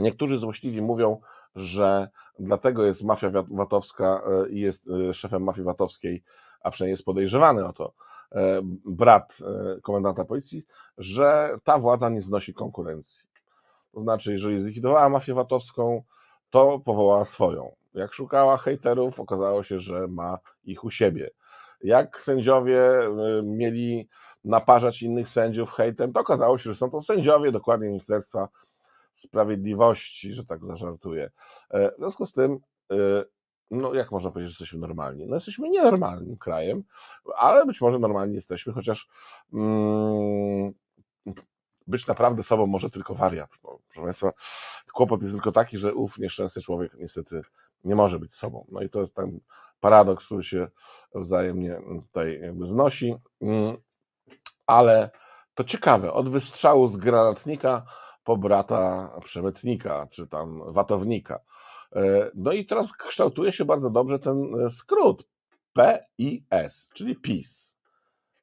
niektórzy 0.00 0.38
złośliwi 0.38 0.82
mówią, 0.82 1.20
że 1.54 2.08
dlatego 2.38 2.84
jest 2.84 3.04
mafia 3.04 3.30
VAT-owska 3.50 4.22
i 4.50 4.60
jest 4.60 4.84
szefem 5.12 5.42
mafii 5.42 5.64
VAT-owskiej, 5.64 6.22
a 6.60 6.70
przynajmniej 6.70 6.92
jest 6.92 7.04
podejrzewany 7.04 7.66
o 7.66 7.72
to, 7.72 7.94
brat 8.84 9.38
komendanta 9.82 10.24
policji, 10.24 10.64
że 10.98 11.56
ta 11.64 11.78
władza 11.78 12.08
nie 12.08 12.20
znosi 12.20 12.54
konkurencji. 12.54 13.31
To 13.92 14.02
znaczy, 14.02 14.32
jeżeli 14.32 14.60
zlikwidowała 14.60 15.08
mafię 15.08 15.34
VAT-owską, 15.34 16.02
to 16.50 16.78
powołała 16.78 17.24
swoją. 17.24 17.72
Jak 17.94 18.12
szukała 18.12 18.56
hejterów, 18.56 19.20
okazało 19.20 19.62
się, 19.62 19.78
że 19.78 20.08
ma 20.08 20.38
ich 20.64 20.84
u 20.84 20.90
siebie. 20.90 21.30
Jak 21.84 22.20
sędziowie 22.20 22.80
mieli 23.42 24.08
naparzać 24.44 25.02
innych 25.02 25.28
sędziów 25.28 25.72
hejtem, 25.72 26.12
to 26.12 26.20
okazało 26.20 26.58
się, 26.58 26.70
że 26.70 26.76
są 26.76 26.90
to 26.90 27.02
sędziowie 27.02 27.52
dokładnie 27.52 27.88
Ministerstwa 27.88 28.48
Sprawiedliwości, 29.14 30.32
że 30.32 30.44
tak 30.44 30.66
zażartuję. 30.66 31.30
W 31.70 31.98
związku 31.98 32.26
z 32.26 32.32
tym 32.32 32.58
no 33.72 33.94
jak 33.94 34.12
można 34.12 34.30
powiedzieć, 34.30 34.50
że 34.50 34.52
jesteśmy 34.52 34.78
normalni? 34.78 35.26
No 35.26 35.34
jesteśmy 35.34 35.68
nienormalnym 35.68 36.36
krajem, 36.36 36.84
ale 37.36 37.66
być 37.66 37.80
może 37.80 37.98
normalni 37.98 38.34
jesteśmy, 38.34 38.72
chociaż 38.72 39.08
mm, 39.52 40.72
być 41.86 42.06
naprawdę 42.06 42.42
sobą 42.42 42.66
może 42.66 42.90
tylko 42.90 43.14
wariat. 43.14 43.58
Bo, 43.62 43.78
proszę 43.88 44.02
Państwa, 44.02 44.32
kłopot 44.92 45.22
jest 45.22 45.34
tylko 45.34 45.52
taki, 45.52 45.78
że 45.78 45.94
ów 45.94 46.18
nieszczęsny 46.18 46.62
człowiek 46.62 46.94
niestety 46.94 47.42
nie 47.84 47.94
może 47.94 48.18
być 48.18 48.34
sobą. 48.34 48.66
No 48.68 48.82
i 48.82 48.90
to 48.90 49.00
jest 49.00 49.14
ten 49.14 49.40
paradoks, 49.80 50.26
który 50.26 50.44
się 50.44 50.68
wzajemnie 51.14 51.80
tutaj 52.06 52.40
jakby 52.40 52.66
znosi. 52.66 53.14
Mm, 53.40 53.76
ale 54.66 55.10
to 55.54 55.64
ciekawe, 55.64 56.12
od 56.12 56.28
wystrzału 56.28 56.88
z 56.88 56.96
granatnika 56.96 57.84
po 58.24 58.36
brata 58.36 59.10
przemytnika, 59.24 60.06
czy 60.10 60.26
tam 60.26 60.72
watownika. 60.72 61.40
E, 61.96 62.30
no 62.34 62.52
i 62.52 62.66
teraz 62.66 62.92
kształtuje 62.92 63.52
się 63.52 63.64
bardzo 63.64 63.90
dobrze 63.90 64.18
ten 64.18 64.54
e, 64.66 64.70
skrót 64.70 65.24
PIS, 65.72 66.90
czyli 66.94 67.16
PiS. 67.16 67.76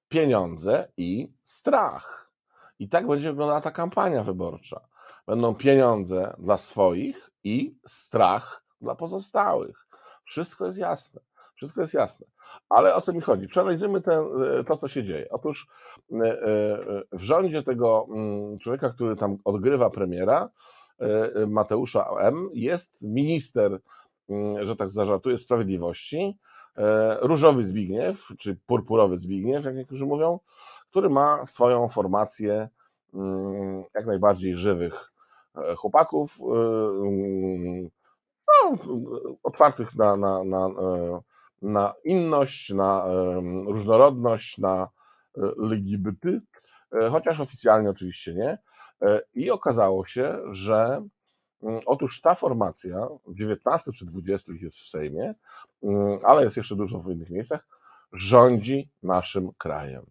Pieniądze 0.09 0.91
i 0.97 1.33
strach. 1.43 2.18
I 2.79 2.89
tak 2.89 3.07
będzie 3.07 3.29
wyglądała 3.29 3.61
ta 3.61 3.71
kampania 3.71 4.23
wyborcza. 4.23 4.81
Będą 5.27 5.55
pieniądze 5.55 6.35
dla 6.39 6.57
swoich 6.57 7.29
i 7.43 7.75
strach 7.87 8.63
dla 8.81 8.95
pozostałych. 8.95 9.87
Wszystko 10.25 10.65
jest 10.65 10.77
jasne. 10.77 11.21
Wszystko 11.55 11.81
jest 11.81 11.93
jasne. 11.93 12.27
Ale 12.69 12.95
o 12.95 13.01
co 13.01 13.13
mi 13.13 13.21
chodzi? 13.21 13.47
Przeanalizujmy 13.47 14.01
ten, 14.01 14.19
e, 14.59 14.63
to, 14.63 14.77
co 14.77 14.87
się 14.87 15.03
dzieje. 15.03 15.29
Otóż 15.29 15.67
w 17.11 17.21
rządzie 17.21 17.63
tego 17.63 18.07
mm, 18.09 18.59
człowieka, 18.59 18.89
który 18.89 19.15
tam 19.15 19.37
odgrywa 19.43 19.89
premiera, 19.89 20.49
E, 20.99 21.45
Mateusza 21.47 22.05
M. 22.19 22.49
jest 22.53 23.01
minister, 23.01 23.79
mm, 24.29 24.65
że 24.65 24.75
tak 24.75 24.89
zażartuję, 24.89 25.37
sprawiedliwości, 25.37 26.37
e, 26.77 27.17
Różowy 27.21 27.65
Zbigniew, 27.65 28.27
czy 28.37 28.55
Purpurowy 28.65 29.17
Zbigniew, 29.17 29.65
jak 29.65 29.75
niektórzy 29.75 30.05
mówią, 30.05 30.39
który 30.89 31.09
ma 31.09 31.45
swoją 31.45 31.87
formację 31.87 32.69
mm, 33.13 33.83
jak 33.95 34.05
najbardziej 34.05 34.57
żywych 34.57 35.11
e, 35.55 35.75
chłopaków, 35.75 36.37
mm, 36.41 37.89
no, 38.47 38.77
otwartych 39.43 39.95
na, 39.95 40.15
na, 40.15 40.43
na, 40.43 40.69
na 41.61 41.93
inność, 42.03 42.69
na 42.69 43.05
różnorodność, 43.65 44.57
na 44.57 44.89
LGBT, 45.63 46.39
chociaż 47.11 47.39
oficjalnie 47.39 47.89
oczywiście 47.89 48.33
nie. 48.33 48.57
E, 49.01 49.21
I 49.33 49.51
okazało 49.51 50.05
się, 50.05 50.39
że 50.51 51.05
mm, 51.63 51.81
otóż 51.85 52.21
ta 52.21 52.35
formacja, 52.35 53.07
19 53.27 53.91
czy 53.91 54.05
20 54.05 54.51
jest 54.61 54.77
w 54.77 54.89
Sejmie, 54.89 55.35
ale 56.23 56.43
jest 56.43 56.57
jeszcze 56.57 56.75
dużo 56.75 56.99
w 56.99 57.11
innych 57.11 57.29
miejscach, 57.29 57.67
rządzi 58.13 58.89
naszym 59.03 59.51
krajem. 59.57 60.05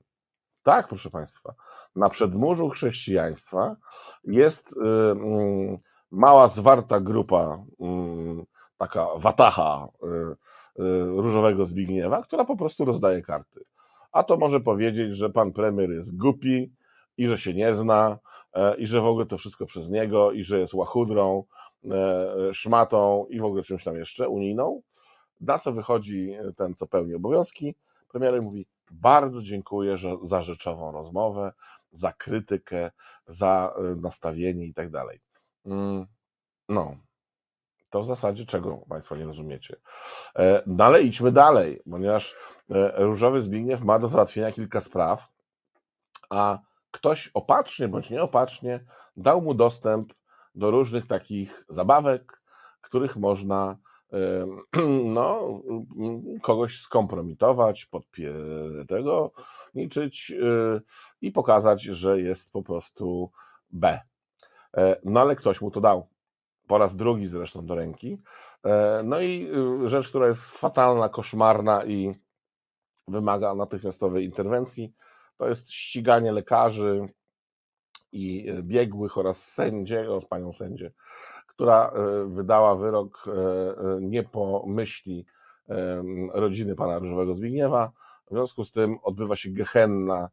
Tak, 0.69 0.89
proszę 0.89 1.11
Państwa, 1.11 1.55
na 1.97 2.09
przedmurzu 2.11 2.69
chrześcijaństwa 2.69 3.77
jest 4.25 4.73
y, 4.73 4.81
mm, 5.11 5.79
mała, 6.11 6.49
zwarta 6.49 7.01
grupa, 7.01 7.65
taka 8.79 9.07
watacha 9.17 9.89
y, 10.03 10.07
y, 10.83 11.05
różowego 11.05 11.67
Zbigniewa, 11.67 12.23
która 12.23 12.45
po 12.45 12.57
prostu 12.57 12.85
rozdaje 12.85 13.23
karty. 13.23 13.65
A 14.13 14.23
to 14.23 14.37
może 14.37 14.61
powiedzieć, 14.61 15.17
że 15.17 15.31
pan 15.31 15.53
premier 15.53 15.91
jest 15.91 16.17
głupi 16.17 16.73
i 17.17 17.27
że 17.27 17.39
się 17.39 17.55
nie 17.55 17.75
zna, 17.75 18.19
E, 18.55 18.77
i 18.77 18.87
że 18.87 19.01
w 19.01 19.07
ogóle 19.07 19.27
to 19.27 19.37
wszystko 19.37 19.67
przez 19.67 19.91
niego 19.91 20.33
i 20.33 20.45
że 20.45 20.59
jest 20.59 20.75
łachudrą, 20.75 21.45
e, 21.91 22.55
szmatą 22.55 23.27
i 23.31 23.41
w 23.41 23.45
ogóle 23.45 23.63
czymś 23.63 23.85
tam 23.85 23.97
jeszcze 23.97 24.29
unijną. 24.29 24.83
Na 25.41 25.59
co 25.59 25.73
wychodzi 25.73 26.37
ten, 26.57 26.75
co 26.75 26.87
pełni 26.87 27.15
obowiązki? 27.15 27.75
Premier 28.09 28.43
mówi: 28.43 28.67
Bardzo 28.91 29.43
dziękuję 29.43 29.97
za 30.23 30.43
rzeczową 30.43 30.93
rozmowę, 30.93 31.53
za 31.93 32.13
krytykę, 32.13 32.91
za 33.27 33.75
e, 33.77 33.83
nastawienie 33.83 34.67
i 34.67 34.75
tak 34.75 34.91
dalej. 34.91 35.21
Mm, 35.67 36.07
no, 36.69 36.97
to 37.91 38.01
w 38.01 38.07
zasadzie 38.07 38.45
czego 38.45 38.77
Państwo 38.77 39.17
nie 39.17 39.25
rozumiecie. 39.25 39.77
Dalej 40.67 41.07
idźmy 41.07 41.33
dalej, 41.33 41.83
ponieważ 41.91 42.37
Różowy 42.97 43.43
Zbigniew 43.43 43.83
ma 43.83 43.99
do 43.99 44.09
załatwienia 44.09 44.53
kilka 44.53 44.81
spraw, 44.81 45.29
a 46.31 46.59
ktoś 46.91 47.31
opatrznie 47.35 47.89
bądź 47.89 48.11
nieopatrznie 48.11 48.85
dał 49.17 49.43
mu 49.43 49.55
dostęp 49.55 50.15
do 50.55 50.71
różnych 50.71 51.07
takich 51.07 51.65
zabawek, 51.69 52.43
których 52.81 53.17
można 53.17 53.77
no, 55.05 55.61
kogoś 56.43 56.81
skompromitować, 56.81 57.87
podpie 57.87 58.35
tego, 58.89 59.33
liczyć 59.75 60.31
y, 60.31 60.81
i 61.21 61.33
pokazać, 61.33 61.83
że 61.83 62.21
jest 62.21 62.53
po 62.53 62.63
prostu 62.63 63.31
B. 63.71 64.01
E, 64.77 64.97
no 65.05 65.21
ale 65.21 65.37
ktoś 65.37 65.61
mu 65.61 65.71
to 65.71 65.81
dał. 65.81 66.09
Po 66.67 66.79
raz 66.79 66.97
drugi 66.97 67.27
zresztą 67.27 67.67
do 67.67 67.75
ręki. 67.75 68.19
E, 68.65 69.03
no 69.05 69.21
i 69.21 69.51
y, 69.85 69.89
rzecz, 69.89 70.09
która 70.09 70.27
jest 70.27 70.51
fatalna, 70.59 71.09
koszmarna 71.09 71.85
i 71.85 72.15
wymaga 73.09 73.55
natychmiastowej 73.55 74.25
interwencji, 74.25 74.95
to 75.37 75.49
jest 75.49 75.71
ściganie 75.71 76.33
lekarzy 76.33 77.09
i 78.13 78.49
e, 78.49 78.63
biegłych 78.63 79.19
oraz 79.19 79.53
sędziego, 79.53 80.21
panią 80.21 80.53
sędzię, 80.53 80.93
która 81.59 81.91
e, 81.91 82.25
wydała 82.25 82.77
wyrok 82.77 83.25
e, 83.27 83.31
nie 84.01 84.23
po 84.23 84.65
myśli 84.67 85.27
rodziny 86.33 86.75
pana 86.75 86.99
Różowego 86.99 87.35
Zbigniewa. 87.35 87.93
W 88.27 88.31
związku 88.31 88.65
z 88.65 88.73
tym 88.73 88.99
odbywa 89.03 89.37
się 89.37 89.51
gehenna 89.51 90.29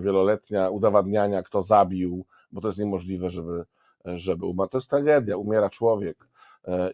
wieloletnia 0.00 0.70
udowadniania, 0.70 1.42
kto 1.42 1.62
zabił, 1.62 2.24
bo 2.52 2.60
to 2.60 2.68
jest 2.68 2.78
niemożliwe, 2.78 3.30
żeby, 3.30 3.64
żeby 4.04 4.46
umarł. 4.46 4.68
To 4.68 4.78
jest 4.78 4.90
tragedia, 4.90 5.36
umiera 5.36 5.70
człowiek 5.70 6.28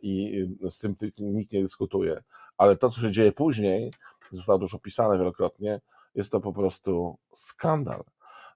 i 0.03 0.47
z 0.71 0.79
tym 0.79 0.97
nikt 1.19 1.53
nie 1.53 1.63
dyskutuje. 1.63 2.23
Ale 2.57 2.77
to, 2.77 2.91
co 2.91 3.01
się 3.01 3.11
dzieje 3.11 3.33
później, 3.33 3.93
zostało 4.33 4.61
już 4.61 4.75
opisane 4.75 5.19
wielokrotnie, 5.19 5.81
jest 6.15 6.31
to 6.31 6.41
po 6.41 6.53
prostu 6.53 7.17
skandal. 7.33 8.05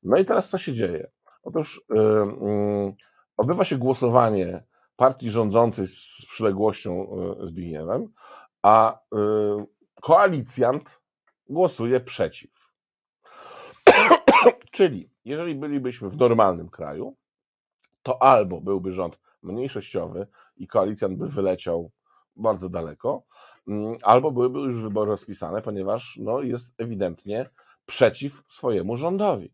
No 0.02 0.16
i 0.16 0.24
teraz 0.24 0.48
co 0.48 0.58
się 0.58 0.72
dzieje? 0.72 1.10
Otóż 1.42 1.84
yy, 1.90 1.96
yy, 1.96 2.94
odbywa 3.42 3.64
się 3.64 3.78
głosowanie 3.78 4.64
partii 4.96 5.30
rządzącej 5.30 5.86
z 5.86 6.26
przyległością 6.28 7.16
yy, 7.40 7.46
Zbigniewem, 7.46 8.12
a 8.62 8.98
yy, 9.12 9.66
koalicjant 10.02 11.02
głosuje 11.48 12.00
przeciw. 12.00 12.72
Czyli 14.70 15.10
jeżeli 15.24 15.54
bylibyśmy 15.54 16.10
w 16.10 16.16
normalnym 16.16 16.68
kraju, 16.68 17.16
to 18.02 18.22
albo 18.22 18.60
byłby 18.60 18.92
rząd 18.92 19.18
mniejszościowy 19.42 20.26
i 20.56 20.66
koalicjant 20.66 21.18
by 21.18 21.28
wyleciał 21.28 21.90
bardzo 22.36 22.68
daleko, 22.68 23.24
Mm, 23.68 23.96
albo 24.02 24.30
byłyby 24.30 24.58
już 24.58 24.82
wybory 24.82 25.10
rozpisane, 25.10 25.62
ponieważ 25.62 26.18
no, 26.22 26.42
jest 26.42 26.74
ewidentnie 26.78 27.50
przeciw 27.86 28.42
swojemu 28.48 28.96
rządowi. 28.96 29.52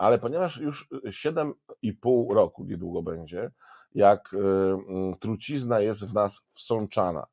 Ale 0.00 0.18
ponieważ 0.18 0.56
już 0.56 0.88
7,5 1.04 2.34
roku 2.34 2.64
niedługo 2.64 3.02
będzie, 3.02 3.50
jak 3.94 4.34
y, 4.34 4.38
mm, 4.38 5.14
trucizna 5.18 5.80
jest 5.80 6.06
w 6.06 6.14
nas 6.14 6.40
wsączana, 6.50 7.26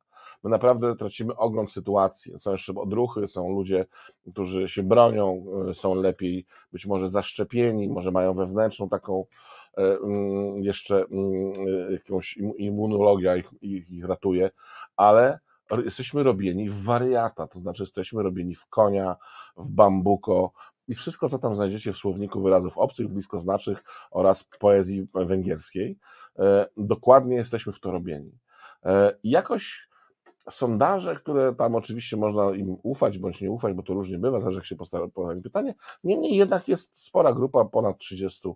my 0.43 0.49
naprawdę 0.49 0.95
tracimy 0.95 1.35
ogląd 1.35 1.71
sytuacji. 1.71 2.39
Są 2.39 2.51
jeszcze 2.51 2.73
odruchy, 2.73 3.27
są 3.27 3.49
ludzie, 3.49 3.85
którzy 4.31 4.69
się 4.69 4.83
bronią, 4.83 5.45
y, 5.69 5.73
są 5.73 5.95
lepiej 5.95 6.45
być 6.71 6.85
może 6.85 7.09
zaszczepieni, 7.09 7.89
może 7.89 8.11
mają 8.11 8.33
wewnętrzną 8.33 8.89
taką 8.89 9.25
y, 9.77 9.81
mm, 9.81 10.63
jeszcze 10.63 11.05
jakąś 11.89 12.37
immunologia 12.57 13.35
ich, 13.35 13.49
ich, 13.61 13.89
ich 13.89 14.05
ratuje, 14.05 14.51
ale 14.95 15.39
jesteśmy 15.85 16.23
robieni 16.23 16.69
w 16.69 16.83
wariata, 16.83 17.47
to 17.47 17.59
znaczy 17.59 17.83
jesteśmy 17.83 18.23
robieni 18.23 18.55
w 18.55 18.65
konia, 18.65 19.15
w 19.57 19.69
bambuko 19.69 20.51
i 20.87 20.95
wszystko, 20.95 21.29
co 21.29 21.39
tam 21.39 21.55
znajdziecie 21.55 21.93
w 21.93 21.97
słowniku 21.97 22.41
wyrazów 22.41 22.77
obcych, 22.77 23.07
bliskoznacznych 23.07 23.83
oraz 24.11 24.43
poezji 24.59 25.07
węgierskiej, 25.13 25.97
e, 26.39 26.65
dokładnie 26.77 27.35
jesteśmy 27.35 27.73
w 27.73 27.79
to 27.79 27.91
robieni. 27.91 28.31
E, 28.85 29.15
jakoś 29.23 29.87
sondaże, 30.49 31.15
które 31.15 31.55
tam 31.55 31.75
oczywiście 31.75 32.17
można 32.17 32.51
im 32.51 32.77
ufać 32.83 33.17
bądź 33.17 33.41
nie 33.41 33.51
ufać, 33.51 33.73
bo 33.73 33.83
to 33.83 33.93
różnie 33.93 34.19
bywa, 34.19 34.39
zależy 34.39 34.57
jak 34.57 34.65
się 34.65 34.75
postawi 34.75 35.11
pytanie. 35.43 35.75
Niemniej 36.03 36.35
jednak 36.35 36.67
jest 36.67 37.03
spora 37.03 37.33
grupa, 37.33 37.65
ponad 37.65 37.97
30% 37.97 38.53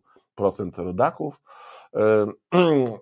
rodaków, 0.77 1.41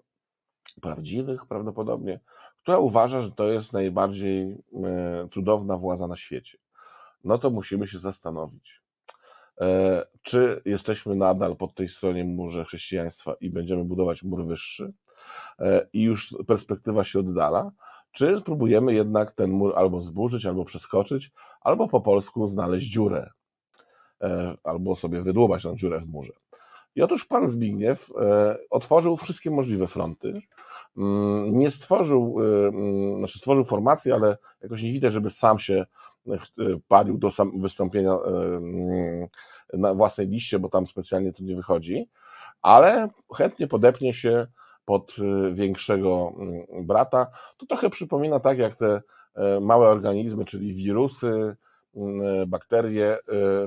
prawdziwych 0.82 1.45
prawdopodobnie, 1.45 2.19
która 2.61 2.80
uważa, 2.80 3.21
że 3.21 3.32
to 3.32 3.51
jest 3.51 3.73
najbardziej 3.73 4.57
e, 4.84 5.27
cudowna 5.32 5.77
władza 5.77 6.07
na 6.07 6.15
świecie. 6.15 6.57
No 7.23 7.38
to 7.38 7.49
musimy 7.49 7.88
się 7.88 7.99
zastanowić, 7.99 8.71
e, 8.71 8.89
czy 10.22 10.62
jesteśmy 10.66 11.16
nadal 11.16 11.55
po 11.55 11.68
tej 11.68 11.88
stronie 11.89 12.24
murze 12.24 12.66
chrześcijaństwa 12.66 13.34
i 13.41 13.49
będziemy 13.49 13.86
budować 13.86 14.24
mur 14.24 14.45
wyższy? 14.45 14.93
E, 15.60 15.88
i 15.93 16.03
już 16.03 16.36
perspektywa 16.47 17.03
się 17.03 17.20
oddala, 17.20 17.72
czy 18.12 18.41
próbujemy 18.41 18.93
jednak 18.93 19.32
ten 19.32 19.51
mur 19.51 19.74
albo 19.76 20.01
zburzyć, 20.01 20.45
albo 20.45 20.66
przeskoczyć, 20.66 21.32
albo 21.62 21.88
po 21.88 22.01
polsku 22.01 22.47
znaleźć 22.47 22.91
dziurę, 22.91 23.30
albo 24.64 24.95
sobie 24.95 25.22
wydłubać 25.22 25.64
tą 25.64 25.76
dziurę 25.76 25.99
w 25.99 26.07
murze. 26.07 26.34
I 26.95 27.01
otóż 27.01 27.26
pan 27.26 27.47
Zbigniew 27.47 28.12
otworzył 28.70 29.18
wszystkie 29.18 29.51
możliwe 29.51 29.88
fronty, 29.88 30.41
Mm, 30.97 31.57
nie 31.57 31.72
stworzył, 31.72 32.36
mm, 32.68 33.18
znaczy 33.18 33.39
stworzył 33.39 33.64
formację, 33.64 34.14
ale 34.14 34.38
jakoś 34.62 34.82
nie 34.82 34.91
widać, 34.91 35.14
żeby 35.14 35.30
sam 35.30 35.60
się 35.60 35.86
palił 36.88 37.17
do 37.17 37.30
wystąpienia 37.59 38.13
mm, 38.13 39.27
na 39.73 39.93
własnej 39.93 40.27
liście, 40.27 40.59
bo 40.59 40.69
tam 40.69 40.88
specjalnie 40.88 41.34
to 41.34 41.43
nie 41.43 41.55
wychodzi, 41.55 42.09
ale 42.61 43.09
chętnie 43.36 43.67
podepnie 43.67 44.13
się 44.13 44.47
pod 44.86 45.15
większego 45.53 46.34
brata. 46.84 47.27
To 47.57 47.65
trochę 47.65 47.89
przypomina 47.89 48.39
tak, 48.39 48.57
jak 48.57 48.75
te 48.75 49.01
małe 49.61 49.89
organizmy, 49.89 50.45
czyli 50.45 50.73
wirusy, 50.73 51.55
bakterie 52.47 53.17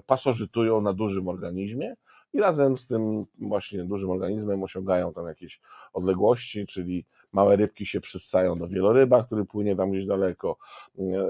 pasożytują 0.06 0.80
na 0.80 0.92
dużym 0.92 1.28
organizmie 1.28 1.94
i 2.32 2.40
razem 2.40 2.76
z 2.76 2.86
tym 2.86 3.26
właśnie 3.40 3.84
dużym 3.84 4.10
organizmem 4.10 4.62
osiągają 4.62 5.12
tam 5.12 5.26
jakieś 5.26 5.60
odległości, 5.92 6.66
czyli 6.66 7.06
małe 7.32 7.56
rybki 7.56 7.86
się 7.86 8.00
przyssają 8.00 8.58
do 8.58 8.66
wieloryba, 8.66 9.24
który 9.24 9.44
płynie 9.44 9.76
tam 9.76 9.90
gdzieś 9.90 10.06
daleko, 10.06 10.56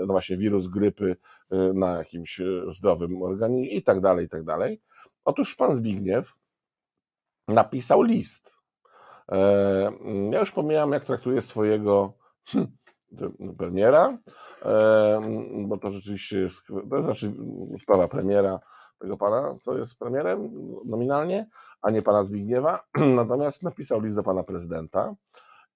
no 0.00 0.06
właśnie 0.06 0.36
wirus 0.36 0.66
grypy 0.66 1.16
y, 1.52 1.74
na 1.74 1.90
jakimś 1.98 2.40
y, 2.40 2.62
zdrowym 2.72 3.22
organizmie 3.22 3.68
i 3.68 3.82
tak 3.82 4.00
dalej, 4.00 4.26
i 4.26 4.28
tak 4.28 4.44
dalej. 4.44 4.80
Otóż 5.24 5.54
pan 5.54 5.76
Zbigniew 5.76 6.34
napisał 7.48 8.02
list. 8.02 8.58
E, 9.32 9.92
ja 10.30 10.40
już 10.40 10.52
pomijam, 10.52 10.92
jak 10.92 11.04
traktuje 11.04 11.42
swojego 11.42 12.12
hm, 12.48 12.66
premiera, 13.58 14.18
e, 14.62 15.20
bo 15.66 15.78
to 15.78 15.92
rzeczywiście 15.92 16.38
jest, 16.38 16.62
to 16.90 17.02
znaczy 17.02 17.32
sprawa 17.82 18.08
premiera, 18.08 18.60
tego 19.02 19.16
pana, 19.16 19.58
co 19.62 19.78
jest 19.78 19.98
premierem 19.98 20.50
nominalnie, 20.84 21.46
a 21.82 21.90
nie 21.90 22.02
pana 22.02 22.22
Zbigniewa. 22.22 22.84
Natomiast 23.16 23.62
napisał 23.62 24.00
list 24.00 24.16
do 24.16 24.22
pana 24.22 24.42
prezydenta 24.42 25.14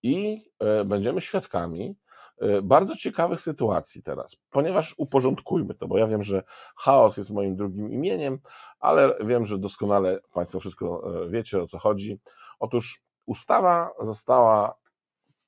i 0.03 0.45
e, 0.59 0.85
będziemy 0.85 1.20
świadkami 1.20 1.97
e, 2.39 2.62
bardzo 2.62 2.97
ciekawych 2.97 3.41
sytuacji 3.41 4.03
teraz, 4.03 4.37
ponieważ 4.51 4.95
uporządkujmy 4.99 5.74
to, 5.74 5.89
bo 5.89 5.99
ja 5.99 6.07
wiem, 6.07 6.22
że 6.22 6.43
chaos 6.77 7.16
jest 7.16 7.31
moim 7.31 7.57
drugim 7.57 7.93
imieniem, 7.93 8.39
ale 8.81 9.14
wiem, 9.20 9.47
że 9.47 9.59
doskonale 9.59 10.18
Państwo 10.35 10.61
wszystko 10.61 11.03
e, 11.24 11.29
wiecie 11.29 11.62
o 11.62 11.66
co 11.66 11.79
chodzi. 11.79 12.20
Otóż 12.59 13.03
ustawa 13.27 13.91
została 14.01 14.74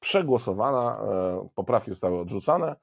przegłosowana, 0.00 1.00
poprawki 1.54 1.90
zostały 1.90 2.20
odrzucone. 2.20 2.76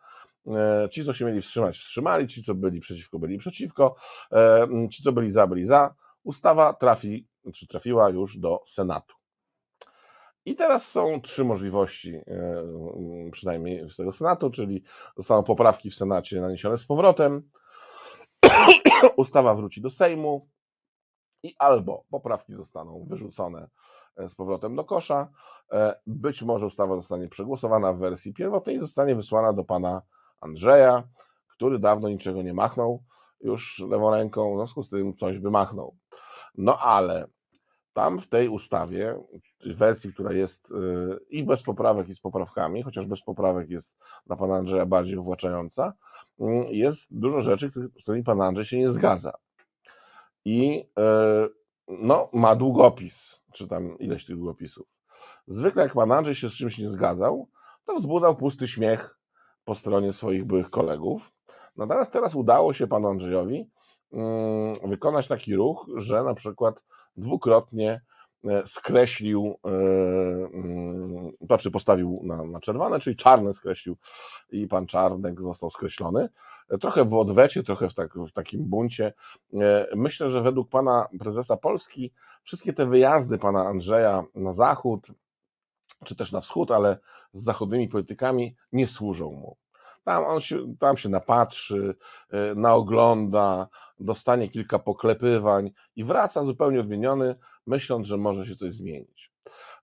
Ci, 0.91 1.05
co 1.05 1.13
się 1.13 1.25
mieli 1.25 1.41
wstrzymać, 1.41 1.77
wstrzymali, 1.77 2.27
ci, 2.27 2.43
co 2.43 2.55
byli 2.55 2.79
przeciwko, 2.79 3.19
byli 3.19 3.37
przeciwko, 3.37 3.95
ci, 4.91 5.03
co 5.03 5.11
byli 5.11 5.31
za, 5.31 5.47
byli 5.47 5.65
za. 5.65 5.95
Ustawa 6.23 6.73
trafi, 6.73 7.27
czy 7.53 7.67
trafiła 7.67 8.09
już 8.09 8.37
do 8.37 8.61
Senatu. 8.65 9.15
I 10.45 10.55
teraz 10.55 10.87
są 10.91 11.21
trzy 11.21 11.43
możliwości, 11.43 12.15
e, 12.15 12.63
przynajmniej 13.31 13.89
z 13.89 13.95
tego 13.95 14.11
Senatu, 14.11 14.49
czyli 14.49 14.83
zostaną 15.17 15.43
poprawki 15.43 15.89
w 15.89 15.95
Senacie 15.95 16.41
naniesione 16.41 16.77
z 16.77 16.85
powrotem, 16.85 17.49
ustawa 19.17 19.55
wróci 19.55 19.81
do 19.81 19.89
Sejmu 19.89 20.49
i 21.43 21.55
albo 21.57 22.05
poprawki 22.09 22.53
zostaną 22.53 23.05
wyrzucone 23.07 23.69
e, 24.17 24.29
z 24.29 24.35
powrotem 24.35 24.75
do 24.75 24.83
kosza, 24.83 25.29
e, 25.71 25.95
być 26.07 26.41
może 26.41 26.65
ustawa 26.65 26.95
zostanie 26.95 27.27
przegłosowana 27.27 27.93
w 27.93 27.97
wersji 27.97 28.33
pierwotnej 28.33 28.75
i 28.75 28.79
zostanie 28.79 29.15
wysłana 29.15 29.53
do 29.53 29.63
pana 29.63 30.01
Andrzeja, 30.45 31.03
który 31.47 31.79
dawno 31.79 32.09
niczego 32.09 32.41
nie 32.41 32.53
machnął, 32.53 33.03
już 33.41 33.79
lewą 33.89 34.11
ręką, 34.11 34.53
w 34.53 34.57
związku 34.57 34.83
z 34.83 34.89
tym 34.89 35.15
coś 35.15 35.39
by 35.39 35.51
machnął. 35.51 35.97
No 36.57 36.77
ale 36.77 37.27
tam 37.93 38.19
w 38.19 38.27
tej 38.27 38.49
ustawie, 38.49 39.19
wersji, 39.65 40.13
która 40.13 40.33
jest 40.33 40.71
y, 40.71 40.73
i 41.29 41.43
bez 41.43 41.63
poprawek, 41.63 42.09
i 42.09 42.15
z 42.15 42.19
poprawkami, 42.19 42.83
chociaż 42.83 43.07
bez 43.07 43.21
poprawek 43.21 43.69
jest 43.69 43.97
dla 44.25 44.35
pana 44.35 44.55
Andrzeja 44.55 44.85
bardziej 44.85 45.17
uwłaczająca, 45.17 45.93
mm, 46.39 46.65
jest 46.69 47.07
dużo 47.11 47.41
rzeczy, 47.41 47.71
z 47.99 48.03
którymi 48.03 48.23
pan 48.23 48.41
Andrzej 48.41 48.65
się 48.65 48.79
nie 48.79 48.91
zgadza. 48.91 49.33
I 50.45 50.79
y, 50.79 51.49
no, 51.87 52.29
ma 52.33 52.55
długopis, 52.55 53.41
czy 53.53 53.67
tam 53.67 53.99
ileś 53.99 54.25
tych 54.25 54.35
długopisów. 54.35 54.87
Zwykle 55.47 55.83
jak 55.83 55.93
pan 55.93 56.11
Andrzej 56.11 56.35
się 56.35 56.49
z 56.49 56.53
czymś 56.53 56.77
nie 56.77 56.89
zgadzał, 56.89 57.49
to 57.85 57.95
wzbudzał 57.95 58.35
pusty 58.35 58.67
śmiech 58.67 59.19
po 59.65 59.75
stronie 59.75 60.13
swoich 60.13 60.45
byłych 60.45 60.69
kolegów. 60.69 61.31
Natomiast 61.77 62.13
teraz 62.13 62.35
udało 62.35 62.73
się 62.73 62.87
panu 62.87 63.07
Andrzejowi 63.07 63.69
mm, 64.13 64.75
wykonać 64.89 65.27
taki 65.27 65.55
ruch, 65.55 65.87
że 65.95 66.23
na 66.23 66.33
przykład 66.33 66.83
dwukrotnie 67.17 68.01
e, 68.45 68.65
skreślił, 68.65 69.55
e, 69.65 69.69
mm, 70.53 71.31
znaczy 71.41 71.71
postawił 71.71 72.21
na, 72.23 72.43
na 72.43 72.59
czerwone, 72.59 72.99
czyli 72.99 73.15
czarne 73.15 73.53
skreślił 73.53 73.97
i 74.49 74.67
pan 74.67 74.85
Czarnek 74.85 75.41
został 75.41 75.69
skreślony. 75.69 76.29
E, 76.69 76.77
trochę 76.77 77.05
w 77.05 77.13
odwecie, 77.13 77.63
trochę 77.63 77.89
w, 77.89 77.93
tak, 77.93 78.13
w 78.13 78.31
takim 78.31 78.65
buncie. 78.65 79.13
Myślę, 79.95 80.29
że 80.29 80.41
według 80.41 80.69
pana 80.69 81.07
prezesa 81.19 81.57
Polski 81.57 82.11
wszystkie 82.43 82.73
te 82.73 82.85
wyjazdy 82.85 83.37
pana 83.37 83.67
Andrzeja 83.67 84.23
na 84.35 84.53
zachód, 84.53 85.07
czy 86.03 86.15
też 86.15 86.31
na 86.31 86.41
wschód, 86.41 86.71
ale 86.71 86.97
z 87.31 87.43
zachodnimi 87.43 87.87
politykami 87.87 88.55
nie 88.71 88.87
służą 88.87 89.31
mu. 89.31 89.57
Tam, 90.03 90.23
on 90.25 90.41
się, 90.41 90.75
tam 90.79 90.97
się 90.97 91.09
napatrzy, 91.09 91.95
e, 92.31 92.55
naogląda, 92.55 93.67
dostanie 93.99 94.49
kilka 94.49 94.79
poklepywań 94.79 95.71
i 95.95 96.03
wraca 96.03 96.43
zupełnie 96.43 96.79
odmieniony, 96.79 97.35
myśląc, 97.67 98.07
że 98.07 98.17
może 98.17 98.45
się 98.45 98.55
coś 98.55 98.71
zmienić. 98.71 99.31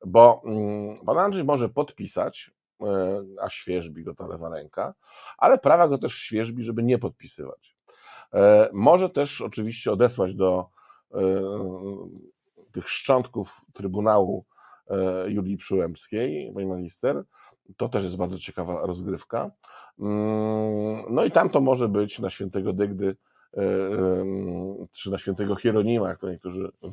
Bo 0.07 0.43
mm, 0.45 0.99
pan 1.07 1.19
Andrzej 1.19 1.45
może 1.45 1.69
podpisać, 1.69 2.51
e, 2.81 3.23
a 3.41 3.49
świeżbi 3.49 4.05
go 4.05 4.15
ta 4.15 4.27
lewa 4.27 4.49
ręka, 4.49 4.95
ale 5.39 5.59
prawa 5.59 5.89
go 5.89 5.99
też 5.99 6.15
świeżbi, 6.15 6.65
żeby 6.65 6.83
nie 6.83 6.99
podpisywać. 6.99 7.77
E, 8.35 8.71
może 8.73 9.11
też 9.11 9.41
oczywiście 9.41 9.93
odesłać 9.93 10.35
do 10.35 10.67
tych 12.73 12.89
szczątków 12.89 13.65
Trybunału 13.73 14.45
Julii 15.27 15.57
Przyłębskiej, 15.57 16.53
pani 16.55 16.67
magister. 16.67 17.25
To 17.77 17.89
też 17.89 18.05
jest 18.05 18.17
bardzo 18.17 18.39
ciekawa 18.39 18.87
rozgrywka. 18.87 19.51
Mm, 19.99 20.97
no 21.11 21.25
i 21.25 21.31
tam 21.31 21.51
to 21.51 21.61
może 21.61 21.89
być 21.89 22.19
na 22.19 22.31
świętego 22.31 22.73
Dygdy, 22.73 23.17
e, 23.57 23.61
czy 24.93 25.11
na 25.11 25.19
świętego 25.19 25.57
Hieronima, 25.57 26.09
jak 26.09 26.19
to 26.19 26.31
niektórzy 26.31 26.73
e, 26.83 26.89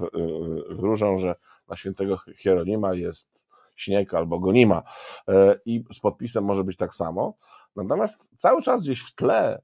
wróżą, 0.75 1.17
że 1.17 1.35
na 1.67 1.75
świętego 1.75 2.19
Hieronima 2.37 2.93
jest 2.93 3.47
śnieg 3.75 4.13
albo 4.13 4.39
gonima 4.39 4.83
e, 5.27 5.59
i 5.65 5.83
z 5.93 5.99
podpisem 5.99 6.43
może 6.43 6.63
być 6.63 6.77
tak 6.77 6.95
samo. 6.95 7.33
Natomiast 7.75 8.29
cały 8.37 8.61
czas 8.61 8.81
gdzieś 8.81 9.01
w 9.01 9.15
tle 9.15 9.61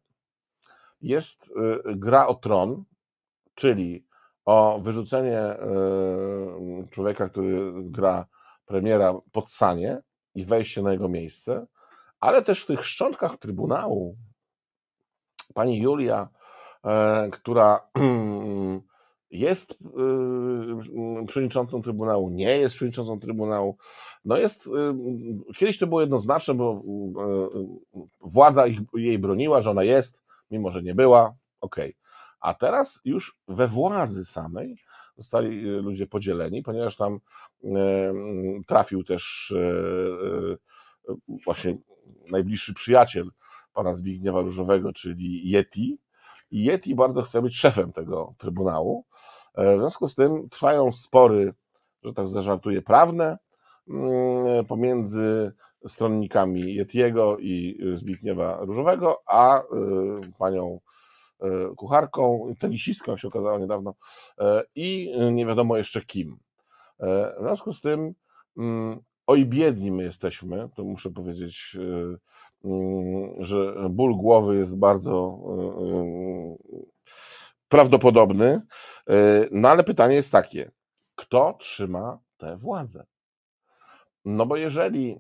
jest 1.02 1.54
gra 1.86 2.28
o 2.28 2.36
tron, 2.36 2.84
czyli 3.56 4.06
o 4.46 4.80
wyrzucenie 4.80 5.42
człowieka, 6.92 7.30
który 7.30 7.74
gra 7.76 8.26
premiera 8.66 9.14
pod 9.32 9.52
sanie 9.52 10.02
i 10.36 10.46
wejście 10.46 10.82
na 10.82 10.92
jego 10.92 11.10
miejsce, 11.10 11.66
ale 12.20 12.42
też 12.42 12.64
w 12.64 12.66
tych 12.66 12.86
szczątkach 12.86 13.38
Trybunału 13.38 14.16
pani 15.54 15.80
Julia, 15.80 16.30
e, 16.86 17.30
która 17.32 17.90
jest 19.32 19.72
e, 19.72 21.26
przewodniczącą 21.26 21.82
Trybunału, 21.82 22.30
nie 22.30 22.58
jest 22.58 22.76
przewodniczącą 22.76 23.20
Trybunału, 23.20 23.78
no 24.26 24.38
jest, 24.38 24.68
e, 24.68 24.72
kiedyś 25.54 25.78
to 25.78 25.88
było 25.88 26.02
jednoznaczne, 26.02 26.54
bo 26.54 26.84
władza 28.22 28.66
jej 28.94 29.20
broniła, 29.20 29.62
że 29.62 29.70
ona 29.72 29.84
jest, 29.84 30.24
mimo 30.52 30.72
że 30.72 30.84
nie 30.84 30.96
była, 30.96 31.36
okej. 31.62 31.90
Okay. 31.90 32.05
A 32.46 32.54
teraz 32.54 33.00
już 33.06 33.38
we 33.48 33.68
władzy 33.68 34.26
samej 34.26 34.78
zostali 35.18 35.62
ludzie 35.62 36.08
podzieleni, 36.08 36.64
ponieważ 36.64 36.96
tam 36.96 37.20
trafił 38.68 39.04
też 39.04 39.54
właśnie 41.46 41.78
najbliższy 42.32 42.74
przyjaciel 42.74 43.32
pana 43.74 43.94
Zbigniewa 43.94 44.42
Różowego, 44.42 44.94
czyli 44.94 45.50
Yeti. 45.50 46.00
I 46.52 46.64
Yeti 46.64 46.96
bardzo 46.96 47.22
chce 47.22 47.42
być 47.42 47.58
szefem 47.58 47.94
tego 47.94 48.36
Trybunału. 48.38 49.06
W 49.58 49.78
związku 49.80 50.08
z 50.08 50.16
tym 50.16 50.50
trwają 50.50 50.92
spory, 50.92 51.54
że 52.04 52.14
tak 52.14 52.28
zażartuję, 52.28 52.82
prawne 52.82 53.38
pomiędzy 54.68 55.52
stronnikami 55.88 56.76
Yetiego 56.76 57.38
i 57.40 57.80
Zbigniewa 57.96 58.58
Różowego, 58.62 59.22
a 59.28 59.64
panią 60.38 60.80
kucharką, 61.78 62.54
tenisistką 62.60 63.18
się 63.18 63.28
okazało 63.28 63.60
niedawno 63.60 63.94
i 64.76 65.14
nie 65.32 65.46
wiadomo 65.46 65.78
jeszcze 65.78 66.02
kim. 66.02 66.38
W 67.00 67.42
związku 67.42 67.74
z 67.74 67.82
tym 67.82 68.14
mm, 68.58 69.00
oj 69.28 69.46
biedni 69.46 69.92
my 69.92 70.04
jesteśmy, 70.04 70.70
to 70.76 70.84
muszę 70.84 71.10
powiedzieć, 71.10 71.78
y, 71.80 72.18
że 73.40 73.90
ból 73.90 74.16
głowy 74.16 74.56
jest 74.56 74.78
bardzo 74.78 75.40
prawdopodobny. 77.68 78.62
No 79.52 79.70
ale 79.70 79.84
pytanie 79.84 80.16
jest 80.16 80.32
takie, 80.32 80.72
kto 81.16 81.54
trzyma 81.60 82.20
tę 82.38 82.58
władzę? 82.58 83.06
No 84.26 84.46
bo 84.46 84.56
jeżeli 84.56 85.20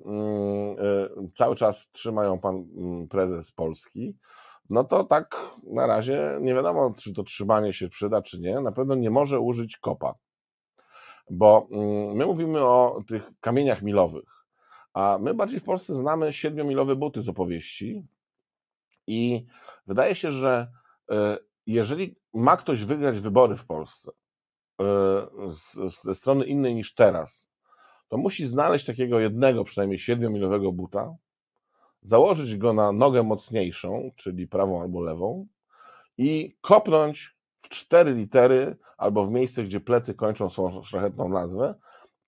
cały 1.33 1.55
czas 1.55 1.91
trzymają 1.91 2.39
pan 2.39 2.65
prezes 3.09 3.51
Polski, 3.51 4.17
no 4.69 4.83
to 4.83 5.03
tak 5.03 5.37
na 5.63 5.87
razie 5.87 6.37
nie 6.41 6.53
wiadomo, 6.53 6.93
czy 6.97 7.13
to 7.13 7.23
trzymanie 7.23 7.73
się 7.73 7.89
przyda, 7.89 8.21
czy 8.21 8.39
nie. 8.39 8.61
Na 8.61 8.71
pewno 8.71 8.95
nie 8.95 9.09
może 9.09 9.39
użyć 9.39 9.77
kopa 9.77 10.15
bo 11.29 11.67
mm, 11.71 12.15
my 12.15 12.25
mówimy 12.25 12.59
o 12.59 13.03
tych 13.07 13.31
kamieniach 13.39 13.81
milowych, 13.81 14.45
a 14.93 15.17
my 15.21 15.33
bardziej 15.33 15.59
w 15.59 15.63
Polsce 15.63 15.93
znamy 15.93 16.33
siedmiomilowe 16.33 16.95
buty 16.95 17.21
z 17.21 17.29
opowieści 17.29 18.07
i 19.07 19.45
wydaje 19.87 20.15
się, 20.15 20.31
że 20.31 20.71
e, 21.11 21.37
jeżeli 21.65 22.15
ma 22.33 22.57
ktoś 22.57 22.83
wygrać 22.83 23.19
wybory 23.19 23.55
w 23.55 23.65
Polsce 23.65 24.11
e, 24.81 24.85
ze 26.03 26.15
strony 26.15 26.45
innej 26.45 26.75
niż 26.75 26.93
teraz, 26.93 27.51
to 28.07 28.17
musi 28.17 28.45
znaleźć 28.45 28.85
takiego 28.85 29.19
jednego, 29.19 29.63
przynajmniej 29.63 29.99
siedmiomilowego 29.99 30.71
buta, 30.71 31.15
założyć 32.07 32.57
go 32.57 32.73
na 32.73 32.91
nogę 32.91 33.23
mocniejszą, 33.23 34.11
czyli 34.15 34.47
prawą 34.47 34.81
albo 34.81 35.01
lewą, 35.01 35.47
i 36.17 36.57
kopnąć 36.61 37.37
w 37.61 37.69
cztery 37.69 38.13
litery 38.13 38.77
albo 38.97 39.25
w 39.25 39.31
miejsce, 39.31 39.63
gdzie 39.63 39.79
plecy 39.79 40.13
kończą 40.13 40.49
są 40.49 40.83
szlachetną 40.83 41.29
nazwę, 41.29 41.75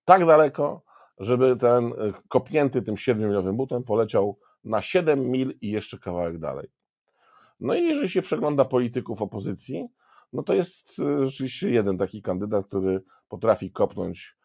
tak 0.04 0.26
daleko, 0.26 0.82
żeby 1.18 1.56
ten 1.56 1.86
y, 1.86 1.92
kopnięty 2.28 2.82
tym 2.82 2.94
7-milowym 2.94 3.56
butem 3.56 3.84
poleciał 3.84 4.38
na 4.64 4.82
7 4.82 5.30
mil 5.30 5.58
i 5.60 5.70
jeszcze 5.70 5.98
kawałek 5.98 6.38
dalej. 6.38 6.68
No 7.60 7.74
i 7.74 7.82
jeżeli 7.82 8.08
się 8.08 8.22
przegląda 8.22 8.64
polityków 8.64 9.22
opozycji, 9.22 9.88
no 10.32 10.42
to 10.42 10.54
jest 10.54 10.98
y, 10.98 11.24
rzeczywiście 11.24 11.70
jeden 11.70 11.98
taki 11.98 12.22
kandydat, 12.22 12.66
który 12.66 13.02
potrafi 13.28 13.70
kopnąć, 13.70 14.36
e, 14.36 14.37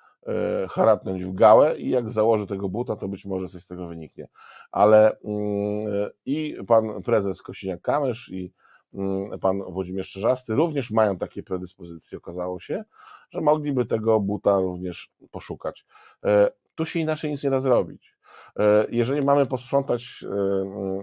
haratnąć 0.70 1.26
w 1.26 1.34
gałę 1.34 1.78
i 1.78 1.90
jak 1.90 2.12
założy 2.12 2.48
tego 2.48 2.70
buta, 2.70 2.96
to 2.96 3.08
być 3.08 3.26
może 3.26 3.48
coś 3.48 3.64
z 3.64 3.68
tego 3.68 3.88
wyniknie. 3.88 4.28
Ale 4.72 5.18
mm, 5.20 6.10
i 6.26 6.58
pan 6.68 7.04
prezes 7.04 7.44
Kosiniak-Kamysz 7.44 8.34
i 8.34 8.54
Mm, 8.94 9.40
pan 9.40 9.64
Włodzimierz 9.64 10.12
Czerzasty, 10.12 10.56
również 10.56 10.92
mają 10.92 11.18
takie 11.18 11.44
predyspozycje, 11.44 12.18
okazało 12.18 12.60
się, 12.60 12.84
że 13.30 13.42
mogliby 13.42 13.86
tego 13.86 14.20
buta 14.20 14.60
również 14.60 15.12
poszukać. 15.32 15.86
E, 16.26 16.52
tu 16.76 16.86
się 16.86 17.00
inaczej 17.00 17.32
nic 17.32 17.44
nie 17.44 17.50
da 17.50 17.60
zrobić. 17.60 18.18
E, 18.60 18.86
jeżeli 18.90 19.26
mamy 19.26 19.46
posprzątać 19.46 20.26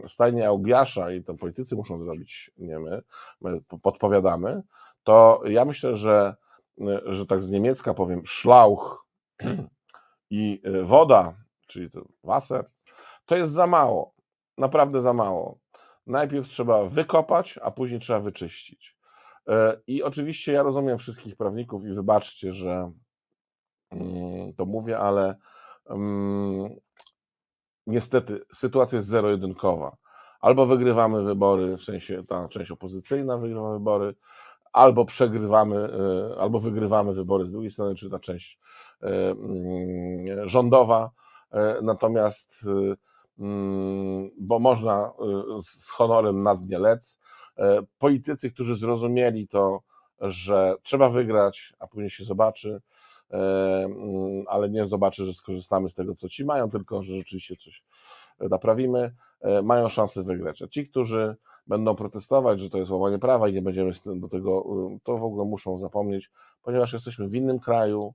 e, 0.04 0.08
stajnię 0.08 0.48
Augiasza 0.48 1.12
i 1.12 1.22
to 1.22 1.34
politycy 1.34 1.76
muszą 1.76 1.98
zrobić, 1.98 2.50
nie 2.58 2.78
my, 2.78 3.02
my 3.40 3.60
podpowiadamy, 3.82 4.62
to 5.04 5.42
ja 5.44 5.64
myślę, 5.64 5.96
że, 5.96 6.36
że 7.06 7.26
tak 7.26 7.42
z 7.42 7.50
niemiecka 7.50 7.94
powiem, 7.94 8.26
szlauch 8.26 9.06
i 10.30 10.62
woda, 10.82 11.34
czyli 11.66 11.90
to 11.90 12.04
Wasser, 12.24 12.70
to 13.26 13.36
jest 13.36 13.52
za 13.52 13.66
mało. 13.66 14.14
Naprawdę 14.58 15.00
za 15.00 15.12
mało 15.12 15.58
najpierw 16.10 16.48
trzeba 16.48 16.84
wykopać, 16.84 17.58
a 17.62 17.70
później 17.70 18.00
trzeba 18.00 18.20
wyczyścić. 18.20 18.96
E, 19.48 19.80
I 19.86 20.02
oczywiście 20.02 20.52
ja 20.52 20.62
rozumiem 20.62 20.98
wszystkich 20.98 21.36
prawników 21.36 21.84
i 21.84 21.92
wybaczcie, 21.92 22.52
że 22.52 22.92
mm, 23.90 24.52
to 24.54 24.66
mówię, 24.66 24.98
ale 24.98 25.36
um, 25.84 26.68
niestety 27.86 28.40
sytuacja 28.52 28.96
jest 28.96 29.08
zero-jedynkowa. 29.08 29.96
Albo 30.40 30.66
wygrywamy 30.66 31.22
wybory, 31.22 31.76
w 31.76 31.82
sensie 31.82 32.24
ta 32.28 32.48
część 32.48 32.70
opozycyjna 32.70 33.38
wygrywa 33.38 33.72
wybory, 33.72 34.14
albo 34.72 35.04
przegrywamy, 35.04 35.76
e, 35.76 36.40
albo 36.40 36.60
wygrywamy 36.60 37.14
wybory 37.14 37.46
z 37.46 37.50
drugiej 37.50 37.70
strony, 37.70 37.94
czy 37.94 38.10
ta 38.10 38.18
część 38.18 38.58
e, 39.02 39.30
mm, 39.30 40.48
rządowa. 40.48 41.10
Natomiast 41.82 42.66
Mm, 43.40 44.30
bo 44.38 44.58
można 44.58 45.12
z 45.62 45.90
honorem 45.90 46.42
na 46.42 46.56
dnie 46.56 46.78
lec. 46.78 47.18
E, 47.58 47.82
politycy, 47.98 48.50
którzy 48.50 48.76
zrozumieli 48.76 49.48
to, 49.48 49.82
że 50.20 50.74
trzeba 50.82 51.08
wygrać, 51.08 51.72
a 51.78 51.86
później 51.86 52.10
się 52.10 52.24
zobaczy, 52.24 52.80
e, 53.30 53.36
mm, 53.84 54.44
ale 54.48 54.70
nie 54.70 54.86
zobaczy, 54.86 55.24
że 55.24 55.34
skorzystamy 55.34 55.88
z 55.88 55.94
tego, 55.94 56.14
co 56.14 56.28
ci 56.28 56.44
mają, 56.44 56.70
tylko 56.70 57.02
że 57.02 57.16
rzeczywiście 57.16 57.56
coś 57.56 57.82
naprawimy, 58.40 59.14
e, 59.40 59.62
mają 59.62 59.88
szansę 59.88 60.22
wygrać. 60.22 60.62
A 60.62 60.68
ci, 60.68 60.88
którzy 60.88 61.36
będą 61.66 61.94
protestować, 61.94 62.60
że 62.60 62.70
to 62.70 62.78
jest 62.78 62.90
łamanie 62.90 63.18
prawa 63.18 63.48
i 63.48 63.52
nie 63.52 63.62
będziemy 63.62 63.90
do 64.06 64.28
tego, 64.28 64.64
y, 64.94 64.98
to 65.04 65.18
w 65.18 65.24
ogóle 65.24 65.44
muszą 65.44 65.78
zapomnieć, 65.78 66.30
ponieważ 66.62 66.92
jesteśmy 66.92 67.28
w 67.28 67.34
innym 67.34 67.58
kraju, 67.58 68.14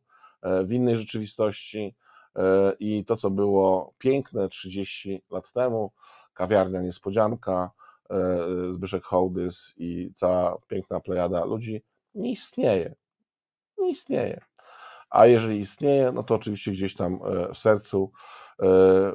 w 0.64 0.72
innej 0.72 0.96
rzeczywistości 0.96 1.96
E, 2.36 2.74
i 2.80 3.06
to, 3.06 3.16
co 3.16 3.30
było 3.30 3.94
piękne 3.98 4.50
30 4.50 5.22
lat 5.32 5.52
temu, 5.52 5.92
kawiarnia 6.34 6.82
Niespodzianka, 6.82 7.72
e, 8.10 8.38
Zbyszek 8.74 9.04
Hołdys 9.04 9.74
i 9.78 10.12
cała 10.16 10.58
piękna 10.68 11.00
plejada 11.00 11.46
ludzi, 11.46 11.84
nie 12.16 12.32
istnieje. 12.32 12.96
Nie 13.78 13.90
istnieje. 13.90 14.42
A 15.10 15.26
jeżeli 15.26 15.60
istnieje, 15.60 16.12
no 16.12 16.24
to 16.24 16.36
oczywiście 16.36 16.72
gdzieś 16.72 16.96
tam 16.96 17.14
e, 17.14 17.54
w 17.54 17.58
sercu, 17.58 18.12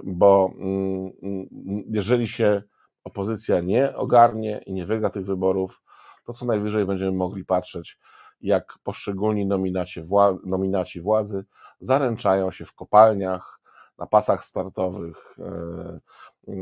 bo 0.05 0.53
mm, 0.59 1.12
mm, 1.22 1.49
jeżeli 1.91 2.28
się 2.28 2.62
opozycja 3.11 3.61
nie 3.61 3.96
ogarnie 3.96 4.62
i 4.66 4.72
nie 4.72 4.86
wygra 4.86 5.11
tych 5.11 5.26
wyborów, 5.26 5.82
to 6.24 6.32
co 6.32 6.46
najwyżej 6.46 6.86
będziemy 6.86 7.12
mogli 7.12 7.44
patrzeć, 7.44 7.98
jak 8.40 8.78
poszczególni 8.82 9.46
nominaci, 9.46 10.00
nominaci 10.44 11.00
władzy 11.00 11.44
zaręczają 11.80 12.50
się 12.50 12.64
w 12.64 12.72
kopalniach, 12.72 13.61
na 14.00 14.06
pasach 14.06 14.44
startowych, 14.44 15.36
e, 15.38 15.44
e, 15.44 16.61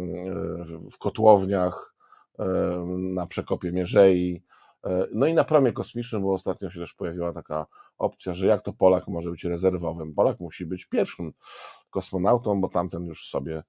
w 0.90 0.98
kotłowniach, 0.98 1.94
e, 2.38 2.44
na 2.98 3.26
przekopie 3.26 3.72
Mierzei, 3.72 4.42
no 5.12 5.26
i 5.26 5.34
na 5.34 5.44
promie 5.44 5.72
kosmicznym, 5.72 6.22
bo 6.22 6.32
ostatnio 6.32 6.70
się 6.70 6.80
też 6.80 6.92
pojawiła 6.94 7.32
taka 7.32 7.66
opcja, 7.98 8.34
że 8.34 8.46
jak 8.46 8.62
to 8.62 8.72
Polak 8.72 9.08
może 9.08 9.30
być 9.30 9.44
rezerwowym? 9.44 10.14
Polak 10.14 10.40
musi 10.40 10.66
być 10.66 10.86
pierwszym 10.86 11.32
kosmonautą, 11.90 12.60
bo 12.60 12.68
tamten 12.68 13.06
już 13.06 13.28
sobie 13.28 13.62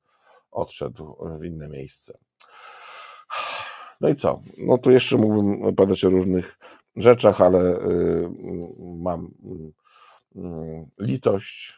odszedł 0.51 1.15
w 1.39 1.45
inne 1.45 1.67
miejsce. 1.67 2.17
No 4.01 4.09
i 4.09 4.15
co? 4.15 4.41
No 4.57 4.77
tu 4.77 4.91
jeszcze 4.91 5.17
mógłbym 5.17 5.63
opowiadać 5.63 6.05
o 6.05 6.09
różnych 6.09 6.59
rzeczach, 6.95 7.41
ale 7.41 7.79
y, 7.79 8.29
mam 8.79 9.31
Mm, 10.35 10.89
litość 10.99 11.73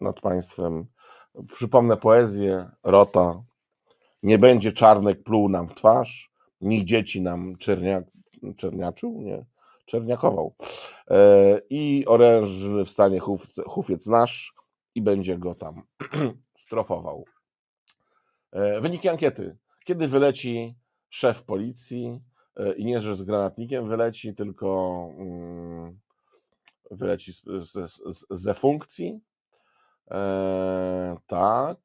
nad 0.00 0.20
państwem. 0.20 0.86
Przypomnę 1.52 1.96
poezję 1.96 2.70
Rota. 2.82 3.42
Nie 4.22 4.38
będzie 4.38 4.72
czarnek 4.72 5.22
pluł 5.22 5.48
nam 5.48 5.68
w 5.68 5.74
twarz, 5.74 6.30
niech 6.60 6.84
dzieci 6.84 7.20
nam 7.20 7.56
czernia, 7.56 8.02
czerniaczył, 8.56 9.20
nie, 9.20 9.44
czerniakował. 9.84 10.54
E, 11.10 11.60
I 11.70 12.04
orężny 12.06 12.84
wstanie 12.84 13.20
chów, 13.20 13.46
hufiec 13.66 14.06
nasz 14.06 14.54
i 14.94 15.02
będzie 15.02 15.38
go 15.38 15.54
tam 15.54 15.82
strofował. 16.58 17.24
E, 18.52 18.80
wyniki 18.80 19.08
ankiety. 19.08 19.56
Kiedy 19.84 20.08
wyleci 20.08 20.74
szef 21.16 21.42
policji 21.44 22.20
e, 22.56 22.72
i 22.72 22.84
nie, 22.84 23.00
że 23.00 23.16
z 23.16 23.22
granatnikiem 23.22 23.88
wyleci, 23.88 24.34
tylko 24.34 25.08
mm, 25.18 25.98
wyleci 26.90 27.32
ze 28.30 28.54
funkcji. 28.54 29.20
E, 30.10 31.16
tak. 31.26 31.78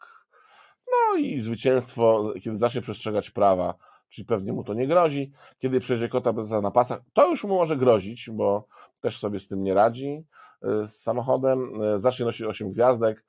No 0.88 1.18
i 1.18 1.40
zwycięstwo, 1.40 2.34
kiedy 2.44 2.58
zacznie 2.58 2.82
przestrzegać 2.82 3.30
prawa, 3.30 3.74
czyli 4.10 4.26
pewnie 4.26 4.54
mu 4.54 4.64
to 4.64 4.74
nie 4.74 4.88
grozi. 4.88 5.32
Kiedy 5.60 5.80
przejdzie 5.80 6.10
kota 6.10 6.34
bez 6.34 6.52
na 6.52 6.72
pasach, 6.72 7.02
to 7.14 7.30
już 7.30 7.44
mu 7.44 7.56
może 7.56 7.78
grozić, 7.78 8.30
bo 8.30 8.68
też 9.00 9.20
sobie 9.20 9.40
z 9.40 9.48
tym 9.48 9.64
nie 9.64 9.74
radzi 9.74 10.26
e, 10.62 10.86
z 10.86 11.02
samochodem. 11.02 11.74
Zacznie 11.98 12.26
nosić 12.26 12.42
8 12.42 12.72
gwiazdek. 12.72 13.26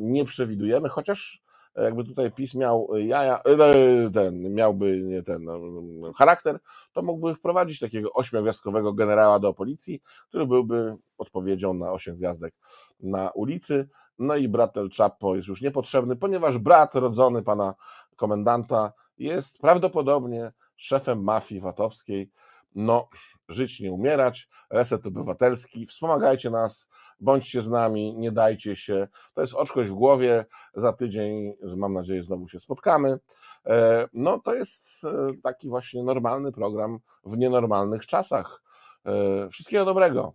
Nie 0.00 0.24
przewidujemy, 0.24 0.88
chociaż 0.88 1.45
jakby 1.82 2.04
tutaj 2.04 2.32
PiS 2.32 2.54
miał 2.54 2.88
jaja, 2.96 3.42
e, 3.42 4.10
ten, 4.10 4.54
miałby 4.54 5.02
nie 5.02 5.22
ten 5.22 5.44
no, 5.44 6.12
charakter, 6.12 6.58
to 6.92 7.02
mógłby 7.02 7.34
wprowadzić 7.34 7.80
takiego 7.80 8.12
ośmiogwiazdkowego 8.12 8.92
generała 8.92 9.38
do 9.38 9.54
policji, 9.54 10.02
który 10.28 10.46
byłby 10.46 10.96
odpowiedzią 11.18 11.74
na 11.74 11.92
osiem 11.92 12.16
gwiazdek 12.16 12.54
na 13.00 13.30
ulicy. 13.30 13.88
No 14.18 14.36
i 14.36 14.48
brat 14.48 14.76
El 14.76 14.90
Chapo 14.96 15.36
jest 15.36 15.48
już 15.48 15.62
niepotrzebny, 15.62 16.16
ponieważ 16.16 16.58
brat 16.58 16.94
rodzony 16.94 17.42
pana 17.42 17.74
komendanta 18.16 18.92
jest 19.18 19.58
prawdopodobnie 19.58 20.52
szefem 20.76 21.24
mafii 21.24 21.60
VAT-owskiej. 21.60 22.30
No, 22.74 23.08
żyć 23.48 23.80
nie 23.80 23.92
umierać, 23.92 24.48
reset 24.70 25.06
obywatelski, 25.06 25.86
wspomagajcie 25.86 26.50
nas, 26.50 26.88
bądźcie 27.20 27.62
z 27.62 27.68
nami, 27.68 28.14
nie 28.16 28.32
dajcie 28.32 28.76
się. 28.76 29.08
To 29.34 29.40
jest 29.40 29.54
oczkość 29.54 29.90
w 29.90 29.94
głowie, 29.94 30.44
za 30.74 30.92
tydzień, 30.92 31.52
mam 31.76 31.92
nadzieję, 31.92 32.22
znowu 32.22 32.48
się 32.48 32.60
spotkamy. 32.60 33.18
E, 33.66 34.08
No, 34.12 34.38
to 34.38 34.54
jest 34.54 35.04
e, 35.04 35.28
taki 35.42 35.68
właśnie 35.68 36.02
normalny 36.02 36.52
program 36.52 36.98
w 37.24 37.38
nienormalnych 37.38 38.06
czasach. 38.06 38.62
E, 39.06 39.48
Wszystkiego 39.50 39.84
dobrego. 39.84 40.34